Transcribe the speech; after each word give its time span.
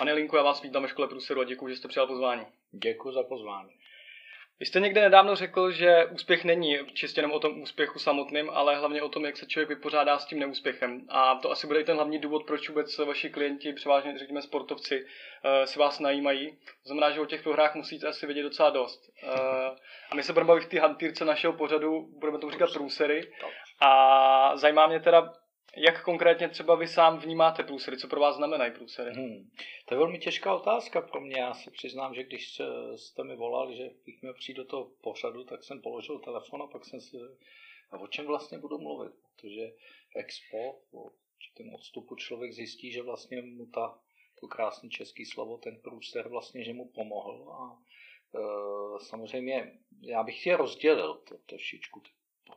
Pane 0.00 0.12
Linku, 0.12 0.36
já 0.36 0.42
vás 0.42 0.62
vítám 0.62 0.82
ve 0.82 0.88
škole 0.88 1.08
průseru 1.08 1.40
a 1.40 1.44
děkuji, 1.44 1.68
že 1.68 1.76
jste 1.76 1.88
přijal 1.88 2.06
pozvání. 2.06 2.46
Děkuji 2.72 3.12
za 3.12 3.22
pozvání. 3.22 3.70
Vy 4.60 4.66
jste 4.66 4.80
někde 4.80 5.00
nedávno 5.00 5.36
řekl, 5.36 5.70
že 5.70 6.06
úspěch 6.06 6.44
není 6.44 6.78
čistě 6.92 7.18
jenom 7.18 7.32
o 7.32 7.40
tom 7.40 7.62
úspěchu 7.62 7.98
samotným, 7.98 8.50
ale 8.50 8.76
hlavně 8.76 9.02
o 9.02 9.08
tom, 9.08 9.24
jak 9.24 9.36
se 9.36 9.46
člověk 9.46 9.68
vypořádá 9.68 10.18
s 10.18 10.26
tím 10.26 10.38
neúspěchem. 10.38 11.06
A 11.08 11.34
to 11.34 11.50
asi 11.50 11.66
bude 11.66 11.80
i 11.80 11.84
ten 11.84 11.96
hlavní 11.96 12.18
důvod, 12.18 12.46
proč 12.46 12.68
vůbec 12.68 12.98
vaši 12.98 13.30
klienti, 13.30 13.72
převážně 13.72 14.18
řekněme 14.18 14.42
sportovci, 14.42 15.06
eh, 15.44 15.66
si 15.66 15.78
vás 15.78 16.00
najímají. 16.00 16.50
To 16.50 16.86
znamená, 16.86 17.10
že 17.10 17.20
o 17.20 17.26
těch 17.26 17.42
prohrách 17.42 17.74
musíte 17.74 18.06
asi 18.06 18.26
vědět 18.26 18.42
docela 18.42 18.70
dost. 18.70 19.00
Eh, 19.22 19.30
a 20.10 20.14
my 20.14 20.22
se 20.22 20.32
budeme 20.32 20.48
bavit 20.48 20.64
v 20.64 20.68
té 20.68 20.80
hantýrce 20.80 21.24
našeho 21.24 21.52
pořadu, 21.52 22.08
budeme 22.18 22.38
tomu 22.38 22.52
říkat 22.52 22.72
průsery. 22.72 23.32
A 23.80 24.56
zajímá 24.56 24.86
mě 24.86 25.00
teda, 25.00 25.32
jak 25.76 26.04
konkrétně 26.04 26.48
třeba 26.48 26.74
vy 26.74 26.88
sám 26.88 27.18
vnímáte 27.18 27.62
průsery? 27.62 27.98
Co 27.98 28.08
pro 28.08 28.20
vás 28.20 28.36
znamenají 28.36 28.72
průsery? 28.72 29.14
Hmm. 29.14 29.50
To 29.86 29.94
je 29.94 29.98
velmi 29.98 30.18
těžká 30.18 30.54
otázka 30.54 31.00
pro 31.00 31.20
mě. 31.20 31.40
Já 31.40 31.54
se 31.54 31.70
přiznám, 31.70 32.14
že 32.14 32.24
když 32.24 32.60
jste 32.96 33.24
mi 33.24 33.36
volal, 33.36 33.74
že 33.74 33.90
bych 34.06 34.22
měl 34.22 34.34
přijít 34.34 34.56
do 34.56 34.64
toho 34.64 34.90
pořadu, 35.02 35.44
tak 35.44 35.64
jsem 35.64 35.82
položil 35.82 36.18
telefon 36.18 36.62
a 36.62 36.66
pak 36.66 36.84
jsem 36.84 37.00
si 37.00 37.16
a 37.90 37.98
o 37.98 38.06
čem 38.06 38.26
vlastně 38.26 38.58
budu 38.58 38.78
mluvit, 38.78 39.12
protože 39.22 39.72
expo, 40.16 40.80
po 40.90 41.10
ten 41.54 41.74
odstupu 41.74 42.16
člověk 42.16 42.52
zjistí, 42.52 42.92
že 42.92 43.02
vlastně 43.02 43.42
mu 43.42 43.66
ta, 43.66 43.98
to 44.40 44.48
krásné 44.48 44.88
český 44.88 45.24
slovo, 45.24 45.58
ten 45.58 45.80
průser 45.80 46.28
vlastně, 46.28 46.64
že 46.64 46.72
mu 46.72 46.88
pomohl 46.88 47.52
a 47.52 47.78
e, 48.34 48.40
samozřejmě 49.04 49.78
já 50.02 50.22
bych 50.22 50.46
je 50.46 50.56
rozdělil 50.56 51.22
trošičku, 51.46 52.02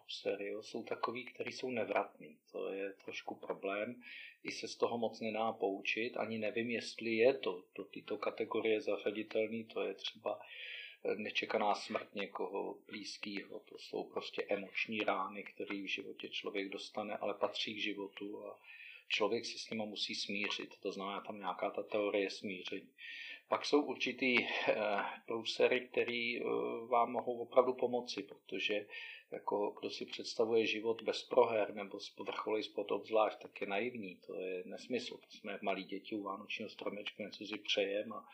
série 0.09 0.63
jsou 0.63 0.83
takový, 0.83 1.25
který 1.25 1.51
jsou 1.51 1.71
nevratný. 1.71 2.37
To 2.51 2.73
je 2.73 2.93
trošku 3.05 3.35
problém. 3.35 4.03
I 4.43 4.51
se 4.51 4.67
z 4.67 4.75
toho 4.75 4.97
moc 4.97 5.19
nedá 5.19 5.51
poučit. 5.51 6.17
Ani 6.17 6.37
nevím, 6.37 6.71
jestli 6.71 7.15
je 7.15 7.33
to 7.33 7.63
do 7.75 7.83
této 7.83 8.17
kategorie 8.17 8.81
zařaditelný. 8.81 9.63
To 9.63 9.81
je 9.81 9.93
třeba 9.93 10.39
nečekaná 11.15 11.75
smrt 11.75 12.15
někoho 12.15 12.77
blízkého. 12.87 13.59
To 13.59 13.77
jsou 13.77 14.03
prostě 14.03 14.45
emoční 14.49 14.99
rány, 14.99 15.43
které 15.43 15.75
v 15.75 15.85
životě 15.85 16.29
člověk 16.29 16.69
dostane, 16.69 17.17
ale 17.17 17.33
patří 17.33 17.75
k 17.75 17.81
životu 17.81 18.47
a 18.47 18.59
člověk 19.07 19.45
si 19.45 19.59
s 19.59 19.69
nimi 19.69 19.85
musí 19.85 20.15
smířit. 20.15 20.77
To 20.79 20.91
znamená 20.91 21.21
tam 21.21 21.39
nějaká 21.39 21.69
ta 21.69 21.83
teorie 21.83 22.29
smíření. 22.29 22.89
Pak 23.53 23.65
jsou 23.65 23.81
určitý 23.81 24.37
eh, 24.39 24.75
průsery, 25.25 25.87
které 25.87 26.37
eh, 26.39 26.43
vám 26.87 27.11
mohou 27.11 27.37
opravdu 27.41 27.73
pomoci, 27.73 28.23
protože 28.23 28.85
jako 29.31 29.75
kdo 29.79 29.89
si 29.89 30.05
představuje 30.05 30.65
život 30.65 31.01
bez 31.03 31.23
proher 31.23 31.73
nebo 31.75 31.99
s 31.99 32.17
vrcholej 32.17 32.63
spod 32.63 32.91
obzvlášť, 32.91 33.41
tak 33.41 33.61
je 33.61 33.67
naivní, 33.67 34.15
to 34.15 34.35
je 34.35 34.63
nesmysl. 34.65 35.19
Jsme 35.29 35.59
malí 35.61 35.83
děti 35.83 36.15
u 36.15 36.23
Vánočního 36.23 36.69
stromečku, 36.69 37.23
něco 37.23 37.45
si 37.45 37.57
přejem 37.57 38.13
a 38.13 38.25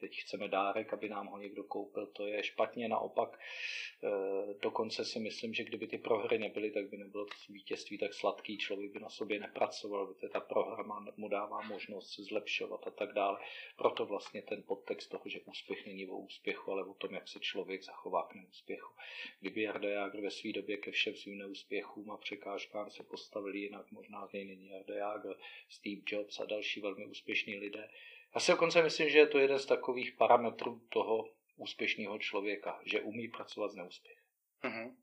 teď 0.00 0.16
chceme 0.20 0.48
dárek, 0.48 0.92
aby 0.92 1.08
nám 1.08 1.26
ho 1.26 1.38
někdo 1.38 1.64
koupil, 1.64 2.06
to 2.06 2.26
je 2.26 2.44
špatně. 2.44 2.88
Naopak, 2.88 3.38
e, 3.38 4.54
dokonce 4.62 5.04
si 5.04 5.18
myslím, 5.18 5.54
že 5.54 5.64
kdyby 5.64 5.86
ty 5.86 5.98
prohry 5.98 6.38
nebyly, 6.38 6.70
tak 6.70 6.90
by 6.90 6.96
nebylo 6.96 7.24
to 7.24 7.34
vítězství 7.48 7.98
tak 7.98 8.14
sladký, 8.14 8.58
člověk 8.58 8.92
by 8.92 9.00
na 9.00 9.08
sobě 9.08 9.40
nepracoval, 9.40 10.06
protože 10.06 10.28
ta 10.28 10.40
prohra 10.40 10.84
mu 11.16 11.28
dává 11.28 11.60
možnost 11.60 12.14
se 12.14 12.22
zlepšovat 12.22 12.86
a 12.86 12.90
tak 12.90 13.12
dále. 13.12 13.38
Proto 13.76 14.06
vlastně 14.06 14.42
ten 14.42 14.62
podtext 14.62 15.10
toho, 15.10 15.22
že 15.26 15.40
úspěch 15.40 15.86
není 15.86 16.08
o 16.08 16.16
úspěchu, 16.16 16.72
ale 16.72 16.84
o 16.84 16.94
tom, 16.94 17.14
jak 17.14 17.28
se 17.28 17.40
člověk 17.40 17.82
zachová 17.82 18.26
k 18.26 18.34
neúspěchu. 18.34 18.94
Kdyby 19.40 19.62
Jarda 19.62 19.88
Jágr 19.88 20.20
ve 20.20 20.30
své 20.30 20.52
době 20.52 20.76
ke 20.76 20.90
všem 20.90 21.14
svým 21.14 21.38
neúspěchům 21.38 22.10
a 22.10 22.16
překážkám 22.16 22.90
se 22.90 23.02
postavili 23.02 23.58
jinak, 23.58 23.92
možná 23.92 24.26
z 24.26 24.32
něj 24.32 24.44
není 24.44 24.68
Jarda 24.68 24.94
Jágr, 24.94 25.34
Steve 25.68 26.02
Jobs 26.06 26.40
a 26.40 26.44
další 26.44 26.80
velmi 26.80 27.06
úspěšní 27.06 27.56
lidé, 27.56 27.88
já 28.36 28.40
si 28.40 28.52
dokonce 28.52 28.82
myslím, 28.82 29.10
že 29.10 29.18
je 29.18 29.26
to 29.26 29.38
jeden 29.38 29.58
z 29.58 29.66
takových 29.66 30.12
parametrů 30.12 30.80
toho 30.88 31.24
úspěšného 31.56 32.18
člověka, 32.18 32.80
že 32.84 33.00
umí 33.00 33.28
pracovat 33.28 33.70
s 33.70 33.76
neúspěchem. 33.76 34.24
Uh-huh. 34.64 34.94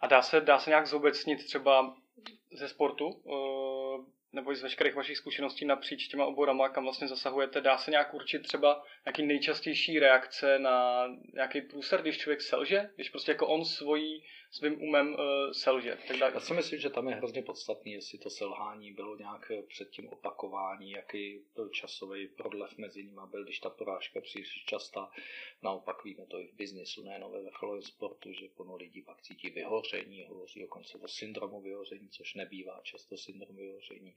A 0.00 0.06
dá 0.06 0.22
se, 0.22 0.40
dá 0.40 0.58
se 0.58 0.70
nějak 0.70 0.86
zobecnit 0.86 1.44
třeba 1.44 1.96
ze 2.52 2.68
sportu, 2.68 3.22
eh, 3.26 4.04
nebo 4.32 4.52
i 4.52 4.56
z 4.56 4.62
veškerých 4.62 4.94
vašich 4.94 5.16
zkušeností 5.16 5.64
napříč 5.64 6.08
těma 6.08 6.26
oborama, 6.26 6.68
kam 6.68 6.84
vlastně 6.84 7.08
zasahujete, 7.08 7.60
dá 7.60 7.78
se 7.78 7.90
nějak 7.90 8.14
určit 8.14 8.42
třeba 8.42 8.84
nějaký 9.06 9.22
nejčastější 9.22 9.98
reakce 9.98 10.58
na 10.58 11.06
nějaký 11.34 11.60
průser, 11.60 12.02
když 12.02 12.18
člověk 12.18 12.42
selže, 12.42 12.90
když 12.94 13.10
prostě 13.10 13.32
jako 13.32 13.46
on 13.46 13.64
svojí 13.64 14.24
svým 14.50 14.82
umem 14.82 15.14
uh, 15.14 15.52
selže. 15.52 15.98
Tak 16.08 16.16
dá... 16.16 16.28
Já 16.28 16.40
si 16.40 16.54
myslím, 16.54 16.80
že 16.80 16.90
tam 16.90 17.08
je 17.08 17.14
hrozně 17.14 17.42
podstatný, 17.42 17.92
jestli 17.92 18.18
to 18.18 18.30
selhání 18.30 18.92
bylo 18.92 19.16
nějak 19.16 19.52
před 19.68 19.90
tím 19.90 20.08
opakování, 20.08 20.90
jaký 20.90 21.40
časový 21.70 22.28
prodlev 22.28 22.78
mezi 22.78 23.04
nimi 23.04 23.20
byl, 23.30 23.44
když 23.44 23.60
ta 23.60 23.70
porážka 23.70 24.20
příliš 24.20 24.64
častá. 24.64 25.10
Naopak 25.62 26.04
víme 26.04 26.26
to 26.26 26.40
i 26.40 26.46
v 26.46 26.54
biznisu, 26.54 27.04
nejen 27.04 27.24
ve 27.32 27.42
vrcholovém 27.42 27.82
sportu, 27.82 28.32
že 28.32 28.48
plno 28.56 28.76
lidí 28.76 29.02
pak 29.02 29.22
cítí 29.22 29.50
vyhoření, 29.50 30.24
hovoří 30.24 30.60
dokonce 30.60 30.98
o 30.98 31.08
syndromu 31.08 31.60
vyhoření, 31.60 32.08
což 32.08 32.34
nebývá 32.34 32.80
často 32.82 33.16
syndrom 33.16 33.56
vyhoření, 33.56 34.16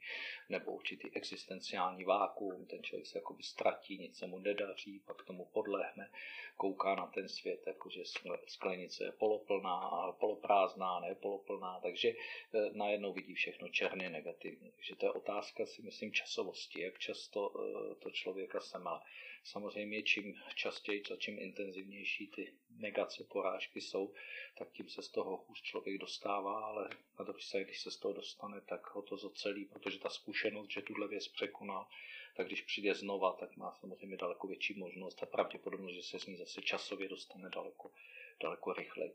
nebo 0.49 0.71
určitý 0.71 1.15
existenciální 1.15 2.03
vákuum, 2.03 2.65
ten 2.65 2.83
člověk 2.83 3.07
se 3.07 3.17
jakoby 3.17 3.43
ztratí, 3.43 3.97
nic 3.97 4.17
se 4.17 4.27
mu 4.27 4.39
nedaří, 4.39 4.99
pak 4.99 5.23
tomu 5.23 5.45
podlehne, 5.45 6.11
kouká 6.57 6.95
na 6.95 7.07
ten 7.07 7.29
svět, 7.29 7.63
jakože 7.67 8.03
sklenice 8.47 9.03
je 9.03 9.11
poloplná 9.11 9.75
a 9.75 10.11
poloprázdná, 10.29 10.99
ne 10.99 11.15
poloplná, 11.15 11.79
takže 11.79 12.09
eh, 12.09 12.69
najednou 12.73 13.13
vidí 13.13 13.33
všechno 13.33 13.69
černě 13.69 14.09
negativně. 14.09 14.71
Takže 14.71 14.95
to 14.95 15.05
je 15.05 15.11
otázka 15.11 15.65
si 15.65 15.81
myslím 15.81 16.11
časovosti, 16.13 16.81
jak 16.81 16.99
často 16.99 17.53
eh, 17.53 17.95
to 17.95 18.11
člověka 18.11 18.59
se 18.59 18.79
má. 18.79 19.01
Samozřejmě 19.43 20.03
čím 20.03 20.35
častěji 20.55 21.03
a 21.13 21.15
čím 21.15 21.39
intenzivnější 21.39 22.27
ty 22.27 22.53
negace, 22.69 23.23
porážky 23.23 23.81
jsou, 23.81 24.13
tak 24.57 24.71
tím 24.71 24.89
se 24.89 25.01
z 25.01 25.09
toho 25.09 25.37
hůř 25.37 25.61
člověk 25.61 25.97
dostává, 25.97 26.65
ale 26.65 26.89
na 27.19 27.25
druhé 27.25 27.41
straně, 27.41 27.65
když 27.65 27.81
se 27.81 27.91
z 27.91 27.97
toho 27.97 28.13
dostane, 28.13 28.61
tak 28.61 28.95
ho 28.95 29.01
to 29.01 29.17
zocelí, 29.17 29.65
protože 29.65 29.99
ta 29.99 30.09
zkušenost, 30.09 30.71
že 30.71 30.81
tuhle 30.81 31.07
věc 31.07 31.27
překonal, 31.27 31.87
tak 32.35 32.47
když 32.47 32.61
přijde 32.61 32.93
znova, 32.93 33.33
tak 33.33 33.57
má 33.57 33.71
samozřejmě 33.71 34.17
daleko 34.17 34.47
větší 34.47 34.73
možnost 34.79 35.23
a 35.23 35.25
pravděpodobnost, 35.25 35.93
že 35.95 36.03
se 36.03 36.19
z 36.19 36.25
ní 36.25 36.37
zase 36.37 36.61
časově 36.61 37.09
dostane 37.09 37.49
daleko, 37.49 37.91
daleko 38.41 38.73
rychleji. 38.73 39.13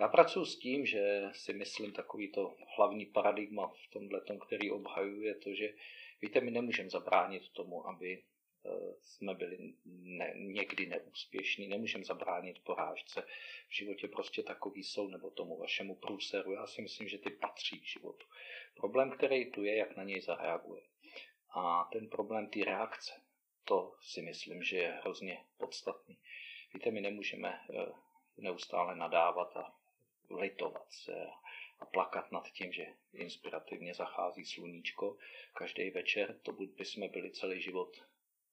Já 0.00 0.08
pracuji 0.08 0.44
s 0.44 0.58
tím, 0.58 0.86
že 0.86 1.30
si 1.32 1.52
myslím 1.52 1.92
takový 1.92 2.32
to 2.32 2.56
hlavní 2.76 3.06
paradigma 3.06 3.68
v 3.68 3.90
tomhle, 3.92 4.20
který 4.46 4.70
obhajuje 4.70 5.34
to, 5.34 5.54
že 5.54 5.74
víte, 6.22 6.40
my 6.40 6.50
nemůžeme 6.50 6.90
zabránit 6.90 7.48
tomu, 7.48 7.88
aby 7.88 8.22
eh, 8.22 8.70
jsme 9.02 9.34
byli 9.34 9.74
ne, 9.84 10.32
někdy 10.36 10.86
neúspěšní, 10.86 11.68
nemůžeme 11.68 12.04
zabránit 12.04 12.64
porážce. 12.64 13.26
V 13.68 13.74
životě 13.74 14.08
prostě 14.08 14.42
takový 14.42 14.84
jsou, 14.84 15.08
nebo 15.08 15.30
tomu 15.30 15.58
vašemu 15.58 15.94
průseru. 15.94 16.52
Já 16.52 16.66
si 16.66 16.82
myslím, 16.82 17.08
že 17.08 17.18
ty 17.18 17.30
patří 17.30 17.80
k 17.80 17.84
životu. 17.84 18.26
Problém, 18.74 19.10
který 19.10 19.50
tu 19.50 19.64
je, 19.64 19.76
jak 19.76 19.96
na 19.96 20.04
něj 20.04 20.20
zareaguje. 20.20 20.82
A 21.50 21.88
ten 21.92 22.08
problém 22.08 22.48
ty 22.48 22.64
reakce, 22.64 23.12
to 23.64 23.94
si 24.02 24.22
myslím, 24.22 24.62
že 24.62 24.78
je 24.78 24.88
hrozně 24.88 25.44
podstatný. 25.58 26.18
Víte, 26.74 26.90
my 26.90 27.00
nemůžeme 27.00 27.60
eh, 27.70 27.86
neustále 28.36 28.96
nadávat 28.96 29.56
a 29.56 29.76
litovat 30.30 30.92
se 30.92 31.26
a 31.78 31.86
plakat 31.86 32.32
nad 32.32 32.48
tím, 32.50 32.72
že 32.72 32.86
inspirativně 33.12 33.94
zachází 33.94 34.44
sluníčko 34.44 35.16
každý 35.54 35.90
večer, 35.90 36.38
to 36.42 36.52
by 36.52 36.84
jsme 36.84 37.08
byli 37.08 37.30
celý 37.30 37.62
život 37.62 37.96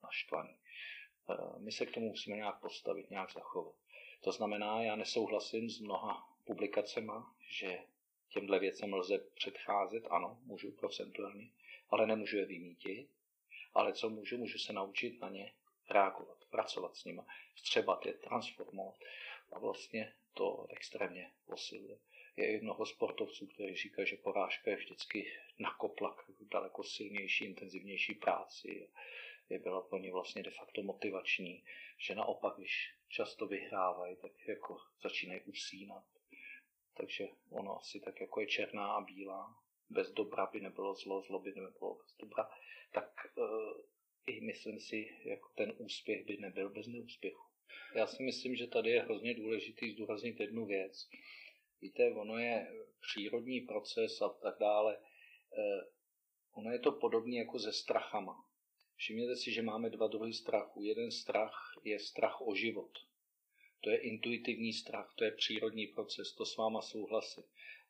naštvaní. 0.04 0.58
Eh, 1.30 1.60
my 1.60 1.72
se 1.72 1.86
k 1.86 1.94
tomu 1.94 2.10
musíme 2.10 2.36
nějak 2.36 2.60
postavit, 2.60 3.10
nějak 3.10 3.32
zachovat. 3.32 3.76
To 4.22 4.32
znamená, 4.32 4.84
já 4.84 4.96
nesouhlasím 4.96 5.70
s 5.70 5.80
mnoha 5.80 6.30
publikacemi, 6.46 7.12
že 7.50 7.80
těmhle 8.30 8.60
věcem 8.60 8.94
lze 8.94 9.18
předcházet, 9.18 10.04
ano, 10.10 10.40
můžu 10.44 10.72
procentuálně, 10.72 11.50
ale 11.90 12.08
nemůžu 12.08 12.38
je 12.38 12.46
vymítit. 12.46 13.10
Ale 13.74 13.94
co 13.94 14.10
můžu, 14.10 14.38
můžu 14.38 14.58
se 14.58 14.74
naučit 14.74 15.22
na 15.22 15.30
ně 15.30 15.54
reagovat, 15.90 16.38
pracovat 16.50 16.96
s 16.96 17.04
nimi, 17.04 17.22
střebat 17.56 18.06
je, 18.06 18.14
transformovat 18.14 18.96
a 19.54 19.60
vlastně 19.60 20.14
to 20.34 20.68
extrémně 20.70 21.32
posiluje. 21.46 22.00
Je 22.38 22.62
mnoho 22.62 22.86
sportovců, 22.86 23.48
kteří 23.48 23.76
říkají, 23.76 24.08
že 24.08 24.18
porážka 24.18 24.72
je 24.72 24.78
vždycky 24.78 25.32
nakopla 25.60 26.14
k 26.16 26.26
daleko 26.52 26.84
silnější, 26.84 27.46
intenzivnější 27.46 28.16
práci. 28.16 28.90
Je 29.50 29.60
byla 29.60 29.82
pro 29.82 29.98
ně 29.98 30.12
vlastně 30.12 30.44
de 30.44 30.52
facto 30.52 30.84
motivační, 30.84 31.64
že 31.98 32.16
naopak, 32.16 32.58
když 32.58 32.96
často 33.08 33.48
vyhrávají, 33.48 34.16
tak 34.16 34.48
jako 34.48 34.78
začínají 35.04 35.42
usínat. 35.42 36.04
Takže 36.98 37.28
ono 37.50 37.78
asi 37.80 38.00
tak 38.00 38.22
jako 38.22 38.42
je 38.42 38.48
černá 38.48 38.94
a 38.94 39.02
bílá. 39.02 39.56
Bez 39.90 40.12
dobra 40.12 40.46
by 40.46 40.60
nebylo 40.62 40.96
zlo, 40.96 41.22
zlo 41.22 41.40
by 41.40 41.50
nebylo 41.50 41.96
bez 41.96 42.16
dobra. 42.20 42.50
Tak 42.92 43.26
e, 43.26 43.42
i 44.26 44.42
myslím 44.42 44.80
si, 44.80 45.18
jako 45.24 45.50
ten 45.56 45.74
úspěch 45.78 46.26
by 46.26 46.38
nebyl 46.38 46.70
bez 46.70 46.88
neúspěchu. 46.88 47.53
Já 47.96 48.08
si 48.08 48.24
myslím, 48.24 48.56
že 48.56 48.68
tady 48.68 48.90
je 48.90 49.02
hrozně 49.02 49.34
důležitý 49.34 49.92
zdůraznit 49.92 50.40
jednu 50.40 50.66
věc. 50.66 51.10
Víte, 51.82 52.12
ono 52.12 52.38
je 52.38 52.68
přírodní 53.02 53.62
proces 53.62 54.22
a 54.22 54.30
tak 54.30 54.56
dále. 54.60 54.98
Eh, 55.58 55.82
ono 56.54 56.72
je 56.72 56.80
to 56.80 56.92
podobné 56.92 57.36
jako 57.36 57.60
se 57.60 57.74
strachama. 57.74 58.46
Všimněte 58.96 59.36
si, 59.36 59.52
že 59.52 59.62
máme 59.62 59.90
dva 59.90 60.08
druhy 60.08 60.34
strachu. 60.34 60.84
Jeden 60.84 61.12
strach 61.12 61.74
je 61.84 62.00
strach 62.00 62.42
o 62.42 62.56
život. 62.56 62.92
To 63.84 63.90
je 63.90 63.98
intuitivní 63.98 64.74
strach, 64.74 65.14
to 65.16 65.24
je 65.24 65.32
přírodní 65.32 65.88
proces, 65.88 66.34
to 66.34 66.46
s 66.46 66.58
váma 66.58 66.82
souhlasím. 66.82 67.44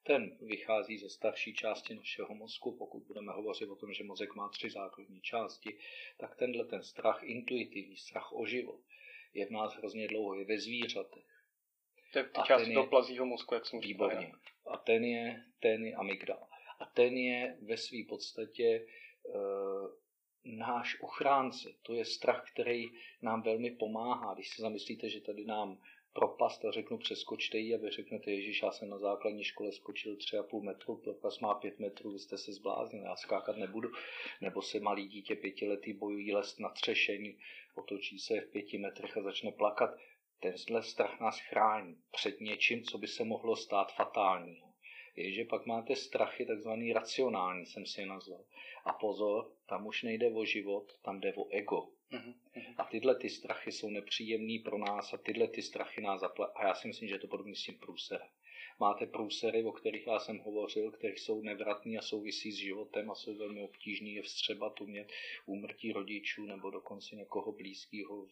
Ten 0.04 0.38
vychází 0.42 0.98
ze 0.98 1.10
starší 1.10 1.54
části 1.54 1.96
našeho 1.96 2.36
mozku, 2.36 2.78
pokud 2.78 3.04
budeme 3.04 3.32
hovořit 3.32 3.70
o 3.70 3.76
tom, 3.76 3.94
že 3.94 4.04
mozek 4.04 4.36
má 4.36 4.50
tři 4.50 4.70
základní 4.70 5.22
části, 5.22 5.78
tak 6.18 6.36
tenhle 6.36 6.66
ten 6.66 6.84
strach, 6.84 7.24
intuitivní 7.24 7.98
strach 7.98 8.34
o 8.34 8.46
život, 8.46 8.80
je 9.34 9.46
v 9.46 9.50
nás 9.50 9.76
hrozně 9.76 10.08
dlouho, 10.08 10.36
je 10.36 10.46
ve 10.46 10.60
zvířatech. 10.60 11.24
To 12.14 12.20
je 12.20 12.30
část 12.46 12.74
toho 12.74 12.88
plazího 12.88 13.26
mozku, 13.26 13.54
jak 13.54 13.66
jsem 13.66 13.80
Výborně. 13.80 14.32
A 14.66 14.78
ten 14.78 15.04
je, 15.04 15.44
ten 15.60 15.86
je 15.86 15.96
amygdala. 15.96 16.50
A 16.80 16.86
ten 16.86 17.18
je 17.18 17.58
ve 17.62 17.78
své 17.78 17.98
podstatě 18.10 18.64
e, 18.64 18.86
náš 20.46 21.02
ochránce. 21.02 21.70
To 21.82 21.94
je 21.94 22.06
strach, 22.06 22.52
který 22.52 22.92
nám 23.22 23.42
velmi 23.42 23.72
pomáhá. 23.72 24.34
Když 24.34 24.50
si 24.50 24.62
zamyslíte, 24.62 25.10
že 25.10 25.22
tady 25.22 25.46
nám 25.46 25.82
propast 26.14 26.66
a 26.66 26.72
řeknu 26.72 26.98
přeskočte 26.98 27.58
ji 27.58 27.76
a 27.76 27.78
vy 27.78 27.90
řeknete, 27.90 28.32
Ježíš, 28.32 28.62
já 28.62 28.72
jsem 28.72 28.90
na 28.90 28.98
základní 28.98 29.44
škole 29.44 29.72
skočil 29.72 30.16
3,5 30.16 30.62
metru, 30.62 30.96
propast 30.96 31.42
má 31.42 31.54
5 31.54 31.80
metrů, 31.80 32.12
vy 32.12 32.20
jste 32.20 32.38
se 32.38 32.54
zbláznili, 32.54 33.06
já 33.06 33.16
skákat 33.16 33.58
nebudu. 33.58 33.90
Nebo 34.42 34.62
se 34.62 34.80
malý 34.80 35.08
dítě 35.08 35.36
pětiletý 35.36 35.94
bojují 35.94 36.34
lest 36.34 36.60
na 36.60 36.70
třešení, 36.70 37.38
otočí 37.76 38.20
se 38.20 38.42
v 38.42 38.52
pěti 38.52 38.78
metrech 38.78 39.18
a 39.18 39.22
začne 39.22 39.52
plakat. 39.52 39.98
Tenhle 40.40 40.84
strach 40.84 41.20
nás 41.20 41.40
chrání 41.40 41.98
před 42.12 42.42
něčím, 42.42 42.84
co 42.84 42.98
by 42.98 43.08
se 43.08 43.24
mohlo 43.24 43.56
stát 43.56 43.96
fatálního. 43.96 44.74
že 45.18 45.46
pak 45.46 45.66
máte 45.66 45.96
strachy 45.96 46.46
takzvaný 46.46 46.94
racionální, 46.94 47.66
jsem 47.66 47.86
si 47.86 48.02
je 48.02 48.08
nazval. 48.08 48.46
A 48.86 48.94
pozor, 48.94 49.52
tam 49.66 49.88
už 49.88 50.04
nejde 50.04 50.32
o 50.32 50.46
život, 50.46 50.94
tam 51.02 51.20
jde 51.20 51.34
o 51.34 51.48
ego. 51.50 51.93
Mhm, 52.14 52.34
mhm. 52.56 52.76
A 52.78 52.84
tyhle 52.84 53.16
ty 53.16 53.30
strachy 53.30 53.72
jsou 53.72 53.90
nepříjemný 53.90 54.60
pro 54.60 54.78
nás 54.78 55.14
a 55.14 55.18
tyhle 55.18 55.48
ty 55.48 55.62
strachy 55.62 56.02
nás 56.02 56.22
zaple... 56.22 56.48
A 56.56 56.68
já 56.68 56.76
si 56.76 56.88
myslím, 56.88 57.10
že 57.10 57.16
je 57.16 57.20
to 57.20 57.28
podobně 57.28 57.56
s 57.56 57.64
tím 57.64 57.78
průserem. 57.78 58.28
Máte 58.80 59.06
průsery, 59.06 59.64
o 59.64 59.72
kterých 59.72 60.08
já 60.08 60.20
jsem 60.20 60.40
hovořil, 60.40 60.92
které 60.92 61.14
jsou 61.14 61.42
nevratní 61.42 61.98
a 61.98 62.02
souvisí 62.02 62.52
s 62.52 62.56
životem 62.56 63.12
a 63.12 63.16
jsou 63.16 63.38
velmi 63.38 63.62
obtížný 63.62 64.16
je 64.16 64.22
vstřebat, 64.22 64.82
umět 64.82 65.08
úmrtí 65.46 65.94
rodičů 65.94 66.46
nebo 66.46 66.70
dokonce 66.70 67.16
někoho 67.16 67.52
blízkého 67.52 68.26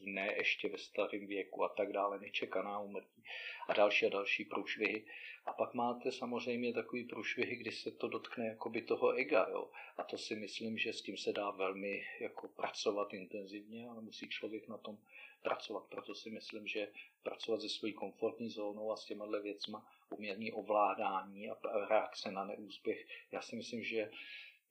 v 0.00 0.06
ne 0.06 0.34
ještě 0.36 0.68
ve 0.68 0.78
starém 0.78 1.26
věku 1.26 1.64
a 1.64 1.68
tak 1.68 1.92
dále, 1.92 2.18
nečekaná 2.20 2.78
úmrtí 2.78 3.22
a 3.68 3.72
další 3.72 4.06
a 4.06 4.08
další 4.08 4.44
průšvihy. 4.44 5.04
A 5.46 5.52
pak 5.52 5.74
máte 5.74 6.12
samozřejmě 6.12 6.72
takový 6.72 7.04
průšvihy, 7.04 7.56
kdy 7.56 7.72
se 7.72 7.90
to 7.90 8.08
dotkne 8.08 8.46
jakoby 8.46 8.82
toho 8.82 9.12
ega. 9.12 9.46
Jo? 9.50 9.70
A 9.96 10.04
to 10.04 10.18
si 10.18 10.36
myslím, 10.36 10.78
že 10.78 10.92
s 10.92 11.02
tím 11.02 11.16
se 11.16 11.32
dá 11.32 11.50
velmi 11.50 12.04
jako 12.20 12.48
pracovat 12.48 13.14
intenzivně, 13.14 13.88
ale 13.88 14.00
musí 14.00 14.28
člověk 14.28 14.68
na 14.68 14.78
tom 14.78 14.98
pracovat. 15.42 15.84
Proto 15.88 16.14
si 16.14 16.30
myslím, 16.30 16.66
že 16.66 16.92
pracovat 17.22 17.60
se 17.60 17.68
svojí 17.68 17.92
komfortní 17.92 18.50
zónou 18.50 18.92
a 18.92 18.96
s 18.96 19.04
těma 19.04 19.26
věcma, 19.40 19.86
umění 20.10 20.52
ovládání 20.52 21.50
a 21.50 21.56
reakce 21.88 22.30
na 22.30 22.44
neúspěch, 22.44 23.06
já 23.32 23.42
si 23.42 23.56
myslím, 23.56 23.84
že 23.84 24.10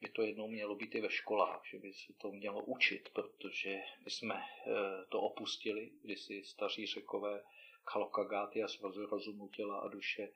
by 0.02 0.10
to 0.10 0.22
jednou 0.24 0.48
mělo 0.48 0.76
být 0.76 0.96
i 0.96 1.02
ve 1.02 1.10
školách, 1.10 1.62
že 1.72 1.80
by 1.80 1.94
se 1.94 2.14
to 2.14 2.32
mělo 2.32 2.64
učit, 2.64 3.10
protože 3.14 3.80
my 4.06 4.12
jsme 4.12 4.36
eh, 4.36 4.72
to 5.10 5.22
opustili, 5.22 5.92
když 6.04 6.22
si 6.22 6.44
staří 6.44 6.86
řekové 6.88 7.44
Kalokagáty 7.84 8.64
a 8.64 8.68
svazu 8.68 9.06
rozumu 9.06 9.48
těla 9.48 9.80
a 9.80 9.88
duše 9.88 10.30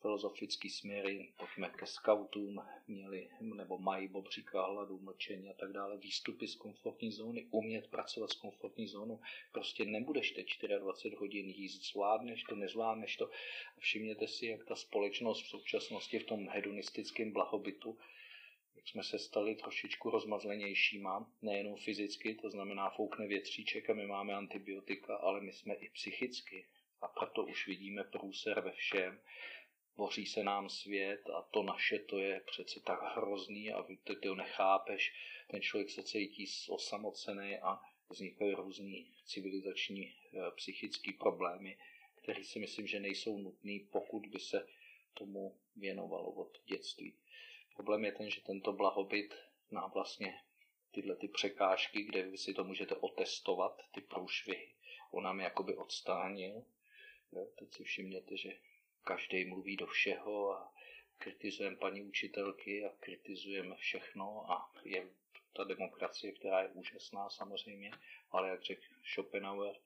filozofický 0.00 0.70
směry, 0.70 1.32
pojďme 1.36 1.68
ke 1.68 1.86
skautům, 1.86 2.62
měli, 2.88 3.28
nebo 3.40 3.78
mají 3.78 4.08
bobříka 4.08 4.66
hladu, 4.66 4.98
mlčení 4.98 5.50
a 5.50 5.54
tak 5.54 5.72
dále, 5.72 5.96
výstupy 5.96 6.48
z 6.48 6.54
komfortní 6.54 7.12
zóny, 7.12 7.46
umět 7.50 7.86
pracovat 7.86 8.30
s 8.30 8.34
komfortní 8.34 8.86
zónou. 8.86 9.20
Prostě 9.52 9.84
nebudeš 9.84 10.30
teď 10.30 10.46
24 10.78 11.16
hodin 11.16 11.50
jíst, 11.50 11.92
zvládneš 11.92 12.44
to, 12.44 12.56
nezvládneš 12.56 13.16
to. 13.16 13.30
Všimněte 13.78 14.26
si, 14.26 14.46
jak 14.46 14.64
ta 14.64 14.74
společnost 14.74 15.42
v 15.42 15.48
současnosti 15.48 16.18
v 16.18 16.26
tom 16.26 16.48
hedonistickém 16.48 17.32
blahobytu, 17.32 17.98
jak 18.76 18.88
jsme 18.88 19.02
se 19.02 19.18
stali 19.18 19.54
trošičku 19.54 20.10
rozmazlenějšíma, 20.10 21.32
nejenom 21.42 21.76
fyzicky, 21.76 22.34
to 22.34 22.50
znamená 22.50 22.90
foukne 22.90 23.26
větříček 23.26 23.90
a 23.90 23.94
my 23.94 24.06
máme 24.06 24.34
antibiotika, 24.34 25.16
ale 25.16 25.40
my 25.40 25.52
jsme 25.52 25.74
i 25.74 25.90
psychicky. 25.90 26.66
A 27.02 27.08
proto 27.08 27.44
už 27.44 27.66
vidíme 27.66 28.04
průser 28.04 28.60
ve 28.60 28.72
všem 28.72 29.20
boří 29.96 30.26
se 30.26 30.44
nám 30.44 30.68
svět 30.68 31.30
a 31.30 31.42
to 31.42 31.62
naše, 31.62 31.98
to 31.98 32.18
je 32.18 32.40
přece 32.40 32.80
tak 32.80 33.16
hrozný 33.16 33.72
a 33.72 33.82
ty, 33.82 34.16
ty 34.16 34.34
nechápeš, 34.34 35.12
ten 35.50 35.62
člověk 35.62 35.90
se 35.90 36.02
cítí 36.02 36.46
osamocený 36.68 37.58
a 37.58 37.80
vznikají 38.10 38.54
různý 38.54 39.12
civilizační 39.24 40.14
eh, 40.34 40.50
psychické 40.50 41.12
problémy, 41.12 41.78
které 42.14 42.44
si 42.44 42.58
myslím, 42.58 42.86
že 42.86 43.00
nejsou 43.00 43.38
nutné, 43.38 43.78
pokud 43.92 44.26
by 44.26 44.38
se 44.38 44.66
tomu 45.14 45.58
věnovalo 45.76 46.30
od 46.30 46.58
dětství. 46.66 47.14
Problém 47.74 48.04
je 48.04 48.12
ten, 48.12 48.30
že 48.30 48.40
tento 48.40 48.72
blahobyt 48.72 49.34
nám 49.70 49.90
vlastně 49.90 50.40
tyhle 50.90 51.16
ty 51.16 51.28
překážky, 51.28 52.02
kde 52.02 52.22
vy 52.22 52.38
si 52.38 52.54
to 52.54 52.64
můžete 52.64 52.94
otestovat, 52.96 53.82
ty 53.94 54.00
průšvihy, 54.00 54.74
on 55.10 55.24
nám 55.24 55.40
jakoby 55.40 55.76
odstánil. 55.76 56.64
Jo, 57.32 57.48
teď 57.58 57.74
si 57.74 57.84
všimněte, 57.84 58.36
že 58.36 58.52
každý 59.04 59.44
mluví 59.44 59.76
do 59.76 59.86
všeho 59.86 60.52
a 60.52 60.72
kritizujeme 61.18 61.76
paní 61.76 62.02
učitelky 62.02 62.84
a 62.84 62.90
kritizujeme 63.00 63.76
všechno 63.76 64.52
a 64.52 64.72
je 64.84 65.10
ta 65.52 65.64
demokracie, 65.64 66.32
která 66.32 66.62
je 66.62 66.68
úžasná 66.68 67.30
samozřejmě, 67.30 67.90
ale 68.30 68.48
jak 68.48 68.62
řekl 68.62 68.82
Schopenhauer, 69.12 69.76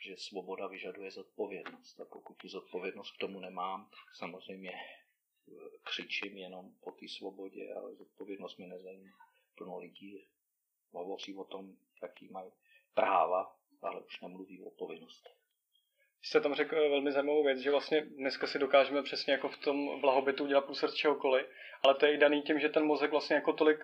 že 0.00 0.16
svoboda 0.16 0.66
vyžaduje 0.66 1.10
zodpovědnost 1.10 2.00
a 2.00 2.04
pokud 2.04 2.34
tu 2.34 2.48
zodpovědnost 2.48 3.10
k 3.10 3.18
tomu 3.18 3.40
nemám, 3.40 3.90
samozřejmě 4.14 4.72
eh, 4.72 5.52
křičím 5.82 6.38
jenom 6.38 6.74
po 6.80 6.92
té 6.92 7.08
svobodě, 7.08 7.74
ale 7.74 7.94
zodpovědnost 7.94 8.58
mi 8.58 8.66
nezajímá. 8.66 9.18
Plno 9.54 9.78
lidí 9.78 10.26
hovoří 10.90 11.34
o 11.34 11.44
tom, 11.44 11.76
jaký 12.02 12.28
mají 12.28 12.52
práva, 12.94 13.56
ale 13.82 14.00
už 14.00 14.20
nemluví 14.20 14.62
o 14.62 14.70
povinnostech 14.70 15.43
jste 16.24 16.40
tam 16.40 16.54
řekl 16.54 16.90
velmi 16.90 17.12
zajímavou 17.12 17.44
věc, 17.44 17.58
že 17.58 17.70
vlastně 17.70 18.00
dneska 18.00 18.46
si 18.46 18.58
dokážeme 18.58 19.02
přesně 19.02 19.32
jako 19.32 19.48
v 19.48 19.56
tom 19.56 20.00
blahobytu 20.00 20.44
udělat 20.44 20.64
průsad 20.64 20.94
čehokoliv, 20.94 21.46
ale 21.82 21.94
to 21.94 22.06
je 22.06 22.14
i 22.14 22.18
daný 22.18 22.42
tím, 22.42 22.60
že 22.60 22.68
ten 22.68 22.84
mozek 22.84 23.10
vlastně 23.10 23.36
jako 23.36 23.52
tolik 23.52 23.78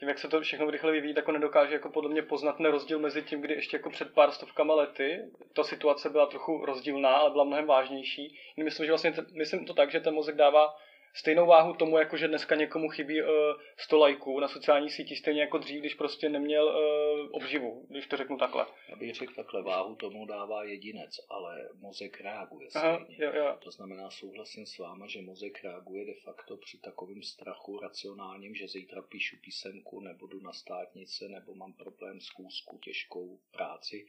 tím, 0.00 0.08
jak 0.08 0.18
se 0.18 0.28
to 0.28 0.40
všechno 0.40 0.70
rychle 0.70 0.92
vyvíjí, 0.92 1.14
tak 1.14 1.28
on 1.28 1.34
nedokáže 1.34 1.74
jako 1.74 1.90
podle 1.90 2.10
mě 2.10 2.22
poznat 2.22 2.56
ten 2.56 2.66
rozdíl 2.66 2.98
mezi 2.98 3.22
tím, 3.22 3.40
kdy 3.40 3.54
ještě 3.54 3.76
jako 3.76 3.90
před 3.90 4.14
pár 4.14 4.30
stovkama 4.30 4.74
lety 4.74 5.22
ta 5.52 5.64
situace 5.64 6.10
byla 6.10 6.26
trochu 6.26 6.64
rozdílná, 6.64 7.14
ale 7.14 7.30
byla 7.30 7.44
mnohem 7.44 7.66
vážnější. 7.66 8.38
Myslím, 8.56 8.86
že 8.86 8.92
vlastně, 8.92 9.14
myslím 9.38 9.66
to 9.66 9.74
tak, 9.74 9.90
že 9.90 10.00
ten 10.00 10.14
mozek 10.14 10.36
dává 10.36 10.74
stejnou 11.16 11.46
váhu 11.46 11.74
tomu, 11.74 11.98
jako 11.98 12.16
že 12.16 12.28
dneska 12.28 12.54
někomu 12.54 12.88
chybí 12.88 13.22
uh, 13.22 13.28
100 13.76 13.98
lajků 13.98 14.40
na 14.40 14.48
sociální 14.48 14.90
síti, 14.90 15.16
stejně 15.16 15.40
jako 15.40 15.58
dřív, 15.58 15.80
když 15.80 15.94
prostě 15.94 16.28
neměl 16.28 16.66
uh, 16.66 17.28
obživu, 17.32 17.86
když 17.90 18.06
to 18.06 18.16
řeknu 18.16 18.38
takhle. 18.38 18.66
Já 18.88 18.96
bych 18.96 19.14
řekl 19.14 19.34
takhle, 19.34 19.62
váhu 19.62 19.94
tomu 19.94 20.26
dává 20.26 20.64
jedinec, 20.64 21.20
ale 21.28 21.68
mozek 21.80 22.20
reaguje 22.20 22.70
stejně. 22.70 22.88
Aha, 22.88 23.06
jo, 23.08 23.32
jo. 23.34 23.56
To 23.58 23.70
znamená, 23.70 24.10
souhlasím 24.10 24.66
s 24.66 24.78
váma, 24.78 25.06
že 25.06 25.22
mozek 25.22 25.64
reaguje 25.64 26.04
de 26.04 26.14
facto 26.14 26.56
při 26.56 26.78
takovém 26.78 27.22
strachu 27.22 27.80
racionálním, 27.80 28.54
že 28.54 28.68
zítra 28.68 29.02
píšu 29.02 29.36
písemku, 29.44 30.00
nebo 30.00 30.26
jdu 30.26 30.40
na 30.40 30.52
státnice, 30.52 31.28
nebo 31.28 31.54
mám 31.54 31.72
problém 31.72 32.20
s 32.20 32.30
kůzku 32.30 32.78
těžkou 32.78 33.38
práci, 33.52 34.06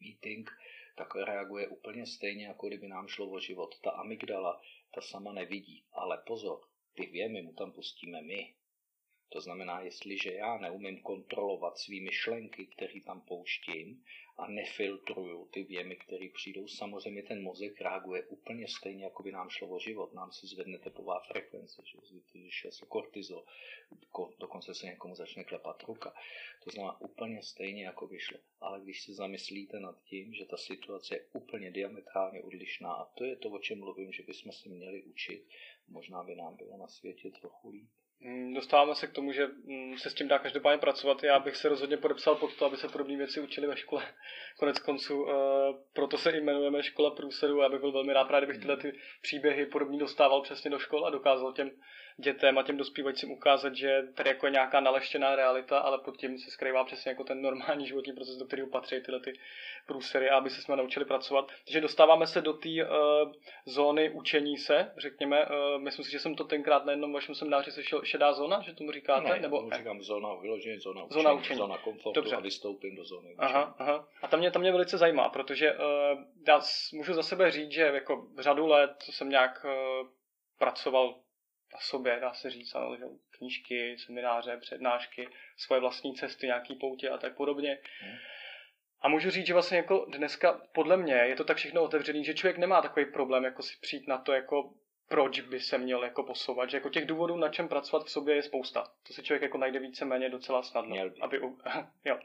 meeting, 0.00 0.50
tak 0.96 1.14
reaguje 1.14 1.68
úplně 1.68 2.06
stejně, 2.06 2.46
jako 2.46 2.66
kdyby 2.66 2.88
nám 2.88 3.08
šlo 3.08 3.30
o 3.30 3.40
život. 3.40 3.80
Ta 3.80 3.90
amygdala 3.90 4.60
ta 4.94 5.00
sama 5.00 5.32
nevidí. 5.32 5.84
Ale 5.92 6.22
pozor, 6.26 6.60
ty 6.94 7.06
věmy 7.06 7.42
mu 7.42 7.52
tam 7.52 7.72
pustíme 7.72 8.22
my. 8.22 8.54
To 9.28 9.40
znamená, 9.40 9.80
jestliže 9.80 10.32
já 10.32 10.58
neumím 10.58 11.02
kontrolovat 11.02 11.78
svý 11.78 12.00
myšlenky, 12.00 12.66
které 12.66 13.00
tam 13.06 13.20
pouštím 13.20 14.04
a 14.40 14.48
nefiltruju 14.48 15.48
ty 15.50 15.62
věmy, 15.62 15.96
které 15.96 16.28
přijdou, 16.34 16.68
samozřejmě 16.68 17.22
ten 17.22 17.42
mozek 17.42 17.80
reaguje 17.80 18.22
úplně 18.22 18.68
stejně, 18.68 19.04
jako 19.04 19.22
by 19.22 19.32
nám 19.32 19.50
šlo 19.50 19.68
o 19.68 19.78
život. 19.78 20.14
Nám 20.14 20.32
se 20.32 20.46
zvedne 20.46 20.78
tepová 20.78 21.20
frekvence, 21.20 21.82
že 21.84 21.98
zvýší 22.30 22.68
se 22.70 22.86
kortizol, 22.86 23.44
dokonce 24.38 24.74
se 24.74 24.86
někomu 24.86 25.14
začne 25.14 25.44
klepat 25.44 25.82
ruka. 25.82 26.14
To 26.64 26.70
znamená 26.70 27.00
úplně 27.00 27.42
stejně, 27.42 27.84
jako 27.84 28.06
by 28.06 28.18
šlo. 28.18 28.38
Ale 28.60 28.80
když 28.80 29.02
se 29.02 29.14
zamyslíte 29.14 29.80
nad 29.80 30.02
tím, 30.02 30.34
že 30.34 30.44
ta 30.44 30.56
situace 30.56 31.14
je 31.14 31.24
úplně 31.32 31.70
diametrálně 31.70 32.42
odlišná, 32.42 32.92
a 32.92 33.04
to 33.04 33.24
je 33.24 33.36
to, 33.36 33.50
o 33.50 33.58
čem 33.58 33.78
mluvím, 33.78 34.12
že 34.12 34.22
bychom 34.22 34.52
se 34.52 34.68
měli 34.68 35.02
učit, 35.02 35.48
možná 35.88 36.22
by 36.22 36.34
nám 36.36 36.56
bylo 36.56 36.76
na 36.76 36.88
světě 36.88 37.30
trochu 37.30 37.70
líp. 37.70 37.90
Mm, 38.22 38.54
dostáváme 38.54 38.94
se 38.94 39.06
k 39.06 39.12
tomu, 39.12 39.32
že 39.32 39.46
mm, 39.46 39.98
se 39.98 40.10
s 40.10 40.14
tím 40.14 40.28
dá 40.28 40.38
každopádně 40.38 40.78
pracovat. 40.78 41.22
Já 41.22 41.38
bych 41.38 41.56
se 41.56 41.68
rozhodně 41.68 41.96
podepsal 41.96 42.34
pod 42.34 42.56
to, 42.56 42.66
aby 42.66 42.76
se 42.76 42.88
podobné 42.88 43.16
věci 43.16 43.40
učili 43.40 43.66
ve 43.66 43.76
škole. 43.76 44.04
Konec 44.58 44.78
konců, 44.78 45.22
uh, 45.22 45.32
proto 45.92 46.18
se 46.18 46.36
jmenujeme 46.36 46.82
Škola 46.82 47.10
průsedu. 47.10 47.58
Já 47.58 47.68
bych 47.68 47.80
byl 47.80 47.92
velmi 47.92 48.12
rád, 48.12 48.28
kdybych 48.38 48.58
tyhle 48.58 48.76
ty 48.76 48.92
příběhy 49.22 49.66
podobně 49.66 49.98
dostával 49.98 50.42
přesně 50.42 50.70
do 50.70 50.78
škol 50.78 51.06
a 51.06 51.10
dokázal 51.10 51.52
těm 51.52 51.70
dětem 52.20 52.58
a 52.58 52.62
těm 52.62 52.76
dospívajícím 52.76 53.30
ukázat, 53.30 53.74
že 53.74 54.02
tady 54.14 54.28
jako 54.28 54.46
je 54.46 54.52
nějaká 54.52 54.80
naleštěná 54.80 55.36
realita, 55.36 55.78
ale 55.78 55.98
pod 55.98 56.16
tím 56.16 56.38
se 56.38 56.50
skrývá 56.50 56.84
přesně 56.84 57.10
jako 57.10 57.24
ten 57.24 57.42
normální 57.42 57.86
životní 57.86 58.12
proces, 58.12 58.36
do 58.36 58.44
kterého 58.44 58.68
patří 58.68 59.00
tyhle 59.00 59.20
ty 59.20 59.32
průsery, 59.86 60.30
aby 60.30 60.50
se 60.50 60.62
jsme 60.62 60.76
naučili 60.76 61.04
pracovat. 61.04 61.48
Takže 61.64 61.80
dostáváme 61.80 62.26
se 62.26 62.40
do 62.40 62.52
té 62.52 62.68
uh, 62.68 63.32
zóny 63.64 64.10
učení 64.10 64.56
se, 64.56 64.92
řekněme. 64.98 65.46
Uh, 65.46 65.82
myslím 65.82 66.04
si, 66.04 66.10
že 66.10 66.18
jsem 66.18 66.34
to 66.34 66.44
tenkrát 66.44 66.84
na 66.84 66.92
jednom 66.92 67.12
vašem 67.12 67.34
semináři 67.34 67.72
sešel 67.72 68.04
šedá 68.04 68.32
zóna, 68.32 68.60
že 68.60 68.74
tomu 68.74 68.92
říkáte? 68.92 69.28
Ne, 69.28 69.40
nebo 69.40 69.62
ne? 69.62 69.78
říkám 69.78 70.02
zóna 70.02 70.34
vyložení, 70.34 70.78
zóna 70.78 71.04
učení, 71.04 71.22
zóna, 71.22 71.32
učení. 71.32 71.58
zóna 71.58 71.78
komfortu 71.78 72.20
Dobře. 72.20 72.36
a 72.36 72.40
vystoupím 72.40 72.96
do 72.96 73.04
zóny 73.04 73.34
učení. 73.34 73.36
Aha, 73.38 73.74
aha. 73.78 74.08
A 74.22 74.28
tam 74.28 74.40
mě, 74.40 74.50
tam 74.50 74.62
mě 74.62 74.72
velice 74.72 74.98
zajímá, 74.98 75.28
protože 75.28 75.72
uh, 75.72 75.78
já 76.48 76.60
můžu 76.92 77.14
za 77.14 77.22
sebe 77.22 77.50
říct, 77.50 77.72
že 77.72 77.82
jako 77.82 78.26
řadu 78.38 78.66
let 78.66 78.96
jsem 79.00 79.28
nějak 79.28 79.64
uh, 79.64 80.08
pracoval 80.58 81.14
na 81.72 81.78
sobě, 81.80 82.18
dá 82.20 82.34
se 82.34 82.50
říct, 82.50 82.74
ale, 82.74 82.98
že 82.98 83.04
knížky, 83.30 83.96
semináře, 83.98 84.56
přednášky, 84.56 85.28
svoje 85.56 85.80
vlastní 85.80 86.14
cesty, 86.14 86.46
nějaký 86.46 86.74
poutě 86.74 87.08
a 87.08 87.18
tak 87.18 87.36
podobně. 87.36 87.78
Hmm. 88.00 88.16
A 89.00 89.08
můžu 89.08 89.30
říct, 89.30 89.46
že 89.46 89.52
vlastně 89.52 89.76
jako 89.76 90.06
dneska 90.08 90.60
podle 90.72 90.96
mě 90.96 91.14
je 91.14 91.36
to 91.36 91.44
tak 91.44 91.56
všechno 91.56 91.82
otevřený, 91.82 92.24
že 92.24 92.34
člověk 92.34 92.58
nemá 92.58 92.82
takový 92.82 93.06
problém 93.06 93.44
jako 93.44 93.62
si 93.62 93.74
přijít 93.80 94.08
na 94.08 94.18
to, 94.18 94.32
jako 94.32 94.72
proč 95.08 95.40
by 95.40 95.60
se 95.60 95.78
měl 95.78 96.04
jako 96.04 96.22
posouvat, 96.22 96.70
že 96.70 96.76
jako 96.76 96.88
těch 96.88 97.06
důvodů, 97.06 97.36
na 97.36 97.48
čem 97.48 97.68
pracovat 97.68 98.06
v 98.06 98.10
sobě 98.10 98.34
je 98.34 98.42
spousta. 98.42 98.86
To 99.06 99.12
si 99.12 99.22
člověk 99.22 99.42
jako 99.42 99.58
najde 99.58 99.78
víceméně 99.78 100.28
docela 100.28 100.62
snadno. 100.62 100.90
Měl 100.90 101.10
by. 101.10 101.20
Aby, 101.20 101.40
jo. 102.04 102.18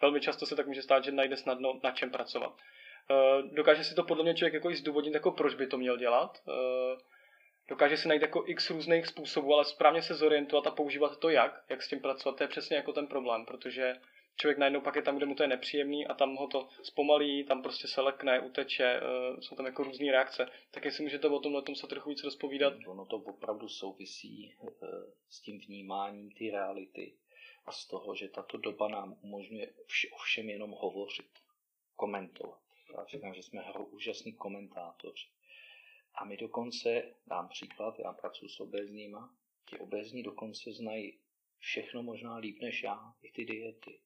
Velmi 0.00 0.20
často 0.20 0.46
se 0.46 0.56
tak 0.56 0.66
může 0.66 0.82
stát, 0.82 1.04
že 1.04 1.12
najde 1.12 1.36
snadno 1.36 1.80
na 1.82 1.90
čem 1.90 2.10
pracovat. 2.10 2.52
Uh, 2.52 3.54
dokáže 3.54 3.84
si 3.84 3.94
to 3.94 4.04
podle 4.04 4.22
mě 4.22 4.34
člověk 4.34 4.54
jako 4.54 4.70
i 4.70 4.76
zdůvodnit, 4.76 5.14
jako 5.14 5.30
proč 5.30 5.54
by 5.54 5.66
to 5.66 5.78
měl 5.78 5.96
dělat. 5.96 6.38
Uh, 6.46 6.54
dokáže 7.68 7.96
si 7.96 8.08
najít 8.08 8.22
jako 8.22 8.44
x 8.46 8.70
různých 8.70 9.06
způsobů, 9.06 9.54
ale 9.54 9.64
správně 9.64 10.02
se 10.02 10.14
zorientovat 10.14 10.66
a 10.66 10.70
používat 10.70 11.18
to 11.18 11.28
jak, 11.28 11.64
jak 11.68 11.82
s 11.82 11.88
tím 11.88 12.00
pracovat, 12.00 12.36
to 12.36 12.44
je 12.44 12.48
přesně 12.48 12.76
jako 12.76 12.92
ten 12.92 13.06
problém, 13.06 13.46
protože 13.46 13.96
člověk 14.36 14.58
najednou 14.58 14.80
pak 14.80 14.96
je 14.96 15.02
tam, 15.02 15.16
kde 15.16 15.26
mu 15.26 15.34
to 15.34 15.42
je 15.42 15.48
nepříjemný 15.48 16.06
a 16.06 16.14
tam 16.14 16.36
ho 16.36 16.46
to 16.46 16.68
zpomalí, 16.82 17.44
tam 17.44 17.62
prostě 17.62 17.88
se 17.88 18.00
lekne, 18.00 18.40
uteče, 18.40 19.00
uh, 19.00 19.40
jsou 19.40 19.56
tam 19.56 19.66
jako 19.66 19.84
různé 19.84 20.12
reakce. 20.12 20.50
Tak 20.70 20.84
jestli 20.84 21.04
můžete 21.04 21.28
o 21.28 21.38
tomhle 21.38 21.62
tom 21.62 21.74
se 21.74 21.86
trochu 21.86 22.08
víc 22.10 22.24
rozpovídat? 22.24 22.74
Ono 22.86 23.06
to 23.06 23.16
opravdu 23.16 23.68
souvisí 23.68 24.54
uh, 24.60 24.70
s 25.28 25.40
tím 25.40 25.58
vnímáním 25.58 26.30
té 26.30 26.44
reality 26.52 27.14
a 27.66 27.72
z 27.72 27.86
toho, 27.86 28.14
že 28.14 28.28
tato 28.28 28.58
doba 28.58 28.88
nám 28.88 29.16
umožňuje 29.22 29.66
vš- 29.66 30.08
ovšem 30.12 30.50
jenom 30.50 30.70
hovořit, 30.70 31.30
komentovat. 31.96 32.58
Já 32.98 33.04
říkám, 33.04 33.34
že 33.34 33.42
jsme 33.42 33.64
úžasní 33.90 34.32
komentátoři. 34.32 35.28
A 36.14 36.24
my 36.24 36.36
dokonce, 36.36 37.14
dám 37.26 37.48
příklad, 37.48 37.98
já 37.98 38.12
pracuji 38.12 38.48
s 38.48 38.60
obezníma, 38.60 39.34
ti 39.70 39.78
obezní 39.78 40.22
dokonce 40.22 40.72
znají 40.72 41.18
všechno 41.58 42.02
možná 42.02 42.36
líp 42.36 42.60
než 42.60 42.82
já, 42.82 43.14
i 43.22 43.32
ty 43.32 43.44
diety, 43.44 44.00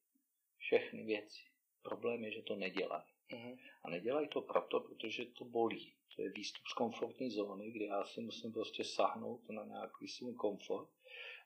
všechny 0.57 1.05
věci. 1.05 1.43
Problém 1.83 2.25
je, 2.25 2.31
že 2.31 2.43
to 2.43 2.57
nedělají. 2.57 3.05
Mm-hmm. 3.31 3.59
A 3.83 3.91
nedělají 3.91 4.29
to 4.29 4.41
proto, 4.41 4.81
protože 4.81 5.25
to 5.25 5.45
bolí. 5.45 5.93
To 6.17 6.23
je 6.23 6.31
výstup 6.31 6.67
z 6.67 6.73
komfortní 6.73 7.31
zóny, 7.31 7.71
kde 7.71 7.85
já 7.85 8.05
si 8.05 8.21
musím 8.21 8.53
prostě 8.53 8.85
sahnout 8.85 9.49
na 9.49 9.65
nějaký 9.65 10.09
svůj 10.09 10.35
komfort. 10.35 10.89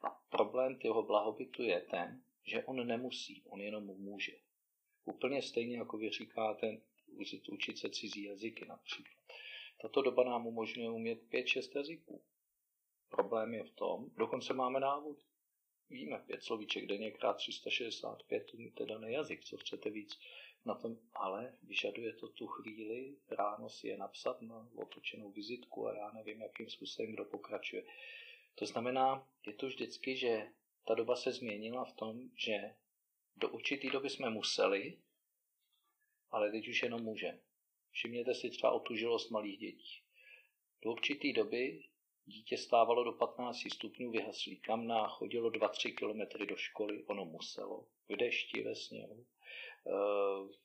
A 0.02 0.10
problém 0.10 0.78
toho 0.78 1.02
blahobytu 1.02 1.62
je 1.62 1.80
ten, 1.80 2.22
že 2.44 2.64
on 2.64 2.86
nemusí, 2.86 3.42
on 3.46 3.60
jenom 3.60 3.84
může. 3.84 4.32
Úplně 5.04 5.42
stejně, 5.42 5.76
jako 5.76 5.96
vy 5.96 6.10
říkáte, 6.10 6.80
učit 7.50 7.78
se 7.78 7.90
cizí 7.90 8.22
jazyky 8.22 8.66
například. 8.66 9.20
Tato 9.82 10.02
doba 10.02 10.24
nám 10.24 10.46
umožňuje 10.46 10.90
umět 10.90 11.22
5-6 11.30 11.76
jazyků. 11.76 12.22
Problém 13.08 13.54
je 13.54 13.64
v 13.64 13.70
tom, 13.70 14.10
dokonce 14.16 14.54
máme 14.54 14.80
návod. 14.80 15.16
Víme, 15.90 16.18
pět 16.26 16.42
slovíček 16.42 16.86
denně 16.86 17.10
krát 17.10 17.36
365 17.36 18.54
umíte 18.54 18.86
daný 18.86 19.12
jazyk, 19.12 19.44
co 19.44 19.56
chcete 19.56 19.90
víc 19.90 20.20
na 20.64 20.74
tom, 20.74 20.96
ale 21.14 21.52
vyžaduje 21.62 22.12
to 22.12 22.28
tu 22.28 22.46
chvíli, 22.46 23.16
ráno 23.30 23.68
si 23.68 23.88
je 23.88 23.96
napsat 23.96 24.42
na 24.42 24.68
otočenou 24.74 25.30
vizitku 25.30 25.86
a 25.86 25.94
já 25.94 26.10
nevím, 26.10 26.40
jakým 26.40 26.70
způsobem 26.70 27.12
kdo 27.12 27.24
pokračuje. 27.24 27.84
To 28.54 28.66
znamená, 28.66 29.28
je 29.46 29.52
to 29.52 29.66
vždycky, 29.66 30.16
že 30.16 30.48
ta 30.86 30.94
doba 30.94 31.16
se 31.16 31.32
změnila 31.32 31.84
v 31.84 31.92
tom, 31.92 32.30
že 32.36 32.74
do 33.36 33.48
určitý 33.48 33.90
doby 33.90 34.10
jsme 34.10 34.30
museli, 34.30 34.98
ale 36.30 36.50
teď 36.50 36.68
už 36.68 36.82
jenom 36.82 37.02
můžeme. 37.02 37.49
Všimněte 37.90 38.34
si 38.34 38.50
třeba 38.50 38.72
otužilost 38.72 39.30
malých 39.30 39.58
dětí. 39.58 40.02
Do 40.82 40.92
určité 40.92 41.32
doby 41.32 41.82
dítě 42.26 42.56
stávalo 42.56 43.04
do 43.04 43.12
15 43.12 43.56
stupňů 43.74 44.10
vyhaslý 44.10 44.60
kamna, 44.60 45.08
chodilo 45.08 45.50
2-3 45.50 45.94
kilometry 45.94 46.46
do 46.46 46.56
školy, 46.56 47.04
ono 47.04 47.24
muselo, 47.24 47.86
v 48.08 48.16
dešti, 48.16 48.62
ve 48.62 48.74
sněhu. 48.74 49.26
Eh, 49.86 50.60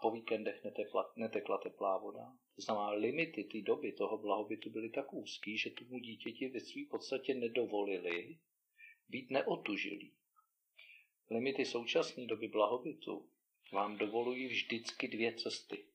po 0.00 0.10
víkendech 0.10 0.64
netekla, 0.64 1.12
netekla 1.16 1.58
teplá 1.58 1.98
voda. 1.98 2.32
To 2.56 2.62
znamená, 2.62 2.90
limity 2.90 3.44
té 3.44 3.60
doby 3.62 3.92
toho 3.92 4.18
blahobytu 4.18 4.70
byly 4.70 4.90
tak 4.90 5.12
úzký, 5.12 5.58
že 5.58 5.70
tomu 5.70 5.98
dítěti 5.98 6.48
ve 6.48 6.60
své 6.60 6.82
podstatě 6.90 7.34
nedovolili 7.34 8.38
být 9.08 9.30
neotužilý. 9.30 10.14
Limity 11.30 11.64
současné 11.64 12.26
doby 12.26 12.48
blahobytu 12.48 13.30
vám 13.72 13.98
dovolují 13.98 14.46
vždycky 14.46 15.08
dvě 15.08 15.34
cesty 15.34 15.86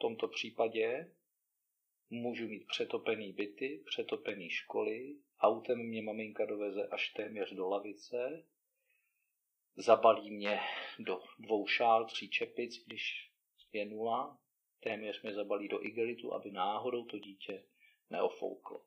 tomto 0.00 0.28
případě 0.28 1.12
můžu 2.10 2.48
mít 2.48 2.66
přetopený 2.66 3.32
byty, 3.32 3.82
přetopený 3.86 4.50
školy, 4.50 5.16
autem 5.40 5.78
mě 5.78 6.02
maminka 6.02 6.46
doveze 6.46 6.88
až 6.88 7.08
téměř 7.08 7.52
do 7.52 7.68
lavice, 7.68 8.46
zabalí 9.76 10.30
mě 10.30 10.60
do 10.98 11.22
dvou 11.38 11.66
šál, 11.66 12.04
tří 12.06 12.30
čepic, 12.30 12.84
když 12.86 13.30
je 13.72 13.84
nula, 13.84 14.38
téměř 14.80 15.22
mě 15.22 15.34
zabalí 15.34 15.68
do 15.68 15.84
igelitu, 15.86 16.34
aby 16.34 16.50
náhodou 16.50 17.04
to 17.04 17.18
dítě 17.18 17.64
neofouklo. 18.10 18.84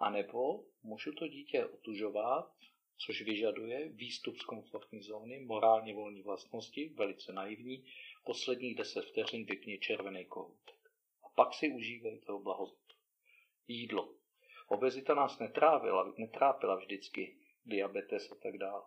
A 0.00 0.10
nebo 0.10 0.64
můžu 0.82 1.12
to 1.12 1.28
dítě 1.28 1.66
otužovat, 1.66 2.52
což 2.98 3.22
vyžaduje 3.22 3.88
výstup 3.88 4.38
z 4.38 4.44
komfortní 4.44 5.02
zóny, 5.02 5.38
morálně 5.38 5.94
volní 5.94 6.22
vlastnosti, 6.22 6.88
velice 6.88 7.32
naivní, 7.32 7.84
posledních 8.24 8.76
deset 8.76 9.04
vteřin 9.04 9.44
vypni 9.44 9.78
červený 9.78 10.24
kohoutek. 10.24 10.76
A 11.24 11.28
pak 11.34 11.54
si 11.54 11.68
užívej 11.68 12.18
toho 12.18 12.38
blahobytu. 12.38 12.96
Jídlo. 13.68 14.14
Obezita 14.68 15.14
nás 15.14 15.38
netrávila, 15.38 16.14
netrápila 16.18 16.76
vždycky, 16.76 17.36
diabetes 17.64 18.32
a 18.32 18.34
tak 18.34 18.58
dále. 18.58 18.82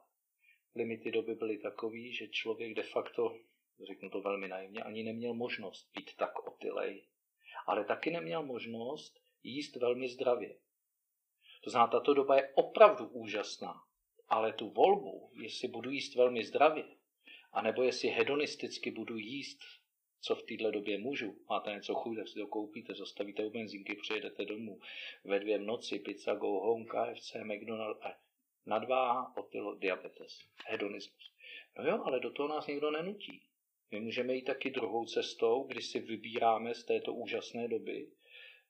Limity 0.76 1.12
doby 1.12 1.36
byly 1.36 1.58
takový, 1.58 2.14
že 2.14 2.28
člověk 2.28 2.74
de 2.74 2.84
facto, 2.84 3.38
řeknu 3.88 4.10
to 4.10 4.22
velmi 4.22 4.48
naivně, 4.48 4.84
ani 4.84 5.04
neměl 5.04 5.34
možnost 5.34 5.90
být 5.96 6.16
tak 6.16 6.48
otylej. 6.48 7.08
Ale 7.66 7.86
taky 7.86 8.12
neměl 8.12 8.44
možnost 8.44 9.20
jíst 9.44 9.76
velmi 9.76 10.10
zdravě. 10.10 10.56
To 11.64 11.70
znamená, 11.70 11.92
tato 11.92 12.14
doba 12.14 12.36
je 12.36 12.54
opravdu 12.56 13.08
úžasná, 13.08 13.74
ale 14.28 14.54
tu 14.54 14.70
volbu, 14.70 15.32
jestli 15.34 15.68
budu 15.68 15.90
jíst 15.90 16.16
velmi 16.16 16.44
zdravě, 16.44 16.86
a 17.56 17.62
nebo 17.62 17.84
jestli 17.84 18.10
hedonisticky 18.10 18.92
budu 18.92 19.18
jíst, 19.18 19.60
co 20.22 20.36
v 20.36 20.44
této 20.44 20.72
době 20.72 20.98
můžu, 20.98 21.38
máte 21.50 21.72
něco 21.72 21.96
chuť, 21.96 22.18
tak 22.18 22.28
si 22.28 22.40
to 22.40 22.48
koupíte, 22.48 22.96
zastavíte 22.96 23.46
u 23.46 23.50
benzinky, 23.50 23.96
přijedete 23.96 24.46
domů 24.46 24.80
ve 25.24 25.40
dvě 25.40 25.58
v 25.58 25.62
noci, 25.62 26.00
pizza, 26.00 26.36
go 26.36 26.48
home, 26.48 26.86
KFC, 26.86 27.36
McDonald's, 27.44 28.02
a 28.06 28.18
nadváha, 28.66 29.38
otylo, 29.38 29.76
diabetes, 29.76 30.40
hedonismus. 30.66 31.32
No 31.78 31.84
jo, 31.84 32.04
ale 32.06 32.20
do 32.20 32.32
toho 32.32 32.50
nás 32.50 32.68
nikdo 32.68 32.92
nenutí. 32.92 33.42
My 33.92 34.00
můžeme 34.00 34.36
jít 34.36 34.46
taky 34.46 34.70
druhou 34.70 35.06
cestou, 35.06 35.64
kdy 35.64 35.82
si 35.82 36.00
vybíráme 36.00 36.76
z 36.76 36.84
této 36.84 37.14
úžasné 37.14 37.68
doby. 37.68 38.08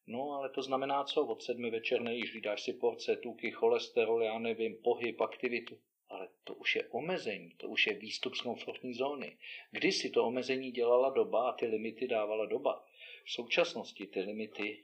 No, 0.08 0.32
ale 0.32 0.50
to 0.50 0.62
znamená 0.62 1.04
co? 1.04 1.26
Od 1.26 1.44
sedmi 1.44 1.72
večer 1.72 2.02
nejíš, 2.02 2.42
dáš 2.42 2.64
si 2.64 2.74
porce, 2.74 3.16
tuky, 3.16 3.52
cholesterol, 3.52 4.24
já 4.24 4.40
nevím, 4.40 4.76
pohyb, 4.84 5.22
aktivitu. 5.22 5.80
Ale 6.16 6.30
to 6.44 6.54
už 6.54 6.76
je 6.76 6.88
omezení, 6.90 7.52
to 7.58 7.68
už 7.68 7.88
je 7.88 7.94
výstup 7.94 8.36
z 8.36 8.42
komfortní 8.42 8.94
zóny. 8.94 9.38
Kdysi 9.72 10.10
to 10.10 10.26
omezení 10.26 10.72
dělala 10.72 11.10
doba 11.10 11.50
a 11.50 11.54
ty 11.54 11.66
limity 11.66 12.08
dávala 12.08 12.46
doba. 12.46 12.86
V 13.26 13.32
současnosti 13.32 14.08
ty 14.08 14.22
limity 14.22 14.84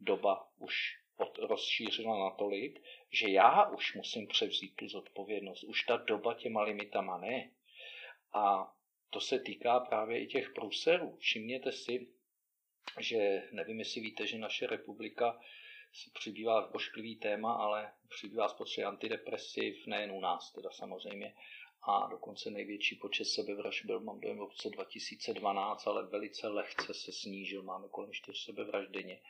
doba 0.00 0.48
už 0.58 0.98
rozšířila 1.38 2.18
natolik, 2.18 2.82
že 3.10 3.30
já 3.30 3.68
už 3.68 3.94
musím 3.94 4.26
převzít 4.26 4.76
tu 4.76 4.88
zodpovědnost. 4.88 5.64
Už 5.64 5.82
ta 5.82 5.96
doba 5.96 6.34
těma 6.34 6.62
limitama 6.62 7.18
ne. 7.18 7.50
A 8.32 8.74
to 9.10 9.20
se 9.20 9.38
týká 9.38 9.80
právě 9.80 10.20
i 10.20 10.26
těch 10.26 10.50
průserů. 10.50 11.16
Všimněte 11.16 11.72
si, 11.72 12.08
že 13.00 13.48
nevím, 13.52 13.78
jestli 13.78 14.00
víte, 14.00 14.26
že 14.26 14.38
naše 14.38 14.66
republika 14.66 15.40
přibývá 16.14 16.74
ošklivý 16.74 17.16
téma, 17.16 17.52
ale 17.52 17.92
přibývá 18.08 18.48
spotřeby 18.48 18.84
antidepresiv, 18.84 19.86
nejen 19.86 20.12
u 20.12 20.20
nás 20.20 20.52
teda 20.52 20.70
samozřejmě, 20.70 21.34
a 21.82 22.06
dokonce 22.10 22.50
největší 22.50 22.96
počet 22.96 23.24
sebevražd 23.24 23.84
byl, 23.84 24.00
mám 24.00 24.20
dojem, 24.20 24.36
v 24.36 24.40
roce 24.40 24.70
2012, 24.70 25.86
ale 25.86 26.06
velice 26.06 26.48
lehce 26.48 26.94
se 26.94 27.12
snížil, 27.12 27.62
máme 27.62 27.88
kolem 27.88 28.12
4 28.12 28.38
sebevražd 28.38 28.90
denně. 28.90 29.20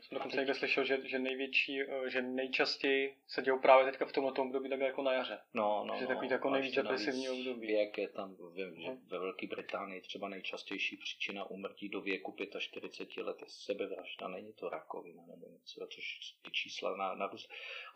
Jsem 0.00 0.18
dokonce 0.18 0.36
někde 0.36 0.54
slyšel, 0.54 0.84
že, 0.84 1.08
že 1.08 1.18
největší, 1.18 1.82
eh, 1.82 2.10
že 2.10 2.22
nejčastěji 2.22 3.16
se 3.26 3.42
dějou 3.42 3.58
právě 3.58 3.84
teďka 3.84 4.06
v 4.06 4.12
tomto 4.12 4.42
období 4.42 4.68
takhle 4.68 4.86
jako 4.86 5.02
na 5.02 5.12
jaře. 5.12 5.38
No, 5.54 5.84
no, 5.86 5.94
že 5.96 6.02
no, 6.02 6.08
takový 6.08 6.28
jako 6.30 6.50
nejvíc 6.50 6.74
depresivní 6.74 7.28
období. 7.28 7.66
Věk 7.66 7.98
je 7.98 8.08
tam 8.08 8.36
ve, 8.36 8.70
no. 8.70 8.98
ve 9.06 9.18
Velké 9.18 9.46
Británii 9.46 10.00
třeba 10.00 10.28
nejčastější 10.28 10.96
příčina 10.96 11.44
umrtí 11.44 11.88
do 11.88 12.00
věku 12.00 12.36
45 12.58 13.22
let 13.22 13.36
je 13.40 13.46
sebevražda, 13.48 14.28
není 14.28 14.52
to 14.52 14.68
rakovina 14.68 15.22
nebo 15.26 15.48
něco, 15.48 15.86
což 15.86 16.34
ty 16.42 16.50
čísla 16.50 16.96
na, 16.96 17.14
na 17.14 17.30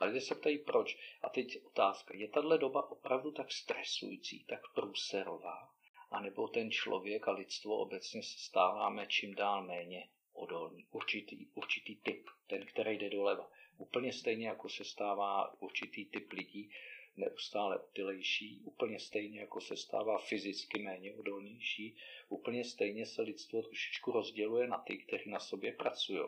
Ale 0.00 0.10
lidé 0.10 0.20
se 0.20 0.34
ptají 0.34 0.58
proč. 0.58 0.98
A 1.22 1.28
teď 1.28 1.58
otázka, 1.64 2.16
je 2.16 2.28
tahle 2.28 2.58
doba 2.58 2.90
opravdu 2.90 3.30
tak 3.30 3.52
stresující, 3.52 4.44
tak 4.44 4.60
průserová, 4.74 5.70
anebo 6.10 6.48
ten 6.48 6.70
člověk 6.70 7.28
a 7.28 7.32
lidstvo 7.32 7.76
obecně 7.76 8.22
se 8.22 8.38
stáváme 8.38 9.06
čím 9.06 9.34
dál 9.34 9.66
méně 9.66 10.08
odolný, 10.40 10.86
určitý, 10.90 11.46
určitý 11.54 11.96
typ, 11.96 12.26
ten, 12.46 12.66
který 12.66 12.98
jde 12.98 13.10
doleva. 13.10 13.50
Úplně 13.78 14.12
stejně 14.12 14.48
jako 14.48 14.68
se 14.68 14.84
stává 14.84 15.62
určitý 15.62 16.04
typ 16.04 16.32
lidí 16.32 16.70
neustále 17.16 17.78
utylejší, 17.78 18.60
úplně 18.64 18.98
stejně 19.00 19.40
jako 19.40 19.60
se 19.60 19.76
stává 19.76 20.18
fyzicky 20.18 20.82
méně 20.82 21.14
odolnější, 21.14 21.96
úplně 22.28 22.64
stejně 22.64 23.06
se 23.06 23.22
lidstvo 23.22 23.62
trošičku 23.62 24.12
rozděluje 24.12 24.66
na 24.68 24.78
ty, 24.78 24.98
kteří 24.98 25.30
na 25.30 25.40
sobě 25.40 25.72
pracují. 25.72 26.20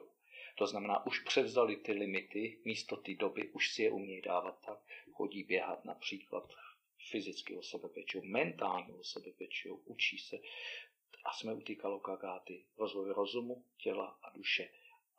To 0.58 0.66
znamená, 0.66 1.06
už 1.06 1.20
převzali 1.20 1.76
ty 1.76 1.92
limity, 1.92 2.58
místo 2.64 2.96
ty 2.96 3.14
doby, 3.14 3.48
už 3.48 3.72
si 3.72 3.82
je 3.82 3.90
umějí 3.90 4.22
dávat 4.22 4.58
tak, 4.66 4.78
chodí 5.12 5.42
běhat 5.42 5.84
například 5.84 6.52
fyzicky 7.10 7.56
o 7.56 7.62
sebe 7.62 7.88
pečou, 7.88 8.22
mentálně 8.22 8.94
o 8.94 9.04
sebe 9.04 9.32
pečou, 9.32 9.80
učí 9.84 10.18
se 10.18 10.38
a 11.24 11.32
jsme 11.32 11.54
u 11.54 11.60
té 11.60 11.74
kalokagáty, 11.74 12.64
rozvoj 12.78 13.10
rozumu, 13.10 13.64
těla 13.76 14.18
a 14.22 14.30
duše. 14.36 14.68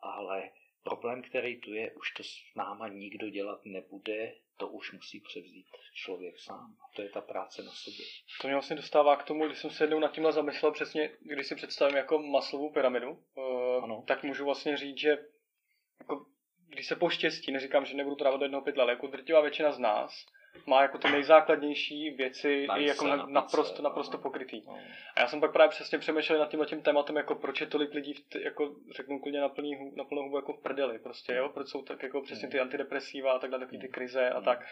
Ale 0.00 0.50
problém, 0.82 1.22
který 1.22 1.60
tu 1.60 1.74
je, 1.74 1.92
už 1.92 2.10
to 2.10 2.24
s 2.24 2.36
náma 2.56 2.88
nikdo 2.88 3.30
dělat 3.30 3.60
nebude, 3.64 4.34
to 4.56 4.68
už 4.68 4.92
musí 4.92 5.20
převzít 5.20 5.66
člověk 5.94 6.38
sám. 6.38 6.76
A 6.80 6.96
to 6.96 7.02
je 7.02 7.08
ta 7.08 7.20
práce 7.20 7.62
na 7.62 7.72
sobě. 7.72 8.06
To 8.40 8.46
mě 8.46 8.54
vlastně 8.54 8.76
dostává 8.76 9.16
k 9.16 9.24
tomu, 9.24 9.46
když 9.46 9.58
jsem 9.58 9.70
se 9.70 9.84
jednou 9.84 9.98
nad 9.98 10.12
tímhle 10.12 10.32
zamyslel 10.32 10.72
přesně, 10.72 11.10
když 11.20 11.46
si 11.46 11.54
představím 11.54 11.96
jako 11.96 12.18
maslovou 12.18 12.72
pyramidu, 12.72 13.24
eh, 13.38 13.82
ano. 13.82 14.04
tak 14.06 14.22
můžu 14.22 14.44
vlastně 14.44 14.76
říct, 14.76 14.98
že 14.98 15.18
jako, 16.00 16.26
když 16.68 16.86
se 16.86 16.96
poštěstí, 16.96 17.52
neříkám, 17.52 17.84
že 17.84 17.96
nebudu 17.96 18.16
to 18.16 18.24
dávat 18.24 18.36
do 18.36 18.44
jednoho 18.44 18.64
pytle, 18.64 18.82
ale 18.82 18.92
jako 18.92 19.06
drtivá 19.06 19.40
většina 19.40 19.72
z 19.72 19.78
nás 19.78 20.26
má 20.66 20.82
jako 20.82 20.98
ty 20.98 21.10
nejzákladnější 21.10 22.10
věci 22.10 22.68
i 22.76 22.86
jako 22.86 23.06
na, 23.06 23.26
naprosto, 23.26 23.82
naprosto 23.82 24.18
pokrytý. 24.18 24.62
No. 24.66 24.78
A 25.16 25.20
já 25.20 25.26
jsem 25.26 25.40
pak 25.40 25.52
právě 25.52 25.70
přesně 25.70 25.98
přemýšlel 25.98 26.38
nad 26.38 26.48
tímhle 26.48 26.66
tím 26.66 26.82
tématem, 26.82 27.16
jako 27.16 27.34
proč 27.34 27.60
je 27.60 27.66
tolik 27.66 27.94
lidí, 27.94 28.12
v 28.12 28.20
t, 28.20 28.40
jako 28.42 28.74
řeknu 28.96 29.18
klidně 29.18 29.40
na, 29.40 29.48
plný, 29.48 29.92
na 29.96 30.04
plnou 30.04 30.22
hubu 30.22 30.36
jako 30.36 30.52
v 30.52 30.62
prdeli, 30.62 30.98
prostě, 30.98 31.34
jo? 31.34 31.48
proč 31.48 31.68
jsou 31.68 31.82
tak 31.82 32.02
jako 32.02 32.22
přesně 32.22 32.48
ty 32.48 32.60
antidepresiva 32.60 33.32
a 33.32 33.38
takhle, 33.38 33.58
taky 33.58 33.78
ty 33.78 33.88
krize 33.88 34.30
a 34.30 34.40
tak. 34.40 34.66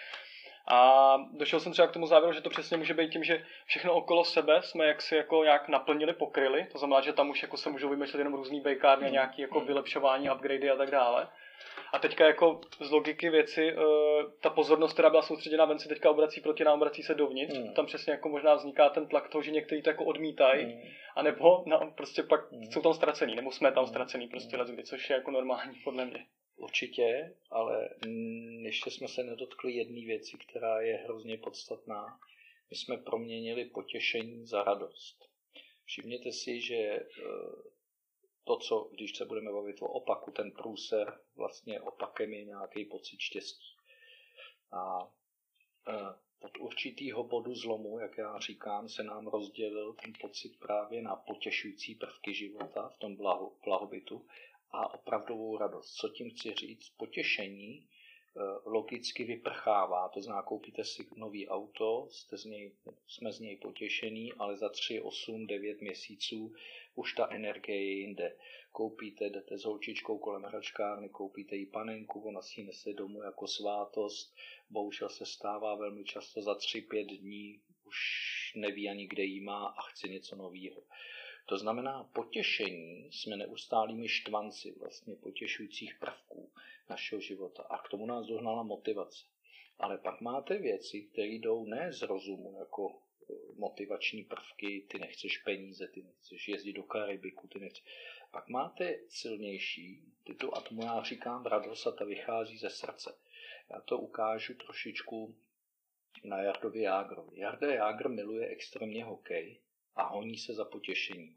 A 0.69 1.17
došel 1.33 1.61
jsem 1.61 1.73
třeba 1.73 1.89
k 1.89 1.93
tomu 1.93 2.07
závěru, 2.07 2.33
že 2.33 2.41
to 2.41 2.51
přesně 2.51 2.77
může 2.77 2.95
být 2.95 3.12
tím, 3.12 3.25
že 3.25 3.45
všechno 3.67 3.95
okolo 3.95 4.25
sebe 4.25 4.62
jsme 4.62 4.87
jaksi 4.87 5.17
jako 5.17 5.45
nějak 5.45 5.69
naplnili, 5.69 6.12
pokryli. 6.12 6.67
To 6.73 6.79
znamená, 6.79 7.01
že 7.01 7.12
tam 7.12 7.31
už 7.31 7.43
jako 7.43 7.57
se 7.57 7.71
můžou 7.71 7.89
vymýšlet 7.89 8.19
jenom 8.19 8.35
různý 8.35 8.61
bejkárny, 8.61 9.07
mm. 9.07 9.12
nějaký 9.12 9.43
jako 9.43 9.61
vylepšování, 9.61 10.31
upgradey 10.31 10.71
a 10.71 10.77
tak 10.77 10.91
dále. 10.91 11.29
A 11.92 11.99
teďka 11.99 12.26
jako 12.26 12.61
z 12.81 12.90
logiky 12.90 13.31
věci, 13.31 13.75
uh, 13.75 13.83
ta 14.40 14.50
pozornost, 14.50 14.92
která 14.92 15.11
byla 15.11 15.23
soustředěna 15.23 15.64
ven, 15.64 15.78
se 15.78 15.88
teďka 15.88 16.11
obrací 16.11 16.40
proti 16.40 16.64
nám, 16.64 16.78
obrací 16.78 17.02
se 17.02 17.14
dovnitř. 17.14 17.59
Mm. 17.59 17.75
Tam 17.75 17.87
přesně 17.87 18.12
jako 18.12 18.28
možná 18.28 18.54
vzniká 18.54 18.88
ten 18.88 19.09
tlak 19.09 19.28
toho, 19.28 19.42
že 19.42 19.50
někteří 19.50 19.83
to 19.83 19.90
jako 19.90 20.04
odmítají, 20.04 20.66
mm. 20.66 20.81
anebo 21.16 21.64
no, 21.66 21.92
prostě 21.97 22.23
pak 22.23 22.52
mm. 22.52 22.73
jsou 22.73 22.81
tam 22.81 22.95
ztracený, 22.95 23.35
nebo 23.35 23.52
jsme 23.52 23.73
tam 23.73 23.87
ztracený 23.87 24.28
prostě 24.28 24.57
mm. 24.57 24.61
lezby, 24.61 24.85
což 24.85 25.11
je 25.11 25.16
jako 25.16 25.31
normální 25.31 25.75
podle 25.85 26.04
mě. 26.04 26.26
Určitě, 26.57 27.35
ale 27.50 27.88
ještě 28.62 28.90
jsme 28.90 29.09
se 29.09 29.23
nedotkli 29.25 29.73
jedné 29.73 30.07
věci, 30.07 30.37
která 30.49 30.81
je 30.81 30.97
hrozně 30.97 31.38
podstatná. 31.38 32.07
My 32.71 32.76
jsme 32.76 32.97
proměnili 32.97 33.64
potěšení 33.64 34.47
za 34.47 34.62
radost. 34.62 35.16
Všimněte 35.85 36.33
si, 36.33 36.61
že 36.61 36.75
eh, 36.75 37.03
to, 38.44 38.57
co, 38.57 38.88
když 38.92 39.16
se 39.16 39.24
budeme 39.24 39.52
bavit 39.52 39.83
o 39.83 39.87
opaku, 39.87 40.31
ten 40.31 40.50
průser, 40.50 41.20
vlastně 41.37 41.81
opakem 41.81 42.33
je 42.33 42.44
nějaký 42.44 42.85
pocit 42.85 43.20
štěstí. 43.20 43.76
A 44.72 45.12
e, 45.88 46.22
od 46.40 46.59
určitýho 46.59 47.24
bodu 47.24 47.55
zlomu, 47.55 47.98
jak 47.98 48.18
já 48.18 48.38
říkám, 48.38 48.88
se 48.88 49.02
nám 49.02 49.26
rozdělil 49.26 49.92
ten 49.92 50.12
pocit 50.20 50.59
právě 50.59 51.02
na 51.02 51.16
potěšující 51.16 51.94
prvky 51.94 52.35
života 52.35 52.88
v 52.88 52.98
tom 52.98 53.16
blahu, 53.16 53.59
blahobytu 53.64 54.26
a 54.70 54.94
opravdovou 54.94 55.59
radost. 55.59 55.94
Co 55.94 56.09
tím 56.09 56.31
chci 56.31 56.55
říct? 56.55 56.90
Potěšení 56.96 57.88
logicky 58.64 59.25
vyprchává. 59.25 60.09
To 60.09 60.21
znamená, 60.21 60.42
koupíte 60.42 60.85
si 60.85 61.07
nový 61.16 61.49
auto, 61.49 62.09
jste 62.11 62.38
z 62.38 62.45
něj, 62.45 62.73
jsme 63.07 63.33
z 63.33 63.40
něj 63.40 63.57
potěšení, 63.57 64.33
ale 64.33 64.57
za 64.57 64.68
3, 64.68 65.01
8, 65.01 65.47
9 65.47 65.81
měsíců 65.81 66.53
už 66.95 67.14
ta 67.14 67.29
energie 67.31 67.85
je 67.85 67.99
jinde. 67.99 68.37
Koupíte, 68.73 69.31
jdete 69.31 69.59
s 69.59 69.64
holčičkou 69.64 70.18
kolem 70.18 70.42
hračkárny, 70.42 71.09
koupíte 71.09 71.57
jí 71.57 71.66
panenku, 71.66 72.21
ona 72.21 72.42
si 72.42 72.62
nese 72.62 72.92
domů 72.92 73.23
jako 73.23 73.47
svátost. 73.47 74.37
Bohužel 74.71 75.09
se 75.09 75.27
stává 75.27 75.75
velmi 75.75 76.05
často 76.05 76.42
za 76.42 76.55
tři, 76.55 76.81
pět 76.81 77.07
dní, 77.07 77.61
už 77.85 77.97
neví 78.57 78.88
ani 78.88 79.07
kde 79.07 79.23
jí 79.23 79.40
má 79.40 79.66
a 79.66 79.83
chce 79.83 80.09
něco 80.09 80.37
nového. 80.37 80.83
To 81.46 81.59
znamená, 81.59 82.05
potěšení 82.05 83.12
jsme 83.12 83.37
neustálými 83.37 84.09
štvanci 84.09 84.74
vlastně 84.81 85.16
potěšujících 85.16 85.94
prvků 86.00 86.52
našeho 86.90 87.20
života. 87.20 87.62
A 87.62 87.78
k 87.78 87.88
tomu 87.88 88.07
nás 88.07 88.26
dohnala 88.26 88.62
motivace. 88.62 89.24
Ale 89.78 89.98
pak 89.98 90.20
máte 90.20 90.59
věci, 90.59 91.02
které 91.02 91.28
jdou 91.28 91.66
ne 91.66 91.92
z 91.92 92.02
rozumu, 92.02 92.57
jako 92.59 93.02
motivační 93.55 94.24
prvky, 94.24 94.87
ty 94.88 94.98
nechceš 94.98 95.38
peníze, 95.38 95.88
ty 95.88 96.02
nechceš 96.02 96.48
jezdit 96.48 96.72
do 96.72 96.83
Karibiku, 96.83 97.48
ty 97.48 97.61
nechceš. 97.61 97.85
Pak 98.31 98.48
máte 98.48 98.98
silnější 99.09 100.02
titul 100.24 100.50
a 100.55 100.61
tomu 100.61 100.83
já 100.83 101.02
říkám 101.02 101.46
radost 101.46 101.87
a 101.87 101.92
ta 101.92 102.05
vychází 102.05 102.59
ze 102.59 102.70
srdce. 102.70 103.18
Já 103.70 103.81
to 103.81 103.98
ukážu 103.98 104.55
trošičku 104.55 105.37
na 106.24 106.42
Jardovi 106.42 106.83
Jágrovi. 106.83 107.40
Jarda 107.40 107.74
Jágr 107.74 108.09
miluje 108.09 108.48
extrémně 108.48 109.05
hokej 109.05 109.61
a 109.94 110.02
honí 110.02 110.38
se 110.38 110.55
za 110.55 110.64
potěšením. 110.64 111.35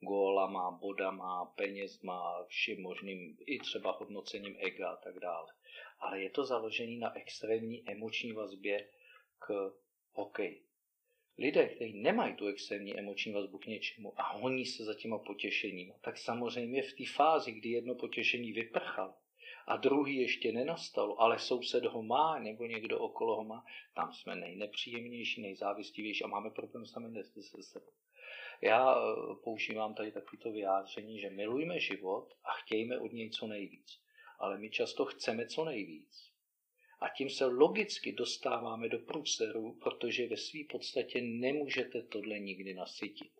Gólama, 0.00 0.70
bodama, 0.70 1.44
penězma, 1.44 2.44
vším 2.48 2.82
možným, 2.82 3.36
i 3.46 3.58
třeba 3.58 3.92
hodnocením 3.92 4.56
ega 4.58 4.90
a 4.90 4.96
tak 4.96 5.18
dále. 5.18 5.52
Ale 5.98 6.22
je 6.22 6.30
to 6.30 6.44
založené 6.44 6.98
na 6.98 7.16
extrémní 7.16 7.90
emoční 7.90 8.32
vazbě 8.32 8.88
k 9.38 9.72
hokeji 10.12 10.68
lidé, 11.38 11.68
kteří 11.68 11.92
nemají 11.92 12.34
tu 12.34 12.46
extrémní 12.46 12.98
emoční 12.98 13.32
vazbu 13.32 13.58
k 13.58 13.66
něčemu 13.66 14.20
a 14.20 14.32
honí 14.32 14.66
se 14.66 14.84
za 14.84 14.94
těma 14.94 15.18
potěšením, 15.18 15.94
tak 16.00 16.18
samozřejmě 16.18 16.82
v 16.82 16.92
té 16.92 17.04
fázi, 17.06 17.52
kdy 17.52 17.68
jedno 17.68 17.94
potěšení 17.94 18.52
vyprchalo 18.52 19.14
a 19.68 19.76
druhý 19.76 20.16
ještě 20.16 20.52
nenastalo, 20.52 21.20
ale 21.20 21.38
soused 21.38 21.84
ho 21.84 22.02
má 22.02 22.38
nebo 22.38 22.66
někdo 22.66 22.98
okolo 22.98 23.36
ho 23.36 23.44
má, 23.44 23.64
tam 23.94 24.12
jsme 24.12 24.36
nejnepříjemnější, 24.36 25.42
nejzávistivější 25.42 26.24
a 26.24 26.28
máme 26.28 26.50
problém 26.50 26.86
sami 26.86 27.24
se 27.24 27.62
sebou. 27.62 27.92
Já 28.60 28.94
eh, 28.94 29.34
používám 29.44 29.94
tady 29.94 30.12
takovýto 30.12 30.52
vyjádření, 30.52 31.20
že 31.20 31.30
milujme 31.30 31.80
život 31.80 32.34
a 32.44 32.52
chtějme 32.52 32.98
od 32.98 33.12
něj 33.12 33.30
co 33.30 33.46
nejvíc. 33.46 34.00
Ale 34.38 34.58
my 34.58 34.70
často 34.70 35.04
chceme 35.04 35.46
co 35.46 35.64
nejvíc 35.64 36.32
a 37.00 37.08
tím 37.08 37.30
se 37.30 37.44
logicky 37.46 38.12
dostáváme 38.12 38.88
do 38.88 38.98
průseru, 38.98 39.72
protože 39.72 40.28
ve 40.28 40.36
své 40.36 40.60
podstatě 40.70 41.20
nemůžete 41.20 42.02
tohle 42.02 42.38
nikdy 42.38 42.74
nasytit. 42.74 43.32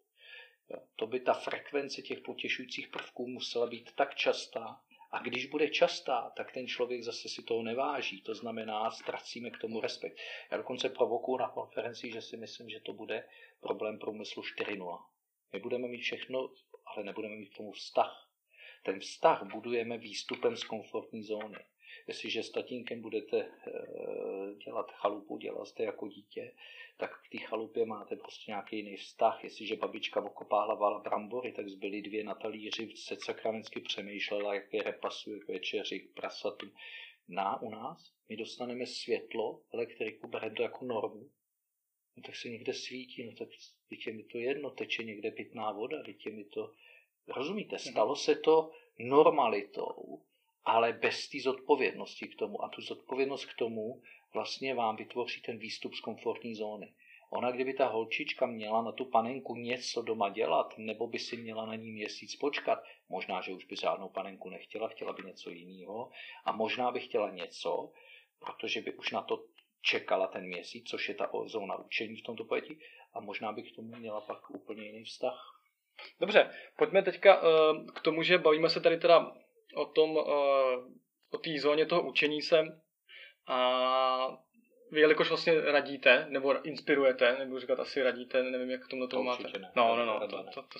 To 0.96 1.06
by 1.06 1.20
ta 1.20 1.34
frekvence 1.34 2.02
těch 2.02 2.20
potěšujících 2.20 2.88
prvků 2.88 3.28
musela 3.28 3.66
být 3.66 3.92
tak 3.94 4.14
častá, 4.14 4.80
a 5.10 5.22
když 5.22 5.46
bude 5.46 5.68
častá, 5.68 6.32
tak 6.36 6.52
ten 6.52 6.66
člověk 6.66 7.02
zase 7.02 7.28
si 7.28 7.42
toho 7.42 7.62
neváží. 7.62 8.22
To 8.22 8.34
znamená, 8.34 8.90
ztracíme 8.90 9.50
k 9.50 9.58
tomu 9.58 9.80
respekt. 9.80 10.18
Já 10.50 10.56
dokonce 10.56 10.88
provokuju 10.88 11.38
na 11.38 11.48
konferenci, 11.48 12.12
že 12.12 12.22
si 12.22 12.36
myslím, 12.36 12.70
že 12.70 12.80
to 12.80 12.92
bude 12.92 13.28
problém 13.60 13.98
průmyslu 13.98 14.42
4.0. 14.42 15.04
My 15.52 15.60
budeme 15.60 15.88
mít 15.88 16.00
všechno, 16.00 16.50
ale 16.86 17.04
nebudeme 17.04 17.36
mít 17.36 17.54
k 17.54 17.56
tomu 17.56 17.72
vztah. 17.72 18.30
Ten 18.82 19.00
vztah 19.00 19.42
budujeme 19.42 19.98
výstupem 19.98 20.56
z 20.56 20.64
komfortní 20.64 21.22
zóny. 21.22 21.58
Jestliže 22.08 22.42
s 22.42 22.50
tatínkem 22.50 23.00
budete 23.00 23.38
eh, 23.38 24.54
dělat 24.64 24.92
chalupu, 24.92 25.36
dělal 25.36 25.66
jste 25.66 25.82
jako 25.82 26.08
dítě, 26.08 26.52
tak 26.96 27.10
k 27.22 27.28
té 27.32 27.38
chalupě 27.38 27.86
máte 27.86 28.16
prostě 28.16 28.50
nějaký 28.50 28.76
jiný 28.76 28.96
vztah. 28.96 29.44
Jestliže 29.44 29.76
babička 29.76 30.24
okopávala 30.24 31.00
brambory, 31.00 31.52
tak 31.52 31.68
zbyly 31.68 32.02
dvě 32.02 32.24
na 32.24 32.34
talíři, 32.34 32.96
se 32.96 33.16
sakramensky 33.24 33.80
přemýšlela, 33.80 34.54
jak 34.54 34.74
je 34.74 34.82
repasuje 34.82 35.40
k 35.40 35.48
večeři, 35.48 36.00
k 36.00 36.14
prasatu. 36.14 36.66
Na 37.28 37.62
u 37.62 37.70
nás? 37.70 38.12
My 38.28 38.36
dostaneme 38.36 38.86
světlo, 38.86 39.62
elektriku, 39.72 40.28
bereme 40.28 40.54
to 40.54 40.62
jako 40.62 40.84
normu, 40.84 41.30
no 42.16 42.22
tak 42.22 42.36
se 42.36 42.48
někde 42.48 42.74
svítí, 42.74 43.24
no 43.24 43.32
tak 43.32 43.48
je 44.06 44.12
mi 44.12 44.24
to 44.24 44.38
jedno, 44.38 44.70
teče 44.70 45.04
někde 45.04 45.30
pitná 45.30 45.72
voda, 45.72 46.02
je 46.26 46.32
mi 46.32 46.44
to, 46.44 46.74
rozumíte, 47.28 47.78
stalo 47.78 48.16
se 48.16 48.34
to 48.34 48.70
normalitou, 48.98 50.22
ale 50.64 50.92
bez 50.92 51.28
té 51.28 51.38
zodpovědnosti 51.40 52.28
k 52.28 52.36
tomu. 52.36 52.64
A 52.64 52.68
tu 52.68 52.82
zodpovědnost 52.82 53.44
k 53.44 53.54
tomu 53.54 54.02
vlastně 54.34 54.74
vám 54.74 54.96
vytvoří 54.96 55.40
ten 55.40 55.58
výstup 55.58 55.94
z 55.94 56.00
komfortní 56.00 56.54
zóny. 56.54 56.92
Ona, 57.30 57.50
kdyby 57.50 57.74
ta 57.74 57.86
holčička 57.86 58.46
měla 58.46 58.82
na 58.82 58.92
tu 58.92 59.04
panenku 59.04 59.54
něco 59.54 60.02
doma 60.02 60.28
dělat, 60.28 60.74
nebo 60.78 61.06
by 61.06 61.18
si 61.18 61.36
měla 61.36 61.66
na 61.66 61.74
ní 61.74 61.92
měsíc 61.92 62.36
počkat, 62.36 62.78
možná, 63.08 63.40
že 63.40 63.52
už 63.52 63.64
by 63.64 63.76
žádnou 63.76 64.08
panenku 64.08 64.50
nechtěla, 64.50 64.88
chtěla 64.88 65.12
by 65.12 65.22
něco 65.22 65.50
jiného, 65.50 66.10
a 66.44 66.52
možná 66.52 66.90
by 66.90 67.00
chtěla 67.00 67.30
něco, 67.30 67.92
protože 68.38 68.80
by 68.80 68.92
už 68.92 69.10
na 69.10 69.22
to 69.22 69.44
čekala 69.82 70.26
ten 70.26 70.44
měsíc, 70.44 70.88
což 70.88 71.08
je 71.08 71.14
ta 71.14 71.30
zóna 71.46 71.78
učení 71.78 72.16
v 72.16 72.22
tomto 72.22 72.44
pojetí, 72.44 72.78
a 73.14 73.20
možná 73.20 73.52
by 73.52 73.62
k 73.62 73.76
tomu 73.76 73.96
měla 73.96 74.20
pak 74.20 74.50
úplně 74.50 74.86
jiný 74.86 75.04
vztah. 75.04 75.60
Dobře, 76.20 76.50
pojďme 76.76 77.02
teďka 77.02 77.42
uh, 77.42 77.86
k 77.86 78.00
tomu, 78.00 78.22
že 78.22 78.38
bavíme 78.38 78.70
se 78.70 78.80
tady 78.80 78.96
teda 78.98 79.36
o 79.74 79.84
tom, 79.84 80.10
uh, 80.10 80.24
o 81.30 81.38
té 81.38 81.50
zóně 81.60 81.86
toho 81.86 82.02
učení 82.02 82.42
se 82.42 82.64
a 83.46 84.38
vy 84.90 85.00
jelikož 85.00 85.28
vlastně 85.28 85.60
radíte, 85.60 86.26
nebo 86.28 86.66
inspirujete, 86.66 87.36
nebo 87.38 87.60
říkat 87.60 87.80
asi 87.80 88.02
radíte, 88.02 88.42
nevím, 88.42 88.70
jak 88.70 88.84
k 88.84 88.88
tomu 88.88 89.06
tomu 89.06 89.22
máte. 89.22 89.58
Ne. 89.58 89.72
No, 89.76 89.96
no, 89.96 90.04
no, 90.04 90.20
to, 90.20 90.26
to, 90.26 90.62
to, 90.62 90.78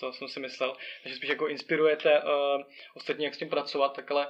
to, 0.00 0.12
jsem 0.12 0.28
si 0.28 0.40
myslel. 0.40 0.76
Takže 1.02 1.16
spíš 1.16 1.30
jako 1.30 1.48
inspirujete 1.48 2.22
uh, 2.22 2.62
ostatní, 2.96 3.24
jak 3.24 3.34
s 3.34 3.38
tím 3.38 3.48
pracovat, 3.48 3.96
tak 3.96 4.10
ale 4.10 4.28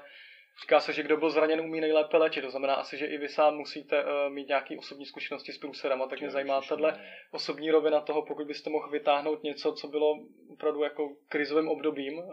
Říká 0.63 0.81
se, 0.81 0.93
že 0.93 1.03
kdo 1.03 1.17
byl 1.17 1.31
zraněn, 1.31 1.61
umí 1.61 1.81
nejlépe 1.81 2.17
léčit. 2.17 2.45
To 2.45 2.51
znamená 2.51 2.75
asi, 2.75 2.99
že 2.99 3.07
i 3.07 3.19
vy 3.19 3.29
sám 3.29 3.57
musíte 3.57 4.05
uh, 4.05 4.33
mít 4.33 4.49
nějaké 4.49 4.79
osobní 4.79 5.07
zkušenosti 5.07 5.53
s 5.53 5.59
průserama. 5.59 6.07
Tak 6.07 6.21
mě 6.21 6.31
zajímá 6.31 6.61
tahle 6.61 7.01
osobní 7.31 7.71
rovina 7.71 8.01
toho, 8.01 8.27
pokud 8.27 8.47
byste 8.47 8.71
mohl 8.71 8.91
vytáhnout 8.91 9.43
něco, 9.43 9.73
co 9.73 9.89
bylo 9.89 10.15
opravdu 10.53 10.83
jako 10.83 11.17
krizovým 11.29 11.69
obdobím 11.69 12.19
uh, 12.19 12.33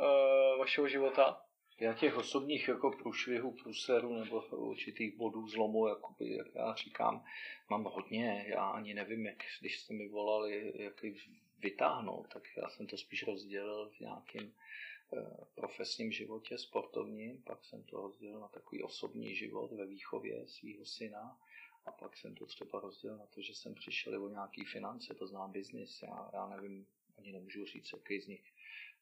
vašeho 0.60 0.88
života. 0.88 1.42
Já 1.80 1.94
těch 1.94 2.18
osobních 2.18 2.68
jako 2.68 2.92
průšvihů, 2.92 3.52
průserů 3.52 4.16
nebo 4.20 4.42
určitých 4.42 5.16
bodů 5.16 5.48
zlomu, 5.48 5.88
jakoby, 5.88 6.36
jak 6.36 6.56
já 6.56 6.76
říkám, 6.76 7.26
mám 7.70 7.84
hodně. 7.84 8.46
Já 8.48 8.70
ani 8.70 8.94
nevím, 8.94 9.26
jak, 9.26 9.44
když 9.60 9.80
jste 9.80 9.94
mi 9.94 10.08
volali, 10.08 10.74
jak 10.76 11.06
vytáhnout, 11.60 12.28
tak 12.34 12.44
já 12.58 12.70
jsem 12.70 12.88
to 12.88 12.98
spíš 12.98 13.28
rozdělil 13.28 13.92
v 13.98 14.00
nějakém 14.00 14.54
Eh, 15.14 15.46
profesním 15.56 16.12
životě, 16.12 16.58
sportovním, 16.58 17.42
pak 17.42 17.66
jsem 17.66 17.84
to 17.84 18.02
rozdělil 18.02 18.40
na 18.40 18.48
takový 18.48 18.84
osobní 18.84 19.36
život 19.36 19.72
ve 19.72 19.86
výchově 19.86 20.48
svého 20.48 20.86
syna. 20.86 21.40
A 21.86 21.92
pak 21.92 22.18
jsem 22.18 22.36
to 22.36 22.46
třeba 22.46 22.80
rozdělil 22.80 23.18
na 23.18 23.26
to, 23.26 23.42
že 23.42 23.56
jsem 23.56 23.76
přišel 23.76 24.24
o 24.24 24.30
nějaký 24.30 24.66
finance, 24.66 25.14
to 25.14 25.28
znám 25.28 25.52
biznis, 25.52 26.02
já, 26.02 26.30
já 26.34 26.48
nevím, 26.48 26.88
ani 27.18 27.32
nemůžu 27.32 27.66
říct, 27.66 27.94
jaký 27.94 28.22
z 28.22 28.28
nich, 28.28 28.54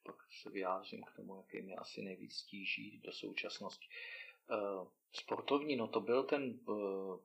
pak 0.06 0.16
se 0.42 0.50
vyjádřím 0.50 1.02
k 1.02 1.16
tomu, 1.16 1.36
jaký 1.36 1.62
mě 1.62 1.76
asi 1.76 2.02
nejvíc 2.02 2.34
stíží 2.34 3.00
do 3.04 3.12
současnosti. 3.12 3.86
Uh, 4.50 4.88
sportovní, 5.12 5.76
no 5.76 5.88
to 5.88 6.00
byl 6.00 6.24
ten 6.24 6.60
uh, 6.68 6.76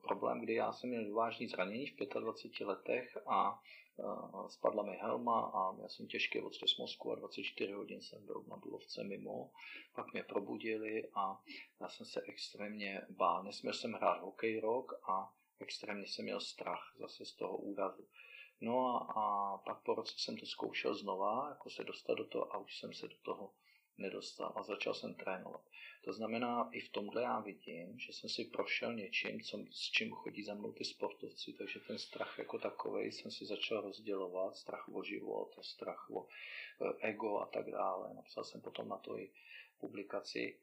problém, 0.02 0.40
kdy 0.40 0.54
já 0.54 0.72
jsem 0.72 0.90
měl 0.90 1.14
vážný 1.14 1.48
zranění 1.48 1.86
v 1.86 1.96
25 2.20 2.66
letech 2.66 3.18
a 3.26 3.62
spadla 4.48 4.82
mi 4.82 4.96
helma 4.96 5.40
a 5.54 5.72
měl 5.72 5.88
jsem 5.88 6.06
těžký 6.06 6.40
otřes 6.40 6.76
mozku 6.76 7.12
a 7.12 7.14
24 7.14 7.72
hodin 7.72 8.00
jsem 8.00 8.26
byl 8.26 8.44
na 8.48 8.56
důlovce 8.56 9.04
mimo. 9.04 9.50
Pak 9.94 10.12
mě 10.12 10.22
probudili 10.22 11.08
a 11.14 11.42
já 11.80 11.88
jsem 11.88 12.06
se 12.06 12.22
extrémně 12.28 13.06
bál. 13.10 13.42
Nesměl 13.42 13.72
jsem 13.74 13.92
hrát 13.92 14.20
hokej 14.20 14.60
rok 14.60 14.92
a 15.08 15.32
extrémně 15.60 16.06
jsem 16.06 16.24
měl 16.24 16.40
strach 16.40 16.94
zase 16.98 17.24
z 17.24 17.34
toho 17.34 17.56
úrazu. 17.56 18.08
No 18.62 18.86
a, 18.88 18.98
a 19.20 19.58
pak 19.58 19.82
po 19.82 19.94
roce 19.94 20.14
jsem 20.16 20.36
to 20.36 20.46
zkoušel 20.46 20.94
znova, 20.94 21.48
jako 21.48 21.70
se 21.70 21.84
dostat 21.84 22.14
do 22.14 22.24
toho 22.24 22.54
a 22.54 22.58
už 22.58 22.78
jsem 22.78 22.94
se 22.94 23.08
do 23.08 23.16
toho 23.22 23.52
nedostal 23.98 24.52
a 24.56 24.62
začal 24.62 24.94
jsem 24.94 25.14
trénovat. 25.14 25.60
To 26.04 26.12
znamená, 26.12 26.68
i 26.72 26.80
v 26.80 26.88
tomhle 26.88 27.22
já 27.22 27.40
vidím, 27.40 27.98
že 27.98 28.12
jsem 28.12 28.30
si 28.30 28.44
prošel 28.44 28.94
něčím, 28.94 29.40
co, 29.40 29.58
s 29.70 29.90
čím 29.90 30.10
chodí 30.10 30.42
za 30.44 30.54
mnou 30.54 30.72
ty 30.72 30.84
sportovci, 30.84 31.52
takže 31.52 31.80
ten 31.80 31.98
strach 31.98 32.38
jako 32.38 32.58
takový 32.58 33.12
jsem 33.12 33.30
si 33.30 33.46
začal 33.46 33.80
rozdělovat, 33.80 34.56
strach 34.56 34.88
o 34.88 35.02
život, 35.02 35.50
strach 35.62 36.10
o 36.10 36.26
e, 36.26 37.08
ego 37.08 37.38
a 37.38 37.46
tak 37.46 37.70
dále. 37.70 38.14
Napsal 38.14 38.44
jsem 38.44 38.60
potom 38.60 38.88
na 38.88 38.96
to 38.96 39.18
i 39.18 39.30
publikaci 39.80 40.58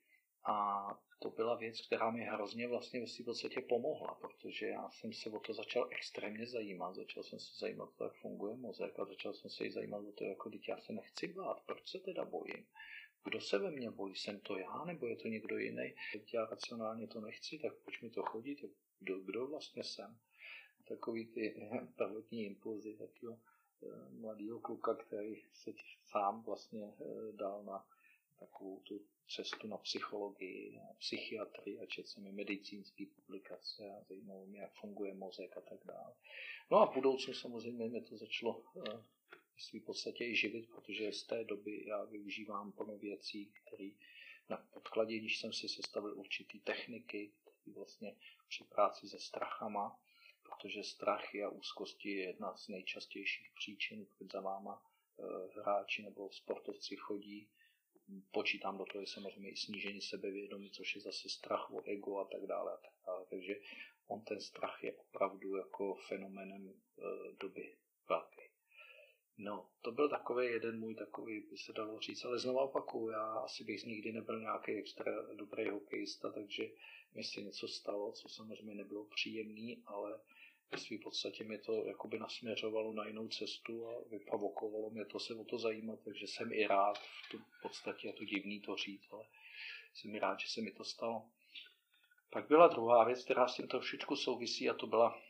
a 0.45 0.87
to 1.19 1.29
byla 1.29 1.55
věc, 1.55 1.81
která 1.81 2.11
mi 2.11 2.21
hrozně 2.21 2.67
vlastně 2.67 3.05
v 3.05 3.25
podstatě 3.25 3.61
pomohla, 3.61 4.13
protože 4.13 4.67
já 4.67 4.89
jsem 4.89 5.13
se 5.13 5.29
o 5.29 5.39
to 5.39 5.53
začal 5.53 5.89
extrémně 5.91 6.47
zajímat. 6.47 6.95
Začal 6.95 7.23
jsem 7.23 7.39
se 7.39 7.59
zajímat 7.59 7.89
to, 7.97 8.03
jak 8.03 8.13
funguje 8.13 8.55
mozek 8.55 8.99
a 8.99 9.05
začal 9.05 9.33
jsem 9.33 9.49
se 9.49 9.65
i 9.65 9.71
zajímat 9.71 9.97
o 9.97 10.11
to, 10.11 10.23
jako 10.23 10.49
teď 10.49 10.69
já 10.69 10.77
se 10.77 10.93
nechci 10.93 11.27
bát, 11.27 11.61
proč 11.65 11.89
se 11.89 11.99
teda 11.99 12.25
bojím. 12.25 12.65
Kdo 13.23 13.41
se 13.41 13.57
ve 13.57 13.71
mně 13.71 13.91
bojí? 13.91 14.15
Jsem 14.15 14.39
to 14.39 14.57
já 14.57 14.85
nebo 14.85 15.07
je 15.07 15.15
to 15.15 15.27
někdo 15.27 15.57
jiný? 15.57 15.93
Teď 16.13 16.33
já 16.33 16.45
racionálně 16.45 17.07
to 17.07 17.21
nechci, 17.21 17.59
tak 17.59 17.73
proč 17.83 18.01
mi 18.01 18.09
to 18.09 18.23
chodí? 18.23 18.55
Tak 18.55 18.69
kdo, 18.99 19.19
kdo 19.19 19.47
vlastně 19.47 19.83
jsem? 19.83 20.17
Takový 20.87 21.27
ty 21.27 21.69
prvotní 21.95 22.45
impulzy 22.45 22.97
takového 22.97 23.39
eh, 23.83 24.09
mladého 24.09 24.59
kluka, 24.59 24.95
který 24.95 25.43
se 25.53 25.71
sám 26.05 26.43
vlastně 26.43 26.93
eh, 27.01 27.31
dal 27.31 27.63
na 27.63 27.85
takovou 28.39 28.79
tu 28.79 29.01
cestu 29.29 29.67
na 29.67 29.77
psychologii, 29.77 30.75
na 30.75 30.93
psychiatrii 30.99 31.79
a 31.79 31.85
četl 31.85 32.07
jsem 32.07 32.27
i 32.27 32.31
medicínské 32.31 33.05
publikace 33.15 33.91
a 33.91 34.03
zajímalo 34.03 34.45
mě, 34.45 34.59
jak 34.59 34.73
funguje 34.73 35.13
mozek 35.13 35.57
a 35.57 35.61
tak 35.61 35.79
dále. 35.85 36.15
No 36.71 36.77
a 36.77 36.85
v 36.85 36.93
budoucnu 36.93 37.33
samozřejmě 37.33 37.87
mě 37.87 38.01
to 38.01 38.17
začalo 38.17 38.63
eh, 38.77 39.03
svý 39.57 39.79
podstatě 39.79 40.25
i 40.25 40.35
živit, 40.35 40.69
protože 40.69 41.11
z 41.11 41.23
té 41.23 41.43
doby 41.43 41.85
já 41.85 42.03
využívám 42.03 42.71
plno 42.71 42.97
věcí, 42.97 43.51
které 43.65 43.89
na 44.49 44.57
podkladě, 44.57 45.17
když 45.17 45.39
jsem 45.39 45.53
si 45.53 45.69
sestavil 45.69 46.19
určitý 46.19 46.59
techniky, 46.59 47.31
vlastně 47.75 48.15
při 48.47 48.63
práci 48.63 49.09
se 49.09 49.19
strachama, 49.19 49.99
protože 50.43 50.83
strachy 50.83 51.43
a 51.43 51.49
úzkosti 51.49 52.09
je 52.09 52.27
jedna 52.27 52.57
z 52.57 52.67
nejčastějších 52.67 53.51
příčin, 53.55 54.05
proč 54.05 54.31
za 54.31 54.41
váma 54.41 54.83
eh, 55.19 55.23
hráči 55.61 56.03
nebo 56.03 56.31
sportovci 56.31 56.95
chodí. 56.95 57.49
Počítám 58.31 58.77
do 58.77 58.85
toho, 58.85 59.01
je 59.01 59.07
samozřejmě 59.07 59.49
i 59.49 59.55
snížení 59.55 60.01
sebevědomí, 60.01 60.71
což 60.71 60.95
je 60.95 61.01
zase 61.01 61.29
strach 61.29 61.71
o 61.71 61.81
ego 61.85 62.17
a 62.17 62.25
tak 62.25 62.47
dále. 62.47 62.73
A 62.73 62.77
tak 62.77 62.93
dále. 63.05 63.25
Takže 63.29 63.55
on 64.07 64.21
ten 64.21 64.41
strach 64.41 64.83
je 64.83 64.93
opravdu 64.93 65.55
jako 65.55 65.95
fenomenem 65.95 66.69
e, 66.69 66.73
doby 67.39 67.75
velký. 68.09 68.41
No, 69.37 69.69
to 69.81 69.91
byl 69.91 70.09
takový 70.09 70.45
jeden 70.47 70.79
můj 70.79 70.95
takový, 70.95 71.39
by 71.39 71.57
se 71.57 71.73
dalo 71.73 71.99
říct, 71.99 72.25
ale 72.25 72.39
znovu 72.39 72.59
opakuju, 72.59 73.09
já 73.09 73.33
asi 73.33 73.63
bych 73.63 73.85
nikdy 73.85 74.11
nebyl 74.11 74.39
nějaký 74.39 74.71
extra 74.71 75.33
dobrý 75.33 75.69
hokejista, 75.69 76.31
takže 76.31 76.63
mi 77.13 77.23
se 77.23 77.41
něco 77.41 77.67
stalo, 77.67 78.11
co 78.11 78.29
samozřejmě 78.29 78.75
nebylo 78.75 79.05
příjemný, 79.05 79.83
ale 79.85 80.19
ve 80.71 80.77
své 80.77 80.97
podstatě 81.03 81.43
mě 81.43 81.57
to 81.57 81.85
jakoby 81.85 82.19
nasměřovalo 82.19 82.93
na 82.93 83.07
jinou 83.07 83.27
cestu 83.27 83.87
a 83.87 84.03
vyprovokovalo 84.09 84.89
mě 84.89 85.05
to 85.05 85.19
se 85.19 85.33
o 85.33 85.43
to 85.43 85.59
zajímat, 85.59 85.99
takže 86.05 86.27
jsem 86.27 86.53
i 86.53 86.67
rád 86.67 86.97
v 86.97 87.29
tu 87.31 87.37
podstatě, 87.61 88.07
je 88.07 88.13
to 88.13 88.25
divný 88.25 88.61
to 88.61 88.75
říct, 88.75 89.07
ale 89.11 89.23
jsem 89.93 90.15
rád, 90.15 90.39
že 90.39 90.47
se 90.47 90.61
mi 90.61 90.71
to 90.71 90.83
stalo. 90.83 91.29
Pak 92.29 92.47
byla 92.47 92.67
druhá 92.67 93.03
věc, 93.03 93.23
která 93.23 93.47
s 93.47 93.55
tím 93.55 93.67
trošičku 93.67 94.15
souvisí 94.15 94.69
a 94.69 94.73
to 94.73 94.87
byla 94.87 95.21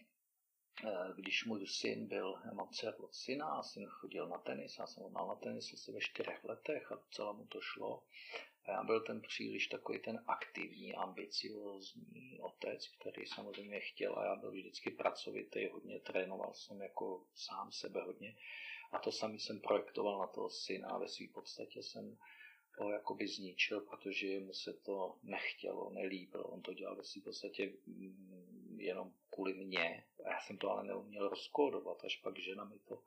Eh, 0.85 1.13
když 1.15 1.45
můj 1.45 1.67
syn 1.67 2.07
byl, 2.07 2.41
já 2.45 2.53
mám 2.53 2.69
dceru 2.69 3.03
od 3.03 3.15
syna 3.15 3.45
a 3.45 3.63
syn 3.63 3.85
chodil 3.85 4.27
na 4.27 4.37
tenis, 4.37 4.77
já 4.79 4.87
jsem 4.87 5.03
ho 5.03 5.27
na 5.27 5.35
tenis 5.35 5.73
asi 5.73 5.91
ve 5.91 5.99
čtyřech 6.01 6.43
letech 6.43 6.91
a 6.91 6.95
docela 6.95 7.31
mu 7.31 7.45
to 7.45 7.61
šlo. 7.61 8.03
A 8.69 8.71
já 8.71 8.83
byl 8.83 9.01
ten 9.01 9.21
příliš 9.21 9.67
takový 9.67 9.99
ten 9.99 10.23
aktivní, 10.27 10.95
ambiciozní 10.95 12.39
otec, 12.41 12.87
který 12.87 13.25
samozřejmě 13.25 13.79
chtěl 13.79 14.19
a 14.19 14.25
já 14.25 14.35
byl 14.35 14.51
vždycky 14.51 14.89
pracovitý, 14.91 15.67
hodně 15.67 15.99
trénoval 15.99 16.53
jsem 16.53 16.81
jako 16.81 17.25
sám 17.35 17.71
sebe 17.71 18.01
hodně. 18.01 18.35
A 18.91 18.99
to 18.99 19.11
samý 19.11 19.39
jsem 19.39 19.61
projektoval 19.61 20.19
na 20.19 20.27
toho 20.27 20.49
syna 20.49 20.89
a 20.89 20.97
ve 20.97 21.07
své 21.07 21.27
podstatě 21.33 21.83
jsem 21.83 22.17
ho 22.77 22.91
jakoby 22.91 23.27
zničil, 23.27 23.81
protože 23.81 24.39
mu 24.39 24.53
se 24.53 24.73
to 24.73 25.17
nechtělo, 25.23 25.89
nelíbilo. 25.89 26.43
On 26.43 26.61
to 26.61 26.73
dělal 26.73 26.95
ve 26.95 27.03
své 27.03 27.21
podstatě 27.21 27.73
mm, 27.87 28.77
jenom 28.79 29.13
kvůli 29.29 29.53
mně. 29.53 30.03
Já 30.25 30.39
jsem 30.39 30.57
to 30.57 30.71
ale 30.71 30.83
neuměl 30.83 31.29
rozkódovat, 31.29 32.05
až 32.05 32.15
pak 32.15 32.39
žena 32.39 32.63
mi 32.63 32.79
to 32.79 33.03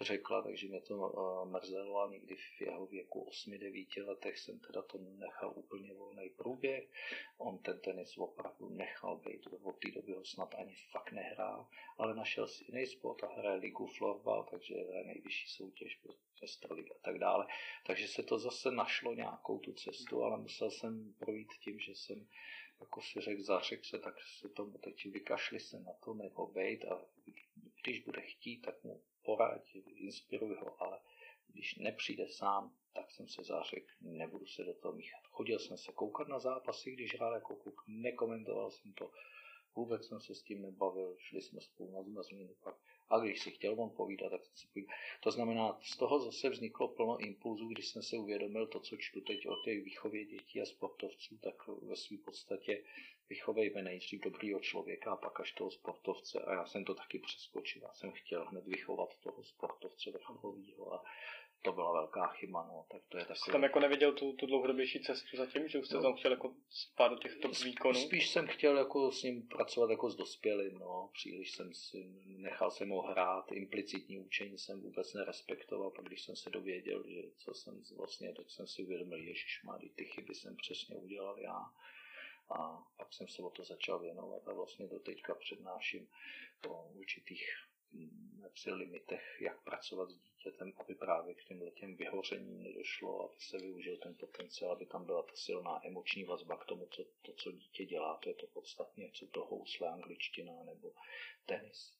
řekla, 0.00 0.42
takže 0.42 0.68
mě 0.68 0.80
to 0.80 0.96
uh, 0.96 1.50
mrzelo 1.50 2.00
a 2.00 2.10
někdy 2.10 2.36
v 2.36 2.60
jeho 2.60 2.86
věku 2.86 3.28
8-9 3.48 4.06
letech 4.06 4.38
jsem 4.38 4.58
teda 4.58 4.82
to 4.82 4.98
nechal 4.98 5.52
úplně 5.56 5.94
volný 5.94 6.30
průběh. 6.30 6.90
On 7.38 7.58
ten 7.58 7.80
tenis 7.80 8.18
opravdu 8.18 8.68
nechal 8.68 9.16
být, 9.16 9.46
od 9.62 9.78
té 9.78 9.90
doby 9.90 10.12
ho 10.12 10.24
snad 10.24 10.54
ani 10.54 10.76
fakt 10.92 11.12
nehrál, 11.12 11.66
ale 11.98 12.14
našel 12.14 12.48
si 12.48 12.64
jiný 12.68 12.86
sport 12.86 13.24
a 13.24 13.26
hraje 13.26 13.56
ligu 13.56 13.86
florbal, 13.86 14.46
takže 14.50 14.74
je 14.74 15.04
nejvyšší 15.04 15.48
soutěž, 15.48 16.00
Westerliga 16.42 16.94
a 16.94 16.98
tak 17.02 17.18
dále. 17.18 17.46
Takže 17.86 18.08
se 18.08 18.22
to 18.22 18.38
zase 18.38 18.70
našlo 18.70 19.14
nějakou 19.14 19.58
tu 19.58 19.72
cestu, 19.72 20.22
ale 20.22 20.38
musel 20.38 20.70
jsem 20.70 21.14
projít 21.18 21.48
tím, 21.64 21.78
že 21.78 21.94
jsem 21.94 22.28
jako 22.80 23.00
si 23.00 23.20
řekl, 23.20 23.42
zařek 23.42 23.84
se, 23.84 23.98
tak 23.98 24.14
se 24.40 24.48
tomu 24.48 24.78
teď 24.78 25.06
vykašli 25.06 25.60
se 25.60 25.80
na 25.80 25.92
to, 26.04 26.14
nebo 26.14 26.46
bejt 26.46 26.84
a 26.84 27.04
když 27.82 28.00
bude 28.00 28.20
chtít, 28.20 28.60
tak 28.60 28.84
mu 28.84 29.02
poradit, 29.26 29.84
inspiruj 29.94 30.54
ho, 30.54 30.82
ale 30.82 30.98
když 31.48 31.74
nepřijde 31.74 32.28
sám, 32.28 32.76
tak 32.94 33.10
jsem 33.10 33.28
se 33.28 33.44
zařekl, 33.44 33.92
nebudu 34.00 34.46
se 34.46 34.64
do 34.64 34.74
toho 34.74 34.94
míchat. 34.94 35.22
Chodil 35.24 35.58
jsem 35.58 35.78
se 35.78 35.92
koukat 35.92 36.28
na 36.28 36.38
zápasy, 36.38 36.90
když 36.90 37.14
hrál 37.14 37.34
jako 37.34 37.56
kluk, 37.56 37.82
nekomentoval 37.86 38.70
jsem 38.70 38.92
to, 38.92 39.10
vůbec 39.76 40.06
jsem 40.06 40.20
se 40.20 40.34
s 40.34 40.42
tím 40.42 40.62
nebavil, 40.62 41.16
šli 41.18 41.42
jsme 41.42 41.60
spolu 41.60 41.90
na, 41.90 42.22
na 42.22 42.22
pak. 42.62 42.76
A 43.08 43.18
když 43.18 43.40
si 43.40 43.50
chtěl 43.50 43.80
on 43.80 43.90
povídat, 43.90 44.30
tak 44.30 44.40
si 44.44 44.66
povídat. 44.66 44.94
To 45.22 45.30
znamená, 45.30 45.78
z 45.82 45.96
toho 45.96 46.20
zase 46.20 46.48
vzniklo 46.48 46.88
plno 46.88 47.18
impulzů, 47.18 47.68
když 47.68 47.88
jsem 47.88 48.02
si 48.02 48.16
uvědomil 48.18 48.66
to, 48.66 48.80
co 48.80 48.96
čtu 48.96 49.20
teď 49.20 49.46
o 49.46 49.56
té 49.56 49.70
výchově 49.80 50.24
dětí 50.24 50.60
a 50.60 50.66
sportovců, 50.66 51.38
tak 51.38 51.68
ve 51.68 51.96
své 51.96 52.16
podstatě 52.18 52.84
vychovejme 53.28 53.82
nejdřív 53.82 54.20
dobrýho 54.20 54.60
člověka 54.60 55.12
a 55.12 55.16
pak 55.16 55.40
až 55.40 55.52
toho 55.52 55.70
sportovce. 55.70 56.40
A 56.40 56.52
já 56.52 56.66
jsem 56.66 56.84
to 56.84 56.94
taky 56.94 57.18
přeskočil. 57.18 57.82
Já 57.82 57.92
jsem 57.92 58.12
chtěl 58.12 58.44
hned 58.44 58.66
vychovat 58.66 59.16
toho 59.20 59.44
sportovce 59.44 60.10
vrcholového 60.10 60.94
a 60.94 61.04
to 61.66 61.72
byla 61.72 61.92
velká 61.92 62.26
chyba, 62.26 62.66
no, 62.66 62.86
tak 62.90 63.02
to 63.08 63.18
je 63.18 63.24
takový... 63.24 63.38
Jsi 63.44 63.52
tam 63.52 63.62
jako 63.62 63.80
neviděl 63.80 64.12
tu, 64.12 64.32
tu 64.32 64.46
dlouhodobější 64.46 65.00
cestu 65.00 65.36
zatím, 65.36 65.68
že 65.68 65.78
už 65.78 65.86
jste 65.86 65.96
no. 65.96 66.02
tam 66.02 66.16
chtěl 66.16 66.30
jako 66.30 66.54
spát 66.70 67.08
do 67.08 67.16
těchto 67.16 67.48
výkonů? 67.48 68.00
Spíš 68.00 68.30
jsem 68.30 68.46
chtěl 68.46 68.78
jako 68.78 69.12
s 69.12 69.22
ním 69.22 69.48
pracovat 69.48 69.90
jako 69.90 70.10
s 70.10 70.16
dospělým, 70.16 70.78
no, 70.78 71.10
příliš 71.12 71.52
jsem 71.52 71.74
si, 71.74 72.06
nechal 72.24 72.70
jsem 72.70 72.88
ho 72.88 73.02
hrát, 73.02 73.52
implicitní 73.52 74.18
učení 74.18 74.58
jsem 74.58 74.80
vůbec 74.80 75.14
nerespektoval, 75.14 75.90
pak 75.90 76.04
když 76.04 76.22
jsem 76.22 76.36
se 76.36 76.50
dověděl, 76.50 77.04
že 77.08 77.22
co 77.36 77.54
jsem 77.54 77.82
vlastně, 77.96 78.34
tak 78.34 78.50
jsem 78.50 78.66
si 78.66 78.82
uvědomil, 78.82 79.18
ježiš, 79.18 79.62
má 79.64 79.78
ty 79.94 80.04
chyby 80.04 80.34
jsem 80.34 80.56
přesně 80.56 80.96
udělal 80.96 81.38
já. 81.38 81.60
A 82.48 82.86
pak 82.96 83.12
jsem 83.12 83.28
se 83.28 83.42
o 83.42 83.50
to 83.50 83.64
začal 83.64 83.98
věnovat 83.98 84.48
a 84.48 84.52
vlastně 84.52 84.86
do 84.86 84.98
teďka 84.98 85.34
přednáším 85.34 86.08
o 86.68 86.88
určitých 86.88 87.50
při 88.52 88.72
limitech, 88.72 89.40
jak 89.40 89.64
pracovat 89.64 90.10
s 90.10 90.18
dítětem, 90.18 90.72
aby 90.76 90.94
právě 90.94 91.34
k 91.34 91.44
těm 91.44 91.70
těm 91.70 91.96
vyhořením 91.96 92.62
nedošlo, 92.62 93.24
aby 93.24 93.40
se 93.40 93.58
využil 93.58 93.96
ten 93.96 94.14
potenciál, 94.14 94.72
aby 94.72 94.86
tam 94.86 95.04
byla 95.04 95.22
ta 95.22 95.32
silná 95.34 95.86
emoční 95.86 96.24
vazba 96.24 96.56
k 96.56 96.64
tomu, 96.64 96.86
co, 96.86 97.04
to, 97.22 97.32
co 97.32 97.52
dítě 97.52 97.84
dělá, 97.84 98.16
to 98.22 98.28
je 98.28 98.34
to 98.34 98.46
podstatně, 98.46 99.10
co 99.14 99.26
to 99.26 99.44
housle, 99.44 99.88
angličtina 99.88 100.52
nebo 100.64 100.92
tenis. 101.46 101.96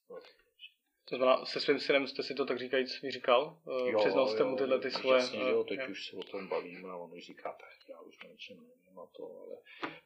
To 1.09 1.16
znamená, 1.16 1.45
se 1.45 1.61
svým 1.61 1.79
synem 1.81 2.07
jste 2.07 2.23
si 2.23 2.35
to 2.35 2.45
tak 2.47 2.59
říkajíc 2.59 3.01
říkal? 3.09 3.59
Eh, 3.66 3.90
jo, 3.90 3.99
Přiznal 3.99 4.29
jste 4.29 4.45
mu 4.45 4.57
tyhle 4.57 4.81
ty 4.81 4.90
svoje... 4.90 5.21
Jasně, 5.21 5.40
jo, 5.40 5.64
teď 5.64 5.81
jo. 5.81 5.87
už 5.90 6.07
se 6.07 6.16
o 6.16 6.23
tom 6.23 6.49
bavíme 6.49 6.88
a 6.88 6.97
on 6.97 7.12
už 7.12 7.25
říká, 7.25 7.53
tak 7.53 7.88
já 7.88 8.01
už 8.01 8.19
něčem 8.29 8.57
nevím 8.57 8.99
a 8.99 9.07
to, 9.07 9.40
ale 9.40 9.57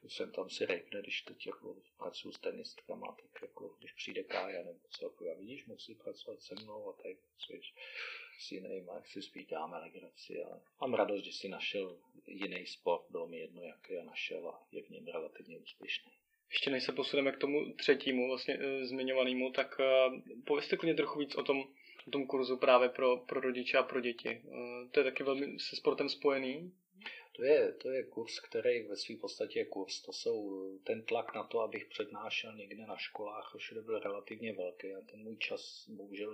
už 0.02 0.14
jsem 0.14 0.32
tam 0.32 0.50
si 0.50 0.66
řekne, 0.66 1.00
když 1.00 1.22
teď 1.22 1.46
jako 1.46 1.76
pracuji 1.98 2.32
s 2.32 2.38
tenistkama, 2.38 3.06
tak 3.06 3.42
jako 3.42 3.76
když 3.78 3.92
přijde 3.92 4.22
Kája 4.22 4.64
nebo 4.64 4.78
co, 4.90 5.04
jako 5.04 5.24
já 5.24 5.34
vidíš, 5.34 5.66
musí 5.66 5.94
pracovat 5.94 6.40
se 6.40 6.54
mnou 6.54 6.88
a 6.88 6.92
tak 6.92 7.16
pracuješ 7.16 7.74
s 8.38 8.52
jiným 8.52 8.90
a 8.90 8.94
jak 8.94 9.06
si 9.06 9.22
spíš 9.22 9.46
dáme 9.46 9.78
legraci, 9.78 10.42
ale 10.42 10.60
mám 10.80 10.94
radost, 10.94 11.24
že 11.24 11.32
si 11.32 11.48
našel 11.48 11.98
jiný 12.26 12.66
sport, 12.66 13.04
bylo 13.10 13.26
mi 13.26 13.38
jedno, 13.38 13.62
jaký 13.62 13.94
já 13.94 14.04
našel 14.04 14.48
a 14.48 14.66
je 14.72 14.82
v 14.82 14.90
něm 14.90 15.06
relativně 15.06 15.58
úspěšný. 15.58 16.12
Ještě 16.50 16.70
než 16.70 16.84
se 16.84 16.92
posuneme 16.92 17.32
k 17.32 17.38
tomu 17.38 17.72
třetímu 17.72 18.28
vlastně 18.28 18.58
e, 18.60 18.86
zmiňovanému, 18.86 19.50
tak 19.50 19.80
e, 19.80 19.84
povězte 20.46 20.76
klidně 20.76 20.94
trochu 20.94 21.18
víc 21.18 21.34
o 21.34 21.42
tom, 21.42 21.64
o 22.06 22.10
tom 22.10 22.26
kurzu 22.26 22.56
právě 22.56 22.88
pro, 22.88 23.16
pro 23.16 23.40
rodiče 23.40 23.78
a 23.78 23.82
pro 23.82 24.00
děti. 24.00 24.28
E, 24.28 24.42
to 24.90 25.00
je 25.00 25.04
taky 25.04 25.22
velmi 25.22 25.58
se 25.60 25.76
sportem 25.76 26.08
spojený. 26.08 26.72
To 27.36 27.44
je, 27.44 27.72
to 27.72 27.90
je 27.90 28.04
kurz, 28.04 28.40
který 28.40 28.82
ve 28.82 28.96
své 28.96 29.16
podstatě 29.16 29.58
je 29.58 29.64
kurz. 29.64 30.02
To 30.02 30.12
jsou 30.12 30.62
ten 30.84 31.02
tlak 31.04 31.34
na 31.34 31.44
to, 31.44 31.60
abych 31.60 31.86
přednášel 31.86 32.54
někde 32.54 32.86
na 32.86 32.96
školách, 32.96 33.54
všude 33.58 33.82
byl 33.82 33.98
relativně 33.98 34.52
velký 34.52 34.94
a 34.94 35.00
ten 35.00 35.20
můj 35.20 35.36
čas 35.36 35.88
bohužel 35.88 36.32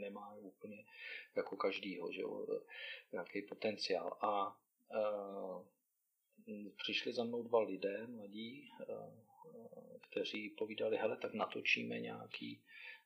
nemá 0.00 0.34
úplně 0.34 0.84
jako 1.36 1.56
každýho, 1.56 2.12
že 2.12 2.20
jo, 2.20 2.46
nějaký 3.12 3.42
potenciál. 3.42 4.16
A 4.20 4.56
uh, 4.90 5.66
přišli 6.76 7.12
za 7.12 7.24
mnou 7.24 7.42
dva 7.42 7.60
lidé, 7.60 8.06
mladí, 8.06 8.70
eh, 8.80 8.84
eh, 8.88 9.98
kteří 10.10 10.50
povídali, 10.50 10.96
hele, 10.96 11.16
tak 11.16 11.34
natočíme 11.34 12.00
nějaký 12.00 12.60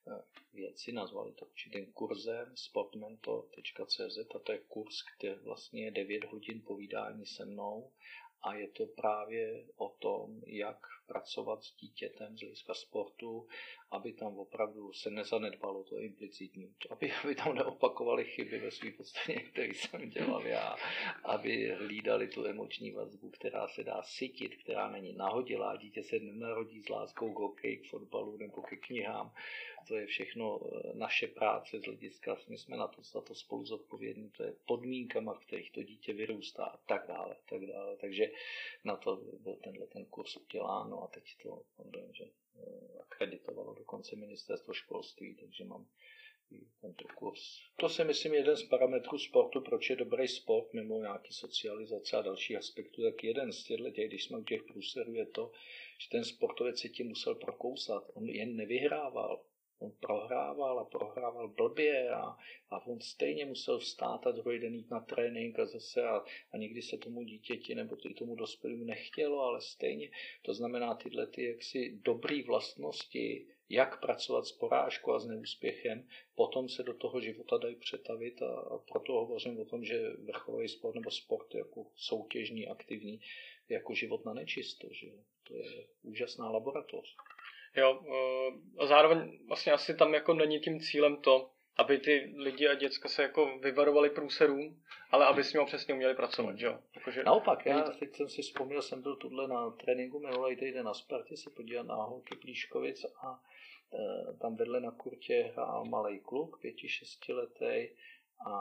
eh, 0.09 0.23
věci, 0.55 0.93
nazvali 0.93 1.33
to 1.33 1.45
určitým 1.45 1.93
kurzem 1.93 2.57
sportmentor.cz 2.57 4.19
a 4.35 4.39
to 4.39 4.53
je 4.53 4.59
kurz, 4.59 5.03
který 5.03 5.35
vlastně 5.35 5.85
je 5.85 5.91
9 5.91 6.25
hodin 6.25 6.63
povídání 6.63 7.27
se 7.27 7.45
mnou. 7.45 7.91
A 8.43 8.55
je 8.55 8.69
to 8.69 8.87
právě 8.87 9.65
o 9.77 9.89
tom, 9.89 10.43
jak 10.47 10.87
pracovat 11.13 11.65
s 11.65 11.77
dítětem 11.77 12.39
z 12.39 12.41
hlediska 12.41 12.75
sportu, 12.75 13.49
aby 13.91 14.13
tam 14.13 14.39
opravdu 14.39 14.93
se 14.93 15.11
nezanedbalo 15.11 15.85
to 15.85 15.99
implicitní, 15.99 16.75
aby, 16.91 17.13
aby 17.25 17.35
tam 17.35 17.55
neopakovali 17.55 18.25
chyby 18.25 18.59
ve 18.59 18.71
svým 18.71 18.93
podstatě, 18.93 19.41
které 19.41 19.75
jsem 19.75 20.11
dělal 20.11 20.47
já, 20.47 20.77
aby 21.25 21.75
hlídali 21.75 22.29
tu 22.29 22.47
emoční 22.47 22.91
vazbu, 22.91 23.31
která 23.31 23.69
se 23.69 23.85
dá 23.85 24.03
sytit, 24.03 24.57
která 24.57 24.91
není 24.91 25.13
nahodilá, 25.13 25.77
dítě 25.77 26.03
se 26.03 26.19
nenarodí 26.19 26.83
s 26.83 26.89
láskou 26.89 27.35
k 27.35 27.39
hokeji, 27.39 27.77
k 27.77 27.89
fotbalu 27.89 28.37
nebo 28.37 28.63
ke 28.63 28.77
knihám, 28.77 29.33
to 29.89 29.97
je 29.97 30.07
všechno 30.07 30.61
eh, 30.63 30.95
naše 30.95 31.27
práce 31.27 31.81
z 31.81 31.85
hlediska, 31.85 32.37
my 32.49 32.59
jsme 32.59 32.77
na 32.77 32.87
to, 32.87 33.03
za 33.03 33.21
to 33.21 33.35
spolu 33.35 33.65
zodpovědní, 33.65 34.31
to 34.31 34.43
je 34.43 34.55
podmínkama, 34.67 35.35
v 35.35 35.39
kterých 35.39 35.71
to 35.73 35.83
dítě 35.83 36.13
vyrůstá 36.13 36.65
a 36.65 36.77
tak 36.77 37.07
dále, 37.09 37.37
tak 37.49 37.67
dále. 37.67 37.97
Takže 37.97 38.31
na 38.85 38.97
to 38.97 39.17
byl 39.17 39.57
tenhle 39.57 39.87
ten 39.87 40.05
kurz 40.05 40.37
udělán, 40.37 40.91
no 40.91 41.00
a 41.03 41.07
teď 41.07 41.25
to, 41.43 41.63
že 42.13 42.25
eh, 42.25 42.99
akreditovalo 43.01 43.75
dokonce 43.75 44.17
ministerstvo 44.17 44.73
školství, 44.73 45.37
takže 45.37 45.65
mám 45.65 45.87
tento 46.81 47.05
kurz. 47.15 47.41
To 47.77 47.89
si 47.89 48.05
myslím 48.05 48.35
jeden 48.35 48.57
z 48.57 48.63
parametrů 48.63 49.19
sportu, 49.19 49.61
proč 49.61 49.91
je 49.91 49.97
dobrý 49.97 50.29
sport 50.29 50.73
mimo 50.73 51.01
nějaký 51.01 51.33
socializace 51.33 52.17
a 52.17 52.23
další 52.23 52.57
aspektů, 52.57 53.03
tak 53.03 53.25
jeden 53.25 53.53
z 53.53 53.65
těchto, 53.65 53.91
když 53.91 54.25
jsme 54.25 54.39
u 54.39 54.45
těch 54.45 54.63
průserů, 54.63 55.15
je 55.15 55.27
to, 55.27 55.53
že 55.99 56.09
ten 56.11 56.25
sportovec 56.25 56.81
si 56.81 56.91
tím 56.91 57.09
musel 57.09 57.35
prokousat. 57.35 58.11
On 58.15 58.29
jen 58.29 58.57
nevyhrával, 58.57 59.45
on 59.81 59.93
prohrával 60.01 60.79
a 60.79 60.85
prohrával 60.85 61.49
blbě 61.49 62.11
a, 62.11 62.37
a 62.71 62.87
on 62.87 63.01
stejně 63.01 63.45
musel 63.45 63.79
vstát 63.79 64.27
a 64.27 64.31
druhý 64.31 64.59
den 64.59 64.75
jít 64.75 64.91
na 64.91 65.01
trénink 65.01 65.59
a 65.59 65.67
zase 65.67 66.03
a, 66.03 66.25
a 66.53 66.57
někdy 66.57 66.83
se 66.83 66.99
tomu 66.99 67.23
dítěti 67.23 67.75
nebo 67.75 67.97
i 68.11 68.15
tomu 68.15 68.35
dospělému 68.35 68.85
nechtělo, 68.85 69.43
ale 69.43 69.61
stejně. 69.61 70.11
To 70.43 70.55
znamená 70.55 70.95
tyhle 70.95 71.27
ty 71.27 71.45
jaksi 71.45 71.99
dobré 72.03 72.43
vlastnosti, 72.47 73.47
jak 73.69 74.01
pracovat 74.01 74.47
s 74.47 74.53
porážkou 74.53 75.13
a 75.13 75.19
s 75.19 75.27
neúspěchem, 75.27 76.09
potom 76.35 76.69
se 76.69 76.83
do 76.83 76.95
toho 76.95 77.21
života 77.21 77.59
dají 77.59 77.77
přetavit 77.77 78.43
a, 78.43 78.55
a 78.55 78.79
proto 78.79 79.13
hovořím 79.13 79.61
o 79.61 79.65
tom, 79.65 79.85
že 79.85 80.11
vrcholový 80.11 80.69
sport 80.69 80.95
nebo 80.95 81.11
sport 81.11 81.55
jako 81.55 81.87
soutěžní, 81.95 82.69
aktivní, 82.69 83.21
jako 83.69 83.95
život 83.95 84.25
na 84.25 84.35
nečisto, 84.35 84.89
že 84.91 85.07
to 85.49 85.55
je 85.55 85.87
úžasná 86.03 86.51
laboratoř. 86.51 87.17
Jo, 87.77 88.03
eh, 88.07 88.83
a 88.83 88.87
zároveň 88.87 89.39
vlastně 89.49 89.73
asi 89.73 89.95
tam 89.95 90.15
jako 90.15 90.35
není 90.35 90.61
tím 90.61 90.81
cílem 90.81 91.17
to, 91.17 91.51
aby 91.77 91.99
ty 91.99 92.35
lidi 92.37 92.69
a 92.69 92.75
děcka 92.75 93.09
se 93.09 93.23
jako 93.23 93.59
vyvarovali 93.59 94.11
průserům, 94.11 94.83
ale 95.11 95.27
aby 95.27 95.45
s 95.45 95.53
ním 95.53 95.67
přesně 95.67 95.95
uměli 95.95 96.15
pracovat, 96.15 96.55
jo? 96.59 96.79
Jakože, 96.97 97.25
Naopak, 97.25 97.67
já 97.67 97.83
teď 97.83 98.15
jsem 98.15 98.29
si 98.29 98.43
vzpomněl, 98.43 98.83
jsem 98.83 99.03
byl 99.03 99.17
tuhle 99.17 99.49
na 99.49 99.71
tréninku 99.71 100.21
minulý 100.21 100.57
týden 100.57 100.85
na 100.85 100.95
Spartě 100.95 101.37
se 101.37 101.51
podívat 101.51 101.87
na 101.87 101.95
holky 101.95 102.37
Plíškovic 102.37 103.05
a 103.05 103.41
e, 103.95 104.39
tam 104.39 104.57
vedle 104.57 104.81
na 104.81 104.91
kurtě 104.91 105.53
hrál 105.53 105.85
malý 105.85 106.21
kluk, 106.21 106.61
pěti, 106.61 106.89
šestiletý 106.89 107.89
a 108.47 108.53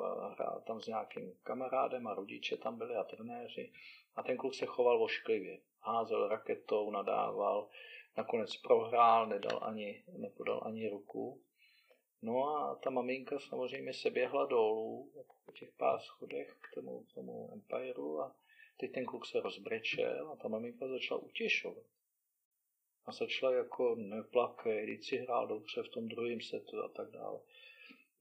e, 0.00 0.34
hrál 0.34 0.62
tam 0.66 0.80
s 0.80 0.86
nějakým 0.86 1.32
kamarádem 1.42 2.06
a 2.06 2.14
rodiče 2.14 2.56
tam 2.56 2.78
byli 2.78 2.94
a 2.94 3.04
trenéři 3.04 3.72
a 4.16 4.22
ten 4.22 4.36
kluk 4.36 4.54
se 4.54 4.66
choval 4.66 5.02
ošklivě. 5.02 5.58
Házel 5.80 6.28
raketou, 6.28 6.90
nadával, 6.90 7.68
nakonec 8.18 8.56
prohrál, 8.56 9.26
nedal 9.26 9.58
ani, 9.62 10.04
nepodal 10.16 10.62
ani 10.64 10.88
ruku. 10.88 11.42
No 12.22 12.48
a 12.48 12.74
ta 12.74 12.90
maminka 12.90 13.38
samozřejmě 13.38 13.94
se 13.94 14.10
běhla 14.10 14.46
dolů, 14.46 15.12
jako 15.16 15.34
po 15.46 15.52
těch 15.52 15.72
pár 15.72 16.00
schodech 16.00 16.58
k 16.60 16.74
tomu, 16.74 17.04
k 17.04 17.14
tomu 17.14 17.50
Empireu 17.52 18.20
a 18.20 18.36
teď 18.76 18.92
ten 18.92 19.04
kluk 19.04 19.26
se 19.26 19.40
rozbrečel 19.40 20.30
a 20.32 20.36
ta 20.36 20.48
maminka 20.48 20.88
začala 20.88 21.20
utěšovat. 21.20 21.84
A 23.06 23.12
začala 23.12 23.52
jako 23.52 23.94
neplakej, 23.94 24.84
když 24.86 25.06
si 25.06 25.16
hrál 25.16 25.46
dobře 25.46 25.82
v 25.82 25.88
tom 25.88 26.08
druhém 26.08 26.40
setu 26.40 26.84
a 26.84 26.88
tak 26.88 27.10
dále. 27.10 27.40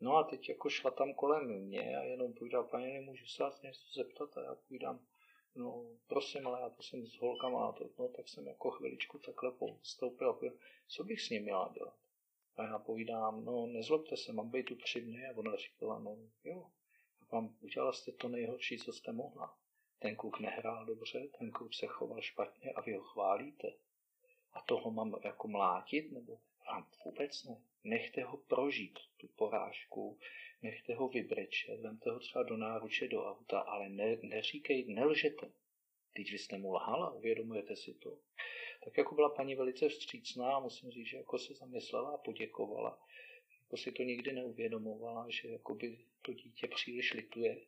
No 0.01 0.17
a 0.17 0.23
teď 0.23 0.49
jako 0.49 0.69
šla 0.69 0.91
tam 0.91 1.13
kolem 1.13 1.47
mě 1.47 1.97
a 1.97 2.03
jenom 2.03 2.33
povídala, 2.33 2.67
paní, 2.67 2.93
nemůžu 2.93 3.25
se 3.25 3.43
vás 3.43 3.61
něco 3.61 3.81
zeptat 3.93 4.37
a 4.37 4.43
já 4.43 4.55
povídám, 4.55 4.99
no 5.57 5.85
prosím, 6.07 6.47
ale 6.47 6.61
já 6.61 6.69
to 6.69 6.83
jsem 6.83 7.07
s 7.07 7.17
holkama, 7.19 7.71
to, 7.71 7.89
no 7.99 8.07
tak 8.07 8.29
jsem 8.29 8.47
jako 8.47 8.71
chviličku 8.71 9.19
takhle 9.19 9.51
postoupil, 9.51 10.29
a 10.29 10.39
co 10.87 11.03
bych 11.03 11.21
s 11.21 11.29
ním 11.29 11.43
měla 11.43 11.71
dělat? 11.73 11.97
A 12.57 12.63
já 12.63 12.79
povídám, 12.79 13.45
no 13.45 13.65
nezlobte 13.65 14.17
se, 14.17 14.33
mám 14.33 14.49
být 14.49 14.71
upřímný. 14.71 15.25
A 15.25 15.37
ona 15.37 15.55
říkala, 15.55 15.99
no 15.99 16.17
jo, 16.43 16.71
tak 17.19 17.31
vám 17.31 17.55
udělala 17.61 17.93
jste 17.93 18.11
to 18.11 18.27
nejhorší, 18.27 18.77
co 18.77 18.93
jste 18.93 19.11
mohla. 19.11 19.57
Ten 19.99 20.15
kluk 20.15 20.39
nehrál 20.39 20.85
dobře, 20.85 21.27
ten 21.39 21.51
kluk 21.51 21.73
se 21.73 21.87
choval 21.87 22.21
špatně 22.21 22.71
a 22.71 22.81
vy 22.81 22.93
ho 22.93 23.03
chválíte. 23.03 23.67
A 24.53 24.61
toho 24.61 24.91
mám 24.91 25.15
jako 25.23 25.47
mlátit, 25.47 26.11
nebo 26.11 26.39
vám 26.67 26.87
vůbec 27.05 27.43
ne. 27.43 27.61
nechte 27.83 28.23
ho 28.23 28.37
prožít 28.37 28.99
tu 29.17 29.27
porážku, 29.27 30.19
nechte 30.61 30.95
ho 30.95 31.07
vybrečet, 31.07 31.79
vemte 31.79 32.11
ho 32.11 32.19
třeba 32.19 32.43
do 32.43 32.57
náruče 32.57 33.07
do 33.07 33.25
auta, 33.25 33.59
ale 33.59 33.89
ne, 33.89 34.17
neříkej, 34.21 34.85
nelžete. 34.87 35.51
Teď 36.13 36.31
vy 36.31 36.37
jste 36.37 36.57
mu 36.57 36.71
lhala, 36.73 37.11
uvědomujete 37.11 37.75
si 37.75 37.93
to. 37.93 38.19
Tak 38.83 38.97
jako 38.97 39.15
byla 39.15 39.29
paní 39.29 39.55
velice 39.55 39.89
vstřícná, 39.89 40.59
musím 40.59 40.91
říct, 40.91 41.07
že 41.07 41.17
jako 41.17 41.39
se 41.39 41.53
zamyslela 41.53 42.11
a 42.11 42.17
poděkovala. 42.17 42.99
Jako 43.61 43.77
si 43.77 43.91
to 43.91 44.03
nikdy 44.03 44.33
neuvědomovala, 44.33 45.29
že 45.29 45.47
jako 45.47 45.75
by 45.75 45.97
to 46.21 46.33
dítě 46.33 46.67
příliš 46.67 47.13
lituje. 47.13 47.61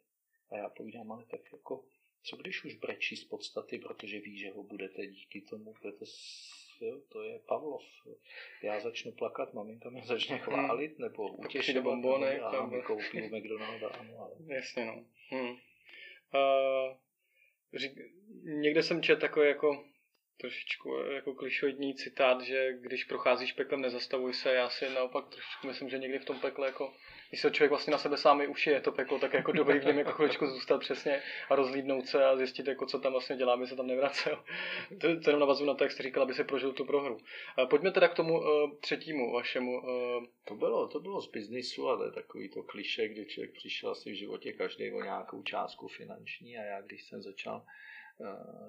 A 0.50 0.58
já 0.58 0.70
povídám, 0.70 1.12
ale 1.12 1.26
tak 1.26 1.54
jako, 1.54 1.86
co 2.24 2.38
když 2.38 2.64
už 2.64 2.76
brečí 2.76 3.16
z 3.16 3.24
podstaty, 3.24 3.78
protože 3.78 4.20
ví, 4.20 4.38
že 4.38 4.52
ho 4.52 4.64
budete 4.64 5.08
díky 5.08 5.42
tomu, 5.42 5.74
budete 5.82 6.06
jo, 6.82 7.02
to 7.10 7.24
je 7.24 7.40
Pavlov. 7.40 7.84
Já 8.64 8.80
začnu 8.80 9.12
plakat, 9.12 9.54
maminka 9.54 9.90
mě 9.90 10.02
začne 10.06 10.36
hmm. 10.36 10.46
chválit, 10.46 10.88
hmm. 10.88 11.02
nebo 11.02 11.28
utěšit 11.28 11.80
bombony, 11.80 12.40
a 12.40 12.66
mi 12.66 12.82
koupí 12.82 13.22
u 13.22 13.36
McDonalda, 13.36 13.88
ano, 13.88 14.18
ale... 14.20 14.56
Jasně, 14.56 14.86
no. 14.86 15.06
Hmm. 15.30 15.50
Uh, 15.50 16.98
řík, 17.76 17.92
někde 18.44 18.84
jsem 18.84 19.02
četl 19.02 19.22
takový 19.22 19.48
jako 19.48 19.86
trošičku 20.40 20.96
jako 20.96 21.34
klišoidní 21.34 21.96
citát, 21.96 22.42
že 22.42 22.74
když 22.74 23.04
procházíš 23.04 23.54
peklem, 23.54 23.82
nezastavuj 23.82 24.34
se. 24.34 24.54
Já 24.54 24.70
si 24.70 24.90
naopak 24.90 25.26
trošičku 25.26 25.68
myslím, 25.68 25.90
že 25.90 25.98
někdy 25.98 26.20
v 26.20 26.26
tom 26.26 26.40
pekle 26.40 26.68
jako 26.68 26.94
když 27.30 27.42
se 27.42 27.52
člověk 27.52 27.70
vlastně 27.72 27.92
na 27.92 27.98
sebe 27.98 28.18
sám 28.18 28.42
ušije 28.48 28.82
to 28.82 28.92
peklo, 28.92 29.20
tak 29.20 29.34
jako 29.34 29.52
dobrý 29.52 29.80
v 29.80 29.86
něm 29.86 29.98
jako 29.98 30.12
chvíličku 30.12 30.48
zůstat 30.48 30.78
přesně 30.78 31.22
a 31.50 31.56
rozlídnout 31.56 32.08
se 32.08 32.26
a 32.26 32.38
zjistit, 32.38 32.68
jako 32.68 32.86
co 32.86 33.00
tam 33.00 33.12
vlastně 33.12 33.38
dělá, 33.38 33.54
aby 33.54 33.68
se 33.68 33.76
tam 33.76 33.88
nevracel. 33.88 34.44
To, 35.02 35.20
to 35.20 35.30
jenom 35.30 35.40
navazu 35.40 35.66
na 35.66 35.74
to, 35.74 35.84
jak 35.84 35.92
jste 35.92 36.04
říkal, 36.04 36.24
aby 36.24 36.34
se 36.34 36.44
prožil 36.44 36.74
tu 36.74 36.86
prohru. 36.86 37.18
Pojďme 37.70 37.92
teda 37.92 38.08
k 38.08 38.14
tomu 38.14 38.40
uh, 38.40 38.72
třetímu 38.80 39.34
vašemu. 39.34 39.82
Uh... 39.82 40.26
To 40.44 40.56
bylo, 40.56 40.88
to 40.88 41.00
bylo 41.00 41.22
z 41.22 41.32
biznisu, 41.32 41.88
ale 41.88 42.12
takový 42.12 42.50
to 42.50 42.64
kliše, 42.64 43.08
kdy 43.08 43.26
člověk 43.26 43.54
přišel 43.54 43.90
asi 43.90 44.12
v 44.12 44.16
životě 44.16 44.54
každý 44.54 44.92
o 44.92 45.04
nějakou 45.04 45.44
částku 45.44 45.88
finanční 45.88 46.58
a 46.58 46.64
já, 46.64 46.82
když 46.82 47.04
jsem 47.04 47.22
začal 47.22 47.62
Eh, 47.62 47.99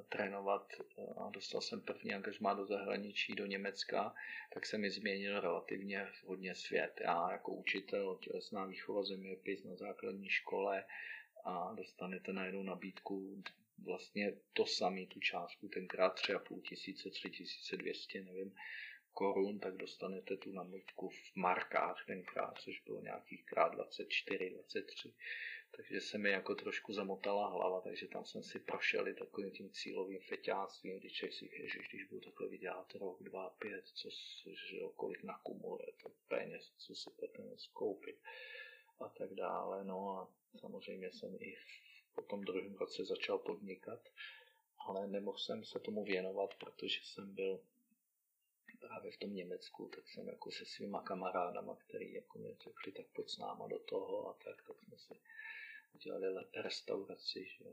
trénovat 0.09 0.73
a 1.17 1.31
dostal 1.31 1.61
jsem 1.61 1.81
první 1.81 2.15
angažmá 2.15 2.55
do 2.55 2.67
zahraničí, 2.67 3.35
do 3.35 3.47
Německa, 3.47 4.15
tak 4.55 4.67
se 4.67 4.79
mi 4.79 4.91
změnil 4.91 5.41
relativně 5.41 6.07
hodně 6.25 6.55
svět. 6.55 7.01
Já 7.05 7.33
jako 7.33 7.53
učitel 7.53 8.19
tělesná 8.23 8.65
výchova 8.65 9.05
zeměpis 9.05 9.65
na 9.65 9.77
základní 9.77 10.29
škole 10.29 10.85
a 11.45 11.73
dostanete 11.75 12.33
najednou 12.33 12.63
nabídku 12.63 13.43
vlastně 13.85 14.33
to 14.53 14.67
samé, 14.67 15.07
tu 15.07 15.21
částku, 15.21 15.69
tenkrát 15.69 16.19
3,5 16.19 16.63
tisíce, 16.63 17.11
3200, 17.11 18.25
nevím, 18.25 18.55
korun, 19.13 19.59
tak 19.61 19.77
dostanete 19.77 20.37
tu 20.37 20.53
nabídku 20.53 21.09
v 21.09 21.37
markách 21.37 22.05
tenkrát, 22.07 22.59
což 22.59 22.81
bylo 22.81 23.01
nějakých 23.01 23.45
krát 23.45 23.69
24, 23.69 24.51
23 24.51 25.13
takže 25.77 26.01
se 26.01 26.19
mi 26.19 26.31
jako 26.31 26.55
trošku 26.55 26.93
zamotala 26.93 27.49
hlava, 27.49 27.81
takže 27.81 28.09
tam 28.09 28.25
jsem 28.25 28.43
si 28.43 28.59
prošel 28.59 29.09
i 29.09 29.15
takovým 29.15 29.51
tím 29.51 29.71
cílovým 29.71 30.21
feťáctvím, 30.21 30.99
když 30.99 31.13
člověk 31.13 31.35
si 31.35 31.51
ježiš, 31.53 31.89
když 31.89 32.05
budu 32.05 32.21
takhle 32.21 32.49
vydělat 32.49 32.95
rok, 32.95 33.23
dva, 33.23 33.51
pět, 33.51 33.87
co, 33.87 34.09
že 34.71 34.79
kolik 34.97 35.23
nakumuluje 35.23 35.93
to 36.03 36.13
peněz, 36.29 36.73
co 36.79 36.95
si 36.95 37.11
potom 37.11 37.59
skoupit 37.59 38.21
a 39.01 39.09
tak 39.09 39.35
dále. 39.35 39.85
No 39.85 40.11
a 40.11 40.33
samozřejmě 40.61 41.13
jsem 41.13 41.37
i 41.41 41.57
po 42.15 42.23
tom 42.23 42.41
druhém 42.41 42.75
roce 42.75 43.05
začal 43.05 43.39
podnikat, 43.39 44.09
ale 44.87 45.07
nemohl 45.07 45.39
jsem 45.39 45.65
se 45.65 45.81
tomu 45.81 46.05
věnovat, 46.05 46.55
protože 46.55 47.01
jsem 47.03 47.35
byl 47.35 47.61
právě 48.81 49.13
v 49.13 49.17
tom 49.17 49.35
Německu, 49.35 49.89
tak 49.89 50.09
jsem 50.09 50.29
jako 50.29 50.51
se 50.51 50.65
svýma 50.65 51.03
kamarádama, 51.03 51.77
který 51.77 52.13
jako 52.13 52.39
mi 52.39 52.57
řekli, 52.65 52.93
tak 52.93 53.07
pojď 53.07 53.29
s 53.29 53.39
náma 53.39 53.69
do 53.69 53.79
toho 53.79 54.29
a 54.29 54.33
tak, 54.45 54.63
tak 54.67 54.77
jsme 54.83 54.99
si 54.99 55.21
udělali 55.95 56.47
restauraci, 56.55 57.45
že 57.45 57.65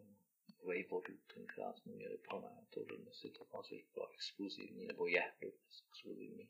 Vejvodu, 0.64 1.18
tenkrát 1.34 1.78
jsme 1.78 1.92
měli 1.92 2.18
to 2.70 2.84
dnes 2.84 3.16
si 3.20 3.30
to 3.30 3.46
vlastně 3.52 3.84
bylo 3.94 4.12
exkluzivní, 4.14 4.88
nebo 4.88 5.08
je 5.08 5.34
dodnes 5.42 5.84
exkluzivní. 5.88 6.50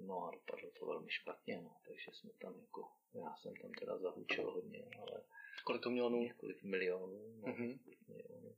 No 0.00 0.24
a 0.24 0.30
dopadlo 0.30 0.70
to 0.70 0.86
velmi 0.86 1.10
špatně, 1.10 1.60
no, 1.62 1.76
takže 1.86 2.10
jsme 2.12 2.30
tam 2.30 2.60
jako, 2.60 2.88
já 3.14 3.36
jsem 3.36 3.56
tam 3.56 3.72
teda 3.72 3.98
zahučil 3.98 4.50
hodně, 4.50 4.84
ale 5.00 5.24
kolik 5.64 5.82
to 5.82 5.90
milionů? 5.90 6.22
Několik 6.22 6.62
milionů, 6.62 7.40
no, 7.40 7.52
mm-hmm. 7.52 7.78
milionů. 8.08 8.56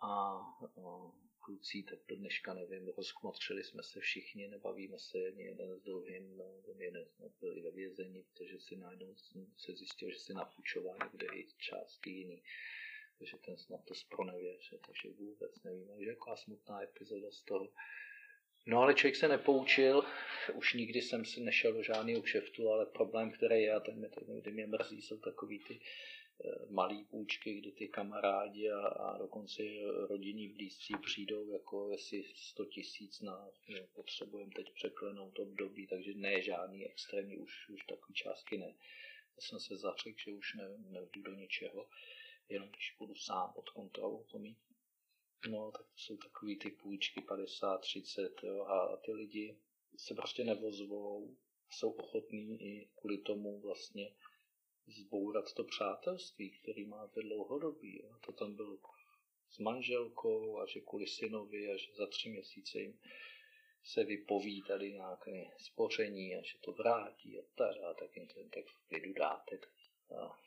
A, 0.00 0.08
a 0.08 1.12
kluci, 1.42 1.82
tak 1.82 1.98
do 2.08 2.16
dneška 2.16 2.54
nevím, 2.54 2.88
rozkmotřili 2.96 3.64
jsme 3.64 3.82
se 3.82 4.00
všichni, 4.00 4.48
nebavíme 4.48 4.98
se 4.98 5.18
ani 5.26 5.42
jeden 5.42 5.78
s 5.78 5.82
druhým, 5.82 6.36
no, 6.36 6.44
jeden 6.78 7.06
jsme 7.06 7.26
byli 7.40 7.60
ve 7.60 7.70
vězení, 7.70 8.22
protože 8.22 8.60
si 8.60 8.76
najednou 8.76 9.14
se 9.56 9.72
zjistil, 9.72 10.10
že 10.10 10.18
si 10.18 10.34
napůjčoval 10.34 10.96
někde 11.04 11.26
i 11.36 11.46
částky 11.58 12.10
jiný, 12.10 12.42
takže 13.18 13.36
ten 13.36 13.56
snad 13.56 13.84
to 13.84 13.94
spronevěřil, 13.94 14.78
takže 14.86 15.08
vůbec 15.10 15.62
nevíme, 15.62 15.92
že 16.04 16.10
jaká 16.10 16.36
smutná 16.36 16.82
epizoda 16.82 17.30
z 17.30 17.42
toho. 17.42 17.68
No 18.66 18.78
ale 18.78 18.94
člověk 18.94 19.16
se 19.16 19.28
nepoučil, 19.28 20.04
už 20.54 20.74
nikdy 20.74 21.02
jsem 21.02 21.24
si 21.24 21.40
nešel 21.40 21.72
do 21.72 21.82
žádného 21.82 22.22
kšeftu, 22.22 22.68
ale 22.68 22.86
problém, 22.86 23.32
který 23.32 23.62
je, 23.62 23.72
a 23.72 23.80
ten 23.80 23.98
mě, 23.98 24.08
ten 24.42 24.54
mě 24.54 24.66
mrzí, 24.66 25.02
jsou 25.02 25.18
takový 25.18 25.58
ty 25.58 25.80
malý 26.68 27.04
půjčky, 27.04 27.54
kdy 27.54 27.72
ty 27.72 27.88
kamarádi 27.88 28.70
a, 28.70 28.86
a 28.86 29.18
dokonce 29.18 29.62
rodinní 30.08 30.48
blízcí 30.48 30.94
přijdou, 31.02 31.50
jako 31.50 31.90
jestli 31.90 32.24
100 32.34 32.64
tisíc 32.64 33.20
na, 33.20 33.48
no, 33.68 33.86
potřebujeme 33.94 34.52
teď 34.56 34.74
překlenout 34.74 35.38
období, 35.38 35.86
takže 35.86 36.14
ne 36.14 36.42
žádný 36.42 36.86
extrémní, 36.86 37.36
už, 37.36 37.68
už 37.68 37.86
takový 37.86 38.14
částky 38.14 38.58
ne. 38.58 38.74
Já 39.36 39.40
jsem 39.40 39.60
se 39.60 39.76
zařekl, 39.76 40.18
že 40.18 40.32
už 40.32 40.54
ne, 40.54 40.68
nevjdu 40.78 41.22
do 41.22 41.34
ničeho, 41.34 41.88
jenom 42.48 42.68
když 42.68 42.96
budu 42.98 43.14
sám 43.14 43.52
pod 43.54 43.70
kontrolou 43.70 44.24
to 44.24 44.38
mít. 44.38 44.58
No, 45.48 45.70
tak 45.70 45.82
to 45.82 45.96
jsou 45.96 46.16
takový 46.16 46.58
ty 46.58 46.70
půjčky 46.70 47.20
50, 47.20 47.78
30 47.78 48.42
jo, 48.42 48.64
a 48.64 48.96
ty 48.96 49.12
lidi 49.12 49.58
se 49.96 50.14
prostě 50.14 50.44
nevozvou, 50.44 51.36
jsou 51.70 51.90
ochotní 51.90 52.62
i 52.62 52.88
kvůli 52.94 53.18
tomu 53.18 53.60
vlastně 53.60 54.14
zbourat 54.86 55.52
to 55.52 55.64
přátelství, 55.64 56.50
který 56.50 56.86
máte 56.86 57.20
dlouhodobý. 57.20 58.00
Jo. 58.02 58.16
To 58.26 58.32
tam 58.32 58.54
bylo 58.56 58.78
s 59.50 59.58
manželkou 59.58 60.58
a 60.58 60.66
že 60.66 60.80
kvůli 60.80 61.06
synovi 61.06 61.70
a 61.70 61.76
že 61.76 61.92
za 61.94 62.06
tři 62.06 62.28
měsíce 62.28 62.78
jim 62.78 62.98
se 63.84 64.04
vypoví 64.04 64.62
tady 64.62 64.92
nějaké 64.92 65.44
spoření 65.58 66.36
a 66.36 66.42
že 66.42 66.58
to 66.60 66.72
vrátí 66.72 67.38
a 67.38 67.42
tak 67.54 67.76
a 67.90 67.94
tak 67.94 68.16
jim 68.16 68.26
ten 68.26 68.50
tak 68.50 68.64
v 68.64 68.88
klidu 68.88 69.12
dáte. 69.12 69.58
A, 70.18 70.38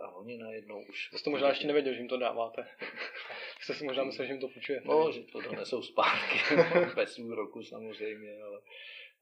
a 0.00 0.10
oni 0.10 0.36
najednou 0.36 0.84
už... 0.84 1.06
Jste 1.06 1.24
to 1.24 1.30
možná 1.30 1.48
ještě 1.48 1.66
nevěděl, 1.66 1.92
že 1.92 2.00
jim 2.00 2.08
to 2.08 2.16
dáváte. 2.16 2.68
Jste 3.60 3.74
si 3.74 3.84
možná 3.84 4.04
myslel, 4.04 4.26
že 4.26 4.32
jim 4.32 4.40
to 4.40 4.48
půjčujete. 4.48 4.88
No, 4.88 5.12
že 5.12 5.22
to 5.22 5.40
donesou 5.40 5.82
zpátky, 5.82 6.38
bez 6.96 7.18
úroku 7.18 7.62
samozřejmě, 7.62 8.42
ale 8.42 8.60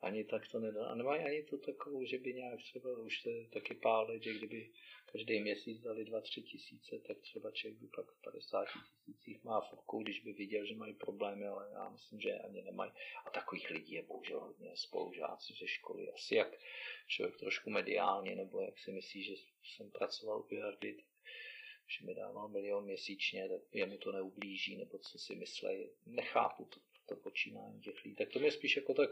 ani 0.02 0.24
tak 0.24 0.48
to 0.48 0.58
nedá. 0.58 0.86
A 0.86 0.94
nemají 0.94 1.24
ani 1.24 1.42
to 1.42 1.58
takovou, 1.58 2.04
že 2.04 2.18
by 2.18 2.34
nějak 2.34 2.62
třeba, 2.62 2.98
už 2.98 3.26
je 3.26 3.46
taky 3.48 3.74
pále, 3.74 4.18
že 4.18 4.34
kdyby 4.34 4.70
každý 5.12 5.40
měsíc 5.40 5.80
dali 5.80 6.04
2-3 6.04 6.42
tisíce, 6.42 6.98
tak 6.98 7.18
třeba 7.20 7.50
člověk 7.50 7.80
by 7.80 7.86
pak 7.86 8.10
v 8.10 8.22
50 8.22 8.64
tisících 9.04 9.44
má 9.44 9.60
furku, 9.60 10.02
když 10.02 10.20
by 10.20 10.32
viděl, 10.32 10.66
že 10.66 10.74
mají 10.74 10.94
problémy, 10.94 11.46
ale 11.46 11.70
já 11.72 11.88
myslím, 11.88 12.20
že 12.20 12.32
ani 12.32 12.62
nemají. 12.62 12.92
A 13.26 13.30
takových 13.30 13.70
lidí 13.70 13.94
je 13.94 14.02
bohužel 14.02 14.40
hodně 14.40 14.76
spolužáci 14.76 15.52
ze 15.60 15.66
školy. 15.66 16.12
Asi 16.12 16.34
jak 16.34 16.58
člověk 17.06 17.36
trošku 17.38 17.70
mediálně, 17.70 18.36
nebo 18.36 18.60
jak 18.60 18.78
si 18.78 18.92
myslí, 18.92 19.22
že 19.22 19.34
jsem 19.64 19.90
pracoval 19.90 20.46
u 20.50 20.54
Jardy, 20.54 21.04
že 21.86 22.06
mi 22.06 22.14
dával 22.14 22.48
milion 22.48 22.84
měsíčně, 22.84 23.48
tak 23.48 23.60
jemu 23.72 23.98
to 23.98 24.12
neublíží, 24.12 24.76
nebo 24.76 24.98
co 24.98 25.18
si 25.18 25.34
myslí. 25.34 25.90
Nechápu 26.06 26.64
to 26.64 26.80
to 27.08 27.16
počínání 27.16 27.80
těch 27.80 28.04
lidí. 28.04 28.16
Tak 28.16 28.28
to 28.28 28.38
mě 28.38 28.50
spíš 28.50 28.76
jako 28.76 28.94
tak 28.94 29.10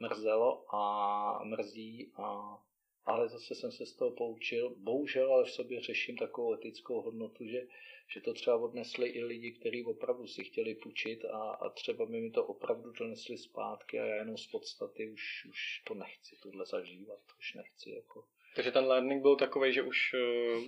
mrzelo 0.00 0.74
a 0.74 1.44
mrzí, 1.44 2.12
a, 2.16 2.58
ale 3.04 3.28
zase 3.28 3.54
jsem 3.54 3.72
se 3.72 3.86
z 3.86 3.96
toho 3.96 4.10
poučil. 4.10 4.74
Bohužel 4.78 5.32
ale 5.32 5.44
v 5.44 5.50
sobě 5.50 5.80
řeším 5.80 6.16
takovou 6.16 6.54
etickou 6.54 7.00
hodnotu, 7.00 7.46
že, 7.46 7.66
že 8.08 8.20
to 8.20 8.34
třeba 8.34 8.56
odnesli 8.56 9.08
i 9.08 9.24
lidi, 9.24 9.52
kteří 9.52 9.84
opravdu 9.84 10.26
si 10.26 10.44
chtěli 10.44 10.74
půjčit 10.74 11.24
a, 11.24 11.38
a 11.38 11.68
třeba 11.68 12.06
by 12.06 12.20
mi 12.20 12.30
to 12.30 12.44
opravdu 12.44 12.92
donesli 12.92 13.38
zpátky 13.38 14.00
a 14.00 14.04
já 14.04 14.16
jenom 14.16 14.36
z 14.36 14.46
podstaty 14.46 15.10
už, 15.10 15.46
už 15.48 15.82
to 15.86 15.94
nechci 15.94 16.36
tohle 16.42 16.66
zažívat, 16.66 17.20
už 17.38 17.54
nechci 17.54 17.90
jako. 17.90 18.24
Takže 18.54 18.72
ten 18.72 18.84
learning 18.84 19.22
byl 19.22 19.36
takový, 19.36 19.72
že 19.72 19.82
už 19.82 20.14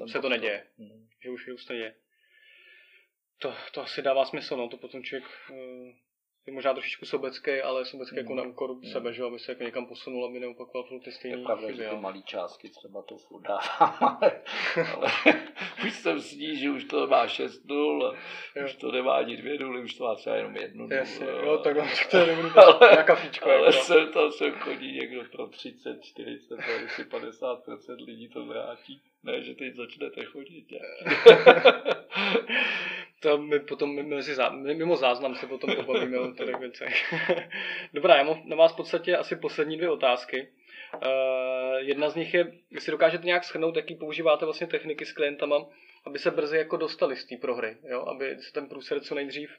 uh, 0.00 0.06
se 0.06 0.20
to 0.20 0.28
neděje. 0.28 0.66
Hmm. 0.78 1.08
Že 1.22 1.30
už, 1.30 1.48
už 1.48 1.64
to 1.64 1.74
děje. 1.74 1.94
To, 3.38 3.54
to 3.74 3.82
asi 3.82 4.02
dává 4.02 4.24
smysl, 4.24 4.56
no, 4.56 4.68
to 4.68 4.76
potom 4.76 5.02
člověk 5.02 5.30
uh, 5.50 5.56
je 6.46 6.52
možná 6.52 6.72
trošičku 6.72 7.06
sobecký, 7.06 7.60
ale 7.60 7.84
sobecký 7.84 8.16
mm. 8.16 8.18
jako 8.18 8.34
na 8.34 8.42
úkor 8.42 8.74
mm. 8.74 8.84
sebe, 8.84 9.12
že 9.12 9.22
aby 9.22 9.38
se 9.38 9.52
jako 9.52 9.64
někam 9.64 9.86
posunul, 9.86 10.24
aby 10.24 10.40
neopakoval 10.40 10.88
furt 10.88 11.00
ty 11.00 11.12
stejné 11.12 11.38
Je 11.38 11.44
pravda, 11.44 11.66
chyby, 11.66 11.82
že 11.82 11.88
ty 11.88 11.96
malé 11.96 12.22
částky 12.22 12.68
třeba 12.68 13.02
to 13.02 13.16
furt 13.16 13.42
dávám, 13.42 13.96
ale, 14.20 14.42
ale 14.94 15.10
už 15.84 15.92
jsem 15.92 16.20
snížil, 16.20 16.74
už 16.74 16.84
to 16.84 17.06
má 17.06 17.28
6 17.28 17.64
nul, 17.64 18.16
už 18.64 18.74
to 18.74 18.92
nemá 18.92 19.16
ani 19.16 19.36
dvě 19.36 19.58
nuly, 19.58 19.82
už 19.82 19.94
to 19.94 20.04
má 20.04 20.14
třeba 20.14 20.36
jenom 20.36 20.56
jednu 20.56 20.82
nulu. 20.82 20.94
Jasně, 20.94 21.26
jo, 21.26 21.42
jo 21.44 21.58
tak, 21.58 21.76
to 22.10 22.26
nebudu 22.26 22.48
ale, 22.58 22.96
na 22.96 23.02
kafičko. 23.02 23.50
Ale 23.50 23.66
jako. 23.66 23.72
jsem 23.72 24.12
tam 24.12 24.32
sem 24.32 24.52
chodí 24.52 24.92
někdo 24.92 25.24
pro 25.32 25.46
30, 25.46 26.02
40, 26.02 26.58
50% 27.10 28.04
lidí 28.06 28.28
to 28.28 28.46
vrátí. 28.46 29.02
Ne, 29.22 29.42
že 29.42 29.54
teď 29.54 29.74
začnete 29.74 30.24
chodit. 30.24 30.66
To 33.24 33.38
my 33.38 33.60
potom 33.60 34.08
mezi 34.08 34.36
mimo 34.60 34.96
záznam 34.96 35.34
se 35.34 35.46
potom 35.46 35.76
pobavíme 35.76 36.18
o 36.18 36.32
těch 36.32 36.58
věcech. 36.58 37.14
Dobrá, 37.94 38.16
já 38.16 38.22
mám 38.22 38.42
na 38.44 38.56
vás 38.56 38.72
v 38.72 38.76
podstatě 38.76 39.16
asi 39.16 39.36
poslední 39.36 39.76
dvě 39.76 39.90
otázky. 39.90 40.48
Uh, 40.94 41.76
jedna 41.78 42.10
z 42.10 42.14
nich 42.14 42.34
je, 42.34 42.52
jestli 42.70 42.90
dokážete 42.90 43.26
nějak 43.26 43.44
schrnout, 43.44 43.76
jaký 43.76 43.94
používáte 43.94 44.44
vlastně 44.44 44.66
techniky 44.66 45.06
s 45.06 45.12
klientama, 45.12 45.66
aby 46.04 46.18
se 46.18 46.30
brzy 46.30 46.56
jako 46.56 46.76
dostali 46.76 47.16
z 47.16 47.24
té 47.24 47.36
prohry, 47.36 47.76
jo? 47.88 48.04
aby 48.08 48.36
se 48.40 48.52
ten 48.52 48.68
průser 48.68 49.00
co 49.00 49.14
nejdřív 49.14 49.50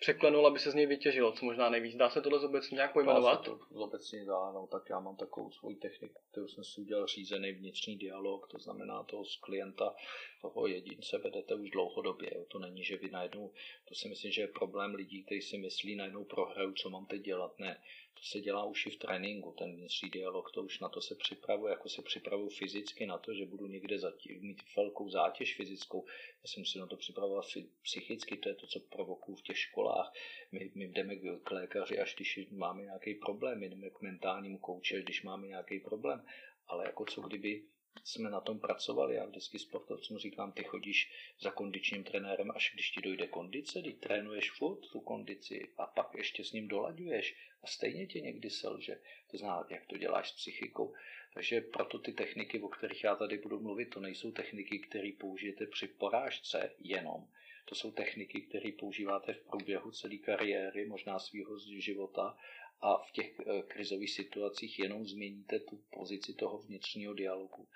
překlenul, 0.00 0.46
aby 0.46 0.58
se 0.58 0.70
z 0.70 0.74
něj 0.74 0.86
vytěžilo, 0.86 1.32
co 1.32 1.44
možná 1.44 1.70
nejvíc. 1.70 1.96
Dá 1.96 2.10
se 2.10 2.20
tohle 2.20 2.38
zobecně 2.38 2.74
nějak 2.74 2.92
pojmenovat? 2.92 3.46
Dá 3.46 3.52
se 3.52 3.58
to 3.58 3.78
zobecně 3.78 4.24
dá, 4.24 4.52
no, 4.52 4.66
tak 4.66 4.82
já 4.90 5.00
mám 5.00 5.16
takovou 5.16 5.50
svoji 5.50 5.76
techniku, 5.76 6.20
kterou 6.30 6.48
jsem 6.48 6.64
si 6.64 6.80
udělal 6.80 7.06
řízený 7.06 7.52
vnitřní 7.52 7.96
dialog, 7.96 8.48
to 8.48 8.58
znamená 8.58 9.02
toho 9.02 9.24
z 9.24 9.36
klienta, 9.36 9.94
toho 10.40 10.66
jedince 10.66 11.18
vedete 11.18 11.54
už 11.54 11.70
dlouhodobě. 11.70 12.30
Jo. 12.34 12.44
To 12.48 12.58
není, 12.58 12.84
že 12.84 12.96
vy 12.96 13.10
najednou, 13.10 13.52
to 13.88 13.94
si 13.94 14.08
myslím, 14.08 14.32
že 14.32 14.42
je 14.42 14.48
problém 14.48 14.94
lidí, 14.94 15.22
kteří 15.22 15.42
si 15.42 15.58
myslí 15.58 15.96
najednou 15.96 16.24
prohraju, 16.24 16.72
co 16.72 16.90
mám 16.90 17.06
teď 17.06 17.22
dělat. 17.22 17.58
Ne, 17.58 17.80
to 18.20 18.26
se 18.26 18.40
dělá 18.40 18.64
už 18.64 18.86
i 18.86 18.90
v 18.90 18.96
tréninku, 18.96 19.54
ten 19.58 19.76
vnitřní 19.76 20.10
dialog, 20.10 20.50
to 20.50 20.62
už 20.62 20.80
na 20.80 20.88
to 20.88 21.00
se 21.00 21.14
připravuje, 21.14 21.70
jako 21.70 21.88
se 21.88 22.02
připravuju 22.02 22.48
fyzicky 22.48 23.06
na 23.06 23.18
to, 23.18 23.34
že 23.34 23.46
budu 23.46 23.66
někde 23.66 23.98
zatím, 23.98 24.42
mít 24.42 24.62
velkou 24.76 25.10
zátěž 25.10 25.56
fyzickou. 25.56 26.06
Já 26.42 26.48
si 26.48 26.60
musím 26.60 26.80
na 26.80 26.86
to 26.86 26.96
připravovat 26.96 27.44
psychicky, 27.82 28.36
to 28.36 28.48
je 28.48 28.54
to, 28.54 28.66
co 28.66 28.80
provokuju 28.80 29.36
v 29.36 29.42
těch 29.42 29.58
školách. 29.58 30.12
My, 30.52 30.72
my 30.74 30.88
jdeme 30.88 31.16
k 31.16 31.50
lékaři, 31.50 31.98
až 31.98 32.14
když 32.14 32.48
máme 32.50 32.82
nějaký 32.82 33.14
problém, 33.14 33.60
my 33.60 33.68
jdeme 33.68 33.90
k 33.90 34.00
mentálnímu 34.00 34.58
kouči, 34.58 35.02
když 35.02 35.22
máme 35.22 35.46
nějaký 35.46 35.80
problém. 35.80 36.26
Ale 36.66 36.84
jako 36.84 37.04
co 37.04 37.20
kdyby 37.20 37.64
jsme 38.04 38.30
na 38.30 38.40
tom 38.40 38.60
pracovali. 38.60 39.14
Já 39.14 39.26
vždycky 39.26 39.58
sportovcům 39.58 40.18
říkám, 40.18 40.52
ty 40.52 40.64
chodíš 40.64 41.12
za 41.40 41.50
kondičním 41.50 42.04
trenérem, 42.04 42.50
až 42.50 42.70
když 42.74 42.90
ti 42.90 43.00
dojde 43.00 43.26
kondice, 43.26 43.82
ty 43.82 43.92
trénuješ 43.92 44.50
furt 44.50 44.80
tu 44.92 45.00
kondici 45.00 45.68
a 45.78 45.86
pak 45.86 46.14
ještě 46.14 46.44
s 46.44 46.52
ním 46.52 46.68
dolaďuješ 46.68 47.36
a 47.62 47.66
stejně 47.66 48.06
tě 48.06 48.20
někdy 48.20 48.50
selže. 48.50 49.00
To 49.30 49.38
znamená, 49.38 49.66
jak 49.70 49.86
to 49.86 49.98
děláš 49.98 50.30
s 50.30 50.36
psychikou. 50.36 50.94
Takže 51.34 51.60
proto 51.60 51.98
ty 51.98 52.12
techniky, 52.12 52.60
o 52.60 52.68
kterých 52.68 53.04
já 53.04 53.16
tady 53.16 53.38
budu 53.38 53.60
mluvit, 53.60 53.86
to 53.86 54.00
nejsou 54.00 54.32
techniky, 54.32 54.78
které 54.78 55.10
použijete 55.18 55.66
při 55.66 55.88
porážce 55.88 56.74
jenom. 56.78 57.28
To 57.64 57.74
jsou 57.74 57.92
techniky, 57.92 58.40
které 58.40 58.72
používáte 58.72 59.34
v 59.34 59.42
průběhu 59.42 59.90
celé 59.90 60.16
kariéry, 60.16 60.86
možná 60.86 61.18
svého 61.18 61.58
života 61.58 62.36
a 62.80 62.98
v 62.98 63.12
těch 63.12 63.40
eh, 63.40 63.62
krizových 63.62 64.10
situacích 64.10 64.78
jenom 64.78 65.06
změníte 65.06 65.60
tu 65.60 65.76
pozici 65.90 66.34
toho 66.34 66.58
vnitřního 66.58 67.14
dialogu. 67.14 67.68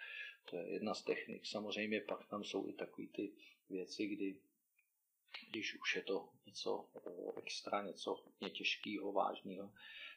To 0.50 0.56
je 0.56 0.72
jedna 0.72 0.94
z 0.94 1.02
technik. 1.02 1.46
Samozřejmě 1.46 2.00
pak 2.00 2.28
tam 2.28 2.44
jsou 2.44 2.68
i 2.68 2.72
takové 2.72 3.08
ty 3.08 3.32
věci, 3.70 4.06
kdy 4.06 4.36
když 5.50 5.80
už 5.80 5.96
je 5.96 6.02
to 6.02 6.28
něco 6.46 6.88
eh, 6.96 7.32
extra, 7.36 7.82
něco 7.82 8.14
hodně 8.14 8.50
těžkého, 8.50 9.12
vážného, 9.12 9.72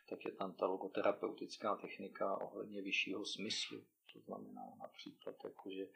tak 0.10 0.26
je 0.26 0.32
tam 0.32 0.54
ta 0.54 0.66
logoterapeutická 0.66 1.76
technika 1.76 2.38
ohledně 2.38 2.82
vyššího 2.82 3.26
smyslu. 3.26 3.86
To 4.14 4.20
znamená 4.20 4.74
například, 4.80 5.36
jakože, 5.44 5.88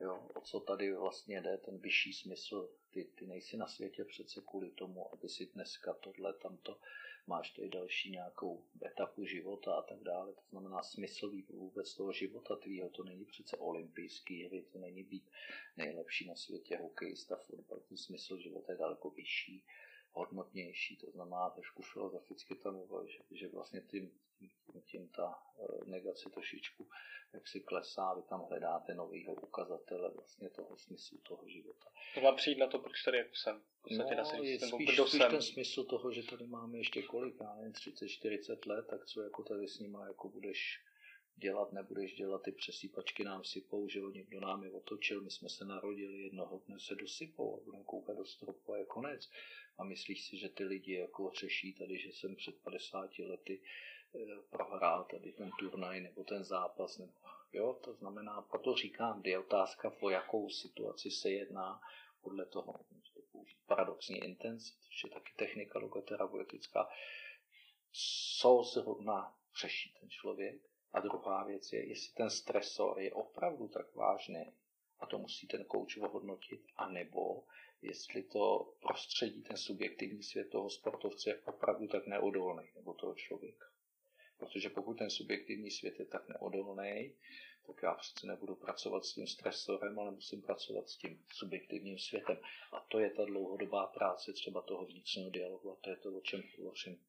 jo, 0.00 0.28
o 0.34 0.40
co 0.40 0.60
tady 0.60 0.92
vlastně 0.92 1.40
jde, 1.40 1.58
ten 1.58 1.78
vyšší 1.78 2.12
smysl. 2.12 2.70
Ty, 2.90 3.04
ty 3.04 3.26
nejsi 3.26 3.56
na 3.56 3.66
světě 3.66 4.04
přece 4.04 4.40
kvůli 4.40 4.70
tomu, 4.70 5.14
aby 5.14 5.28
si 5.28 5.46
dneska 5.46 5.94
tohle, 5.94 6.34
tamto 6.34 6.78
máš 7.26 7.50
tady 7.50 7.68
další 7.68 8.10
nějakou 8.10 8.64
etapu 8.86 9.24
života 9.24 9.74
a 9.74 9.82
tak 9.82 10.02
dále. 10.02 10.32
To 10.32 10.42
znamená 10.50 10.82
smysl 10.82 11.32
vůbec 11.48 11.94
toho 11.94 12.12
života 12.12 12.56
tvýho. 12.56 12.88
To 12.88 13.04
není 13.04 13.24
přece 13.24 13.56
olympijský 13.56 14.44
hry, 14.44 14.62
to 14.72 14.78
není 14.78 15.02
být 15.04 15.30
nejlepší 15.76 16.26
na 16.26 16.34
světě 16.34 16.76
hokejista, 16.76 17.36
fotbal. 17.36 17.80
Ten 17.88 17.96
smysl 17.96 18.38
života 18.38 18.72
je 18.72 18.78
daleko 18.78 19.10
vyšší, 19.10 19.64
hodnotnější. 20.12 20.96
To 20.96 21.10
znamená 21.10 21.50
trošku 21.50 21.82
filozoficky 21.82 22.54
tam 22.54 22.76
uvaž, 22.76 23.22
že 23.30 23.48
vlastně 23.48 23.80
tím, 23.80 24.10
tím, 24.38 24.50
tím 24.84 25.08
ta 25.08 25.42
eh, 25.58 25.84
negace 25.84 26.30
trošičku 26.30 26.88
jak 27.32 27.48
si 27.48 27.60
klesá, 27.60 28.14
vy 28.14 28.22
tam 28.22 28.40
hledáte 28.48 28.94
novýho 28.94 29.34
ukazatele 29.34 30.10
vlastně 30.10 30.50
toho 30.50 30.76
smyslu 30.76 31.18
toho 31.18 31.48
života. 31.48 31.88
To 32.14 32.20
má 32.20 32.32
přijít 32.32 32.58
na 32.58 32.66
to, 32.66 32.78
proč 32.78 33.02
tady 33.02 33.18
jako 33.18 33.34
jsem. 33.34 33.62
no, 33.90 34.04
je 34.42 34.58
spíš, 34.58 35.00
spíš 35.06 35.20
ten 35.30 35.42
smysl 35.42 35.84
toho, 35.84 36.12
že 36.12 36.22
tady 36.22 36.46
máme 36.46 36.78
ještě 36.78 37.02
kolik, 37.02 37.34
já 37.40 37.54
nevím, 37.54 37.72
30-40 37.72 38.58
let, 38.66 38.86
tak 38.90 39.06
co 39.06 39.22
jako 39.22 39.42
tady 39.42 39.68
s 39.68 39.78
nima 39.78 40.06
jako 40.06 40.28
budeš 40.28 40.80
dělat, 41.36 41.72
nebudeš 41.72 42.14
dělat, 42.14 42.42
ty 42.42 42.52
přesýpačky 42.52 43.24
nám 43.24 43.44
sypou, 43.44 43.88
že 43.88 44.00
někdo 44.14 44.40
nám 44.40 44.64
je 44.64 44.70
otočil, 44.70 45.20
my 45.20 45.30
jsme 45.30 45.48
se 45.48 45.64
narodili, 45.64 46.22
jednoho 46.22 46.62
dne 46.66 46.80
se 46.80 46.94
dosypou 46.94 47.56
a 47.56 47.64
budeme 47.64 47.84
koukat 47.84 48.16
do 48.16 48.24
stropu 48.24 48.72
a 48.72 48.78
je 48.78 48.84
konec. 48.84 49.30
A 49.78 49.84
myslíš 49.84 50.26
si, 50.26 50.36
že 50.36 50.48
ty 50.48 50.64
lidi 50.64 50.94
jako 50.94 51.32
řeší 51.40 51.74
tady, 51.74 51.98
že 51.98 52.08
jsem 52.08 52.36
před 52.36 52.54
50 52.62 53.18
lety 53.18 53.62
prohrál 54.50 55.04
tady 55.04 55.32
ten 55.32 55.50
turnaj 55.58 56.00
nebo 56.00 56.24
ten 56.24 56.44
zápas. 56.44 56.98
Nebo, 56.98 57.12
jo, 57.52 57.78
to 57.84 57.94
znamená, 57.94 58.42
proto 58.42 58.74
říkám, 58.74 59.22
je 59.24 59.38
otázka, 59.38 59.92
o 60.00 60.10
jakou 60.10 60.48
situaci 60.50 61.10
se 61.10 61.30
jedná, 61.30 61.80
podle 62.20 62.46
toho 62.46 62.80
můžete 62.90 63.20
použít 63.32 63.58
paradoxní 63.66 64.18
intenzit, 64.18 64.74
což 64.80 65.04
je 65.04 65.10
taky 65.10 65.32
technika 65.36 65.78
logoterapeutická, 65.78 66.88
co 68.40 68.62
zrovna 68.62 69.36
řeší 69.60 69.94
ten 70.00 70.10
člověk. 70.10 70.62
A 70.92 71.00
druhá 71.00 71.44
věc 71.44 71.72
je, 71.72 71.88
jestli 71.88 72.14
ten 72.14 72.30
stresor 72.30 73.00
je 73.00 73.12
opravdu 73.12 73.68
tak 73.68 73.94
vážný, 73.94 74.52
a 75.00 75.06
to 75.06 75.18
musí 75.18 75.46
ten 75.46 75.64
kouč 75.64 75.96
ohodnotit, 75.96 76.62
anebo 76.76 77.44
jestli 77.82 78.22
to 78.22 78.74
prostředí, 78.80 79.42
ten 79.42 79.56
subjektivní 79.56 80.22
svět 80.22 80.50
toho 80.50 80.70
sportovce 80.70 81.30
je 81.30 81.42
opravdu 81.42 81.88
tak 81.88 82.06
neodolný, 82.06 82.70
nebo 82.74 82.94
toho 82.94 83.14
člověka. 83.14 83.71
Protože 84.42 84.70
pokud 84.70 84.94
ten 84.98 85.10
subjektivní 85.10 85.70
svět 85.70 85.98
je 85.98 86.04
tak 86.06 86.28
neodolný, 86.28 87.14
tak 87.66 87.82
já 87.82 87.94
přece 87.94 88.26
nebudu 88.26 88.54
pracovat 88.54 89.04
s 89.04 89.12
tím 89.14 89.26
stresorem, 89.26 89.98
ale 89.98 90.10
musím 90.10 90.42
pracovat 90.42 90.88
s 90.88 90.96
tím 90.96 91.24
subjektivním 91.32 91.98
světem. 91.98 92.38
A 92.72 92.80
to 92.80 92.98
je 92.98 93.10
ta 93.10 93.24
dlouhodobá 93.24 93.86
práce 93.86 94.32
třeba 94.32 94.62
toho 94.62 94.84
vnitřního 94.86 95.30
dialogu 95.30 95.72
a 95.72 95.76
to 95.80 95.90
je 95.90 95.96
to, 95.96 96.08
o 96.16 96.20
čem 96.20 96.42
hovořím. 96.58 97.00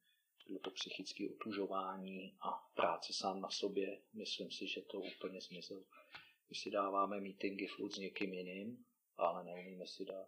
to 0.62 0.72
psychické 0.72 1.30
otužování 1.30 2.38
a 2.42 2.70
práce 2.76 3.14
sám 3.14 3.42
na 3.42 3.50
sobě, 3.50 4.02
myslím 4.14 4.52
si, 4.52 4.68
že 4.68 4.82
to 4.82 5.00
úplně 5.00 5.42
zmizelo. 5.42 5.84
My 6.50 6.56
si 6.56 6.72
dáváme 6.72 7.20
meetingy 7.20 7.68
furt 7.68 7.92
s 7.92 7.98
někým 7.98 8.34
jiným, 8.34 8.86
ale 9.18 9.44
neumíme 9.44 9.88
si 9.88 10.06
dát 10.06 10.28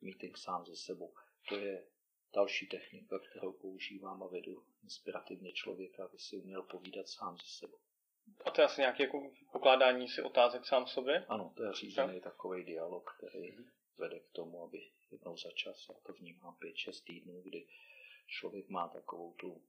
meeting 0.00 0.38
sám 0.38 0.66
ze 0.66 0.76
sebou. 0.76 1.14
To 1.48 1.56
je 1.56 1.84
další 2.34 2.66
technika, 2.66 3.18
kterou 3.18 3.52
používám 3.52 4.22
a 4.22 4.26
vedu 4.26 4.64
inspirativně 4.82 5.52
člověka, 5.52 6.04
aby 6.04 6.18
si 6.18 6.36
uměl 6.36 6.62
povídat 6.62 7.08
sám 7.08 7.36
ze 7.36 7.46
sebou. 7.58 7.78
A 8.44 8.50
to 8.50 8.60
je 8.60 8.64
asi 8.64 8.80
nějaké 8.80 9.02
jako 9.02 9.30
pokládání 9.52 10.08
si 10.08 10.22
otázek 10.22 10.66
sám 10.66 10.86
sobě? 10.86 11.24
Ano, 11.28 11.52
to 11.56 11.64
je 11.64 11.72
řízený 11.72 12.14
no. 12.14 12.20
takový 12.20 12.64
dialog, 12.64 13.14
který 13.18 13.56
vede 13.98 14.20
k 14.20 14.30
tomu, 14.32 14.62
aby 14.62 14.90
jednou 15.10 15.36
za 15.36 15.50
čas, 15.50 15.86
já 15.88 15.94
to 16.06 16.12
vnímám 16.12 16.56
5-6 16.88 17.04
týdnů, 17.04 17.42
kdy 17.42 17.66
člověk 18.30 18.68
má 18.68 18.88
takovou 18.88 19.32
tu 19.32 19.50
uh, 19.52 19.62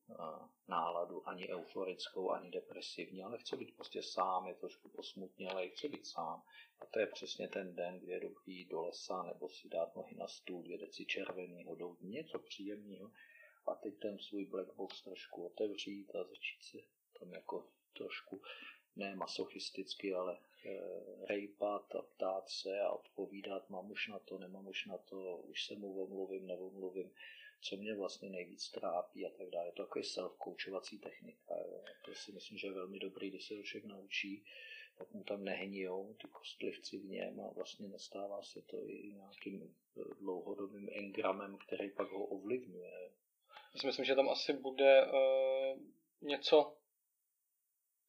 náladu 0.67 1.29
ani 1.29 1.49
euforickou, 1.49 2.29
ani 2.29 2.51
depresivní, 2.51 3.23
ale 3.23 3.37
chce 3.37 3.57
být 3.57 3.75
prostě 3.75 4.03
sám, 4.03 4.47
je 4.47 4.53
trošku 4.53 4.89
posmutnělej, 4.89 5.69
chce 5.69 5.87
být 5.87 6.07
sám. 6.07 6.43
A 6.79 6.85
to 6.85 6.99
je 6.99 7.07
přesně 7.07 7.47
ten 7.47 7.75
den, 7.75 7.99
kdy 7.99 8.11
je 8.11 8.19
dobrý 8.19 8.65
do 8.65 8.81
lesa 8.81 9.23
nebo 9.23 9.49
si 9.49 9.69
dát 9.69 9.95
nohy 9.95 10.15
na 10.15 10.27
stůl, 10.27 10.63
dvě 10.63 10.77
deci 10.77 11.05
červeného 11.05 11.75
doutí, 11.75 12.07
něco 12.07 12.39
příjemného. 12.39 13.11
A 13.67 13.75
teď 13.75 13.99
ten 13.99 14.19
svůj 14.19 14.45
black 14.45 14.73
box 14.75 15.01
trošku 15.01 15.45
otevřít 15.45 16.15
a 16.15 16.23
začít 16.23 16.63
se 16.63 16.77
tam 17.19 17.33
jako 17.33 17.67
trošku 17.97 18.41
ne 18.95 19.15
masochisticky, 19.15 20.13
ale 20.13 20.37
e, 20.37 20.79
rejpat 21.25 21.95
a 21.95 22.01
ptát 22.01 22.49
se 22.49 22.79
a 22.79 22.89
odpovídat, 22.89 23.69
mám 23.69 23.91
už 23.91 24.07
na 24.07 24.19
to, 24.19 24.37
nemám 24.37 24.67
už 24.67 24.85
na 24.85 24.97
to, 24.97 25.37
už 25.37 25.65
se 25.65 25.75
mu 25.75 26.03
omluvím, 26.03 26.47
neomluvím 26.47 27.11
co 27.61 27.77
mě 27.77 27.95
vlastně 27.95 28.29
nejvíc 28.29 28.69
trápí 28.69 29.25
a 29.25 29.29
tak 29.29 29.49
dále. 29.49 29.67
Je 29.67 29.71
to 29.71 29.83
takový 29.83 30.05
self-coachovací 30.05 30.99
technika. 30.99 31.55
Jo. 31.57 31.83
To 32.05 32.15
si 32.15 32.31
myslím, 32.31 32.57
že 32.57 32.67
je 32.67 32.73
velmi 32.73 32.99
dobrý, 32.99 33.29
když 33.29 33.47
se 33.47 33.55
to 33.55 33.63
člověk 33.63 33.85
naučí, 33.85 34.43
tak 34.97 35.13
mu 35.13 35.23
tam 35.23 35.43
nehnijou 35.43 36.13
ty 36.13 36.27
kostlivci 36.27 36.97
v 36.97 37.05
něm 37.05 37.41
a 37.41 37.49
vlastně 37.49 37.87
nestává 37.87 38.41
se 38.41 38.61
to 38.61 38.77
i 38.89 39.13
nějakým 39.13 39.75
dlouhodobým 40.19 40.89
engramem, 40.93 41.57
který 41.57 41.91
pak 41.91 42.11
ho 42.11 42.25
ovlivňuje. 42.25 43.11
Já 43.73 43.79
si 43.81 43.87
myslím, 43.87 44.05
že 44.05 44.15
tam 44.15 44.29
asi 44.29 44.53
bude 44.53 45.05
uh, 45.05 45.79
něco 46.21 46.77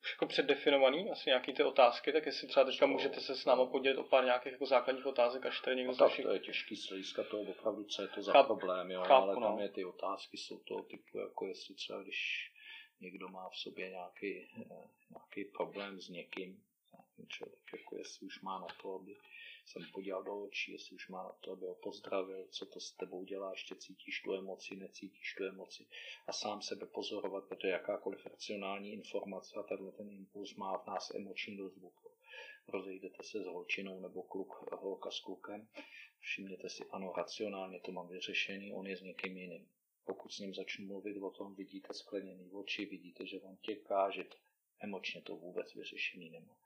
už 0.03 0.11
jako 0.11 0.27
předdefinovaný, 0.27 1.11
asi 1.11 1.31
nějaký 1.31 1.53
ty 1.53 1.63
otázky, 1.63 2.13
tak 2.13 2.27
jestli 2.27 2.49
třeba 2.49 2.65
teďka 2.65 2.87
můžete 2.87 3.21
se 3.21 3.37
s 3.37 3.45
námi 3.45 3.63
podělit 3.71 3.99
o 3.99 4.05
pár 4.05 4.25
nějakých 4.25 4.53
jako 4.53 4.67
základních 4.67 5.07
otázek, 5.07 5.47
až 5.47 5.61
tady 5.61 5.77
někdo 5.77 5.93
no, 5.93 5.99
tak 5.99 6.23
to 6.23 6.33
je 6.33 6.39
těžký 6.39 6.77
z 6.77 6.89
hlediska 6.89 7.23
toho 7.23 7.43
opravdu, 7.43 7.85
co 7.85 8.03
je 8.03 8.09
to 8.09 8.23
za 8.23 8.33
Cháp, 8.33 8.47
problém, 8.47 8.91
jo, 8.91 9.01
chápu, 9.01 9.13
ale 9.13 9.35
tam 9.35 9.57
no. 9.57 9.63
je 9.63 9.69
ty 9.69 9.85
otázky 9.85 10.37
jsou 10.37 10.59
toho 10.59 10.83
typu, 10.83 11.19
jako 11.19 11.47
jestli 11.47 11.75
třeba 11.75 12.03
když 12.03 12.51
někdo 13.01 13.29
má 13.29 13.49
v 13.49 13.57
sobě 13.57 13.91
nějaký, 13.91 14.49
eh, 14.61 14.89
nějaký 15.11 15.45
problém 15.45 16.01
s 16.01 16.09
někým, 16.09 16.63
člověk, 17.29 17.73
jako 17.73 17.97
jestli 17.97 18.27
už 18.27 18.41
má 18.41 18.59
na 18.59 18.67
to, 18.83 18.95
aby 18.95 19.17
jsem 19.67 19.83
podíval 19.93 20.23
do 20.23 20.43
očí, 20.43 20.73
jestli 20.73 20.97
už 20.97 21.09
má 21.09 21.23
na 21.23 21.33
to, 21.41 21.53
aby 21.53 21.67
ho 21.67 21.75
pozdravil, 21.75 22.49
co 22.51 22.67
to 22.67 22.81
s 22.81 22.93
tebou 22.93 23.25
dělá, 23.25 23.51
ještě 23.51 23.75
cítíš 23.77 24.21
tu 24.21 24.35
emoci, 24.35 24.77
necítíš 24.77 25.35
tu 25.35 25.45
emoci 25.45 25.87
a 26.27 26.33
sám 26.33 26.63
sebe 26.63 26.87
pozorovat, 26.87 27.45
protože 27.45 27.69
jakákoliv 27.69 28.27
racionální 28.27 28.93
informace 28.93 29.55
a 29.61 29.63
tenhle 29.63 29.93
ten 29.93 30.11
impuls 30.11 30.55
má 30.55 30.79
v 30.79 30.87
nás 30.87 31.15
emoční 31.15 31.57
dozvuk. 31.57 31.95
Rozejdete 32.69 33.23
se 33.23 33.43
s 33.43 33.47
holčinou 33.47 34.01
nebo 34.01 34.23
kluk, 34.23 34.73
holka 34.73 35.11
s 35.11 35.21
klukem, 35.21 35.69
všimněte 36.21 36.69
si, 36.69 36.85
ano, 36.91 37.13
racionálně 37.17 37.81
to 37.81 37.93
mám 37.93 38.09
vyřešený, 38.09 38.73
on 38.73 38.87
je 38.87 38.97
s 38.97 39.03
někým 39.03 39.37
jiným. 39.37 39.69
Pokud 40.05 40.33
s 40.33 40.39
ním 40.39 40.55
začnu 40.55 40.87
mluvit 40.87 41.17
o 41.17 41.31
tom, 41.31 41.55
vidíte 41.55 41.95
skleněný 41.95 42.51
oči, 42.53 42.87
vidíte, 42.87 43.27
že 43.27 43.41
on 43.41 43.57
těká, 43.57 44.11
že 44.11 44.25
emočně 44.81 45.23
to 45.23 45.37
vůbec 45.37 45.75
vyřešený 45.75 46.31
nemá. 46.31 46.62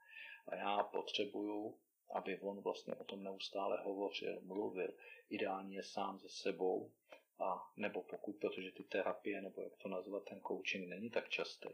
A 0.47 0.55
já 0.55 0.83
potřebuju 0.83 1.77
aby 2.09 2.39
on 2.39 2.61
vlastně 2.61 2.95
o 2.95 3.03
tom 3.03 3.23
neustále 3.23 3.81
hovořil, 3.83 4.41
mluvil, 4.41 4.93
ideálně 5.29 5.83
sám 5.83 6.19
se 6.19 6.29
sebou, 6.29 6.91
a 7.39 7.71
nebo 7.77 8.03
pokud, 8.03 8.35
protože 8.35 8.71
ty 8.71 8.83
terapie, 8.83 9.41
nebo 9.41 9.61
jak 9.61 9.77
to 9.77 9.89
nazvat, 9.89 10.23
ten 10.23 10.41
coaching 10.41 10.89
není 10.89 11.09
tak 11.09 11.29
častý, 11.29 11.69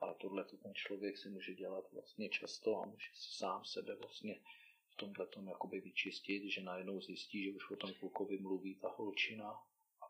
ale 0.00 0.14
tohle 0.14 0.44
ten 0.44 0.74
člověk 0.74 1.18
si 1.18 1.30
může 1.30 1.54
dělat 1.54 1.92
vlastně 1.92 2.28
často 2.28 2.76
a 2.76 2.86
může 2.86 3.06
si 3.14 3.36
sám 3.36 3.64
sebe 3.64 3.94
vlastně 3.94 4.40
v 4.88 4.96
tomhle 4.96 5.26
tom 5.26 5.48
jakoby 5.48 5.80
vyčistit, 5.80 6.42
že 6.50 6.60
najednou 6.60 7.00
zjistí, 7.00 7.44
že 7.44 7.50
už 7.50 7.70
o 7.70 7.76
tom 7.76 7.94
klukovi 7.94 8.38
mluví 8.38 8.74
ta 8.74 8.88
holčina 8.88 9.62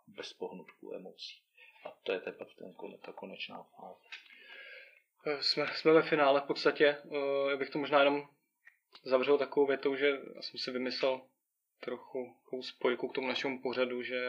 bez 0.07 0.33
pohnutku 0.33 0.95
emocí. 0.95 1.43
A 1.85 1.91
to 2.03 2.13
je 2.13 2.21
teprve 2.21 2.55
ten, 2.55 2.75
ta 3.01 3.13
konečná 3.13 3.63
fáze. 3.63 4.05
Jsme, 5.41 5.67
jsme 5.75 5.93
ve 5.93 6.03
finále 6.03 6.41
v 6.41 6.45
podstatě. 6.45 6.97
Já 7.51 7.57
bych 7.57 7.71
to 7.71 7.79
možná 7.79 7.99
jenom 7.99 8.29
zavřel 9.05 9.39
takovou 9.39 9.67
větou, 9.67 9.97
že 9.97 10.13
jsem 10.41 10.59
si 10.59 10.71
vymyslel 10.71 11.21
trochu 11.81 12.37
spojku 12.61 13.09
k 13.09 13.15
tomu 13.15 13.29
našemu 13.29 13.63
pořadu, 13.63 14.03
že 14.03 14.29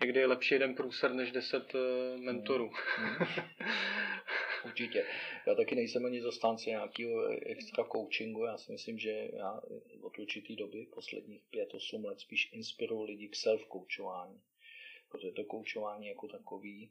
někdy 0.00 0.20
je 0.20 0.26
lepší 0.26 0.54
jeden 0.54 0.74
průser 0.74 1.14
než 1.14 1.32
deset 1.32 1.74
uh, 1.74 2.20
mentorů. 2.20 2.70
Mm. 2.98 3.26
Určitě. 4.64 5.06
Já 5.46 5.54
taky 5.54 5.74
nejsem 5.74 6.06
ani 6.06 6.22
zastánce 6.22 6.70
nějakého 6.70 7.28
extra 7.28 7.84
coachingu. 7.84 8.44
Já 8.44 8.58
si 8.58 8.72
myslím, 8.72 8.98
že 8.98 9.10
já 9.32 9.60
od 10.02 10.18
určitý 10.18 10.56
doby, 10.56 10.86
posledních 10.94 11.42
5-8 11.52 12.04
let, 12.04 12.20
spíš 12.20 12.52
inspiruju 12.52 13.02
lidi 13.02 13.28
k 13.28 13.36
self-coachování. 13.36 14.40
Protože 15.10 15.30
to 15.32 15.44
koučování 15.44 16.06
jako 16.06 16.28
takový 16.28 16.90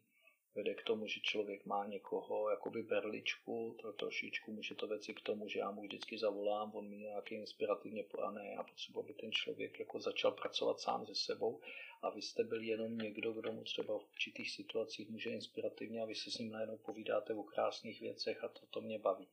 vede 0.55 0.73
k 0.73 0.83
tomu, 0.83 1.07
že 1.07 1.19
člověk 1.19 1.65
má 1.65 1.85
někoho 1.85 2.49
jakoby 2.49 2.83
berličku, 2.83 3.75
to 3.81 3.93
trošičku 3.93 4.51
může 4.51 4.75
to 4.75 4.87
věci 4.87 5.13
k 5.13 5.21
tomu, 5.21 5.47
že 5.47 5.59
já 5.59 5.71
mu 5.71 5.81
vždycky 5.81 6.17
zavolám, 6.17 6.71
on 6.75 6.89
mi 6.89 6.97
nějaký 6.97 7.35
inspirativně 7.35 8.03
plane, 8.03 8.51
já 8.55 8.63
potřebuji, 8.63 8.99
aby 8.99 9.13
ten 9.13 9.31
člověk 9.31 9.79
jako 9.79 9.99
začal 9.99 10.31
pracovat 10.31 10.79
sám 10.79 11.05
se 11.05 11.15
sebou 11.15 11.61
a 12.01 12.09
vy 12.09 12.21
jste 12.21 12.43
byl 12.43 12.61
jenom 12.61 12.97
někdo, 12.97 13.33
kdo 13.33 13.51
mu 13.51 13.63
třeba 13.63 13.97
v 13.97 14.07
určitých 14.11 14.51
situacích 14.51 15.09
může 15.09 15.29
inspirativně 15.29 16.01
a 16.01 16.05
vy 16.05 16.15
se 16.15 16.31
s 16.31 16.37
ním 16.37 16.51
najednou 16.51 16.77
povídáte 16.77 17.33
o 17.33 17.43
krásných 17.43 18.01
věcech 18.01 18.43
a 18.43 18.47
to, 18.47 18.65
to 18.69 18.81
mě 18.81 18.99
baví. 18.99 19.27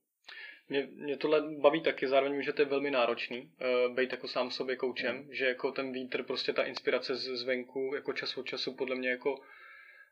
Mě, 0.69 0.89
mě 0.93 1.17
tohle 1.17 1.43
baví 1.57 1.83
taky, 1.83 2.09
zároveň 2.09 2.43
že 2.43 2.53
to 2.53 2.63
je 2.63 2.67
velmi 2.67 2.91
náročný, 2.91 3.41
uh, 3.41 3.95
být 3.95 4.13
jako 4.13 4.29
sám 4.29 4.51
sobě 4.51 4.77
koučem, 4.77 5.17
mm. 5.17 5.35
že 5.35 5.47
jako 5.47 5.73
ten 5.73 5.93
vítr, 5.93 6.23
prostě 6.23 6.53
ta 6.53 6.65
inspirace 6.65 7.17
z, 7.17 7.37
zvenku, 7.37 7.95
jako 7.95 8.13
čas 8.13 8.37
od 8.37 8.47
času 8.47 8.75
podle 8.75 8.97
mě 8.97 9.11
jako 9.11 9.41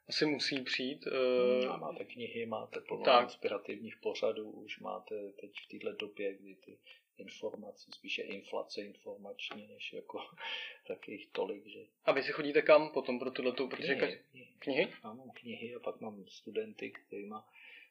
asi 0.09 0.27
musí 0.27 0.63
přijít. 0.63 1.07
Uh, 1.07 1.73
a 1.73 1.77
máte 1.77 2.05
knihy, 2.05 2.47
máte 2.47 2.81
plno 2.81 3.05
tak. 3.05 3.25
inspirativních 3.25 3.97
pořadů, 3.97 4.51
už 4.51 4.79
máte 4.79 5.33
teď 5.41 5.51
v 5.65 5.69
této 5.69 6.07
době, 6.07 6.35
kdy 6.35 6.55
ty 6.55 6.79
informace, 7.19 7.91
spíše 7.93 8.23
inflace 8.23 8.83
informační, 8.83 9.67
než 9.67 9.93
jako 9.93 10.19
takových 10.87 11.29
tolik, 11.33 11.67
že... 11.67 11.87
A 12.05 12.13
vy 12.13 12.23
si 12.23 12.33
chodíte 12.33 12.63
kam 12.63 12.91
potom 12.93 13.19
pro 13.19 13.31
tohleto? 13.31 13.69
Protože 13.69 13.95
knihy, 13.95 14.21
knihy. 14.31 14.55
knihy? 14.59 14.93
Já 15.05 15.13
mám 15.13 15.31
knihy 15.31 15.75
a 15.75 15.81
pak 15.81 16.01
mám 16.01 16.27
studenty, 16.29 16.91
kterýma 16.91 17.49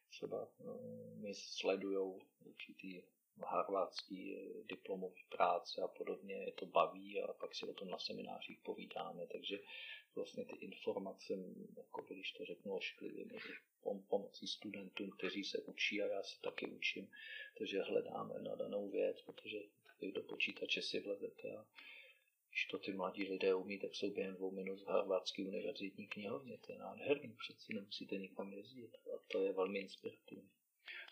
třeba 0.09 0.47
uh, 0.59 1.17
mi 1.21 1.33
sledujou 1.33 2.21
určitý 2.45 3.01
harvardský 3.43 4.35
eh, 4.35 4.63
diplomový 4.69 5.23
práce 5.29 5.81
a 5.81 5.87
podobně, 5.87 6.35
je 6.35 6.51
to 6.51 6.65
baví 6.65 7.21
a 7.21 7.33
pak 7.33 7.55
si 7.55 7.65
o 7.65 7.73
tom 7.73 7.89
na 7.89 7.99
seminářích 7.99 8.59
povídáme, 8.59 9.27
takže 9.27 9.59
vlastně 10.15 10.45
ty 10.45 10.55
informace, 10.55 11.33
jako 11.77 12.01
když 12.01 12.31
to 12.31 12.45
řeknu 12.45 12.73
ošklivě, 12.73 13.25
mezi 13.25 13.53
pomocí 14.09 14.47
studentům, 14.47 15.09
kteří 15.11 15.43
se 15.43 15.61
učí 15.61 16.01
a 16.01 16.07
já 16.07 16.23
se 16.23 16.41
taky 16.41 16.67
učím, 16.67 17.11
takže 17.57 17.81
hledáme 17.81 18.39
na 18.39 18.55
danou 18.55 18.89
věc, 18.89 19.21
protože 19.21 19.59
vy 20.01 20.11
do 20.11 20.23
počítače 20.23 20.81
si 20.81 20.99
vlezete 20.99 21.57
a 21.57 21.65
když 22.49 22.65
to 22.65 22.79
ty 22.79 22.93
mladí 22.93 23.23
lidé 23.23 23.55
umí, 23.55 23.79
tak 23.79 23.95
jsou 23.95 24.11
během 24.11 24.35
dvou 24.35 24.51
minut 24.51 24.81
v 24.81 24.87
Harvardské 24.87 25.43
univerzitní 25.43 26.07
knihovně. 26.07 26.57
To 26.57 26.71
je 26.71 26.77
nádherný, 26.77 27.35
přeci 27.37 27.73
nemusíte 27.73 28.17
nikam 28.17 28.53
jezdit 28.53 28.95
a 28.95 29.17
to 29.27 29.41
je 29.41 29.53
velmi 29.53 29.79
inspirativní. 29.79 30.49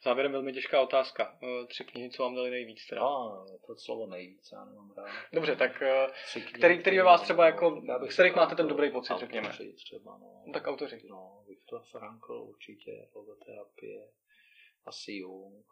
Závěrem 0.03 0.31
velmi 0.31 0.53
těžká 0.53 0.81
otázka. 0.81 1.37
Eh, 1.43 1.65
tři 1.67 1.83
knihy, 1.83 2.09
co 2.09 2.23
vám 2.23 2.35
dali 2.35 2.49
nejvíc? 2.49 2.87
Teda? 2.87 3.01
A, 3.01 3.45
to 3.67 3.75
slovo 3.75 4.07
nejvíc, 4.07 4.51
já 4.51 4.65
nemám 4.65 4.91
rád. 4.91 5.07
Dobře, 5.33 5.55
tak 5.55 5.81
eh, 5.81 6.07
knihy, 6.25 6.41
který, 6.41 6.79
který 6.79 6.99
vás 6.99 7.21
třeba 7.21 7.45
jako, 7.45 7.81
z 8.09 8.13
kterých 8.13 8.35
máte 8.35 8.55
ten 8.55 8.67
dobrý 8.67 8.91
pocit, 8.91 9.17
řekněme? 9.17 9.49
třeba, 9.75 10.17
no. 10.17 10.43
Tak 10.53 10.67
autoři. 10.67 11.01
No, 11.09 11.43
Viktor 11.47 11.83
Frankl 11.83 12.33
určitě, 12.33 13.07
logoterapie, 13.15 14.09
asi 14.85 15.11
Jung, 15.11 15.65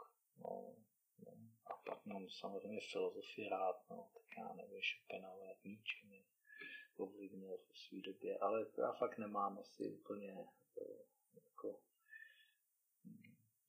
no, 0.43 0.75
no. 1.25 1.31
A 1.65 1.73
pak 1.85 2.05
mám 2.05 2.29
samozřejmě 2.29 2.79
filozofii 2.91 3.49
rád, 3.49 3.75
no, 3.89 4.07
tak 4.13 4.23
já 4.37 4.53
nevím, 4.53 4.81
Schopenhauer, 4.81 5.55
Nietzsche 5.63 6.07
mě 6.07 6.21
ovlivnil 6.97 7.57
v 7.57 7.79
své 7.79 8.01
době, 8.01 8.37
ale 8.37 8.65
já 8.77 8.91
fakt 8.91 9.17
nemám 9.17 9.59
asi 9.59 9.89
úplně 9.89 10.37
eh, 10.81 11.03
jako 11.35 11.79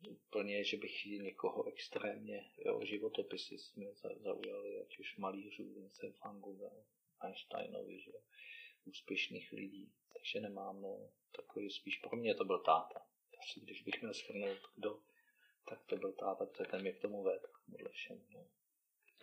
úplně, 0.08 0.64
že 0.64 0.76
bych 0.76 1.04
někoho 1.04 1.64
extrémně, 1.68 2.50
jo, 2.64 2.80
životopisy 2.84 3.58
jsme 3.58 3.84
zaujali, 4.16 4.80
ať 4.80 4.98
už 4.98 5.16
malířů, 5.16 5.74
Vincent 5.74 6.16
van 6.24 6.40
Gogh, 6.40 6.72
Einsteinovi, 7.20 8.00
že 8.00 8.12
úspěšných 8.84 9.52
lidí. 9.52 9.92
Takže 10.12 10.40
nemám, 10.40 10.82
no, 10.82 11.10
takový 11.36 11.70
spíš 11.70 11.98
pro 11.98 12.16
mě 12.16 12.34
to 12.34 12.44
byl 12.44 12.58
táta. 12.58 13.06
Asi 13.40 13.60
když 13.60 13.82
bych 13.82 14.00
měl 14.00 14.14
schrnout, 14.14 14.58
kdo, 14.74 14.98
tak 15.68 15.84
to 15.86 15.96
byl 15.96 16.12
táta, 16.12 16.46
protože 16.46 16.70
ten 16.70 16.80
mě 16.80 16.92
k 16.92 17.00
tomu 17.00 17.22
vedl, 17.22 17.88
všem, 17.90 18.20
no. 18.34 18.46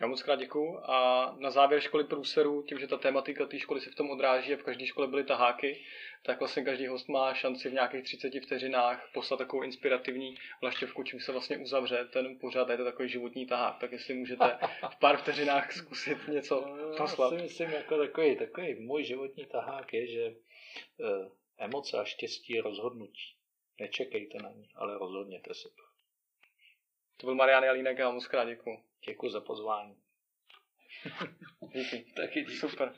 Já 0.00 0.06
moc 0.06 0.22
krát 0.22 0.36
děkuju 0.36 0.78
a 0.78 1.36
na 1.38 1.50
závěr 1.50 1.80
školy 1.80 2.04
průseru, 2.04 2.62
tím, 2.62 2.78
že 2.78 2.86
ta 2.86 2.96
tematika 2.96 3.46
té 3.46 3.58
školy 3.58 3.80
se 3.80 3.90
v 3.90 3.94
tom 3.94 4.10
odráží 4.10 4.54
a 4.54 4.56
v 4.56 4.62
každé 4.62 4.86
škole 4.86 5.06
byly 5.06 5.24
taháky, 5.24 5.84
tak 6.22 6.38
vlastně 6.38 6.64
každý 6.64 6.86
host 6.86 7.08
má 7.08 7.34
šanci 7.34 7.68
v 7.68 7.72
nějakých 7.72 8.04
30 8.04 8.32
vteřinách 8.44 9.10
poslat 9.14 9.36
takovou 9.36 9.62
inspirativní 9.62 10.34
vlaštěvku, 10.60 11.02
čím 11.02 11.20
se 11.20 11.32
vlastně 11.32 11.58
uzavře 11.58 12.04
ten 12.04 12.38
pořad, 12.38 12.68
je 12.68 12.76
to 12.76 12.84
takový 12.84 13.08
životní 13.08 13.46
tahák, 13.46 13.78
tak 13.80 13.92
jestli 13.92 14.14
můžete 14.14 14.58
v 14.90 14.98
pár 14.98 15.16
vteřinách 15.16 15.72
zkusit 15.72 16.28
něco 16.28 16.76
poslat. 16.96 17.32
Já 17.32 17.38
si 17.38 17.42
myslím, 17.42 17.70
jako 17.70 17.98
takový, 17.98 18.36
takový 18.36 18.74
můj 18.74 19.04
životní 19.04 19.46
tahák 19.46 19.92
je, 19.92 20.06
že 20.06 20.34
uh, 20.98 21.32
emoce 21.58 21.98
a 21.98 22.04
štěstí 22.04 22.60
rozhodnutí. 22.60 23.36
Nečekejte 23.80 24.38
na 24.38 24.50
ně, 24.50 24.68
ale 24.74 24.98
rozhodněte 24.98 25.54
se. 25.54 25.68
To 27.16 27.26
byl 27.26 27.34
Marian 27.34 27.64
Jalínek 27.64 28.00
a 28.00 28.10
moc 28.10 28.26
krát 28.26 28.44
děkuju. 28.44 28.78
Děkuji 29.06 29.30
za 29.30 29.40
pozvání. 29.40 29.96
Díky. 31.74 32.12
Taky 32.16 32.40
díky. 32.40 32.52
Super. 32.52 32.94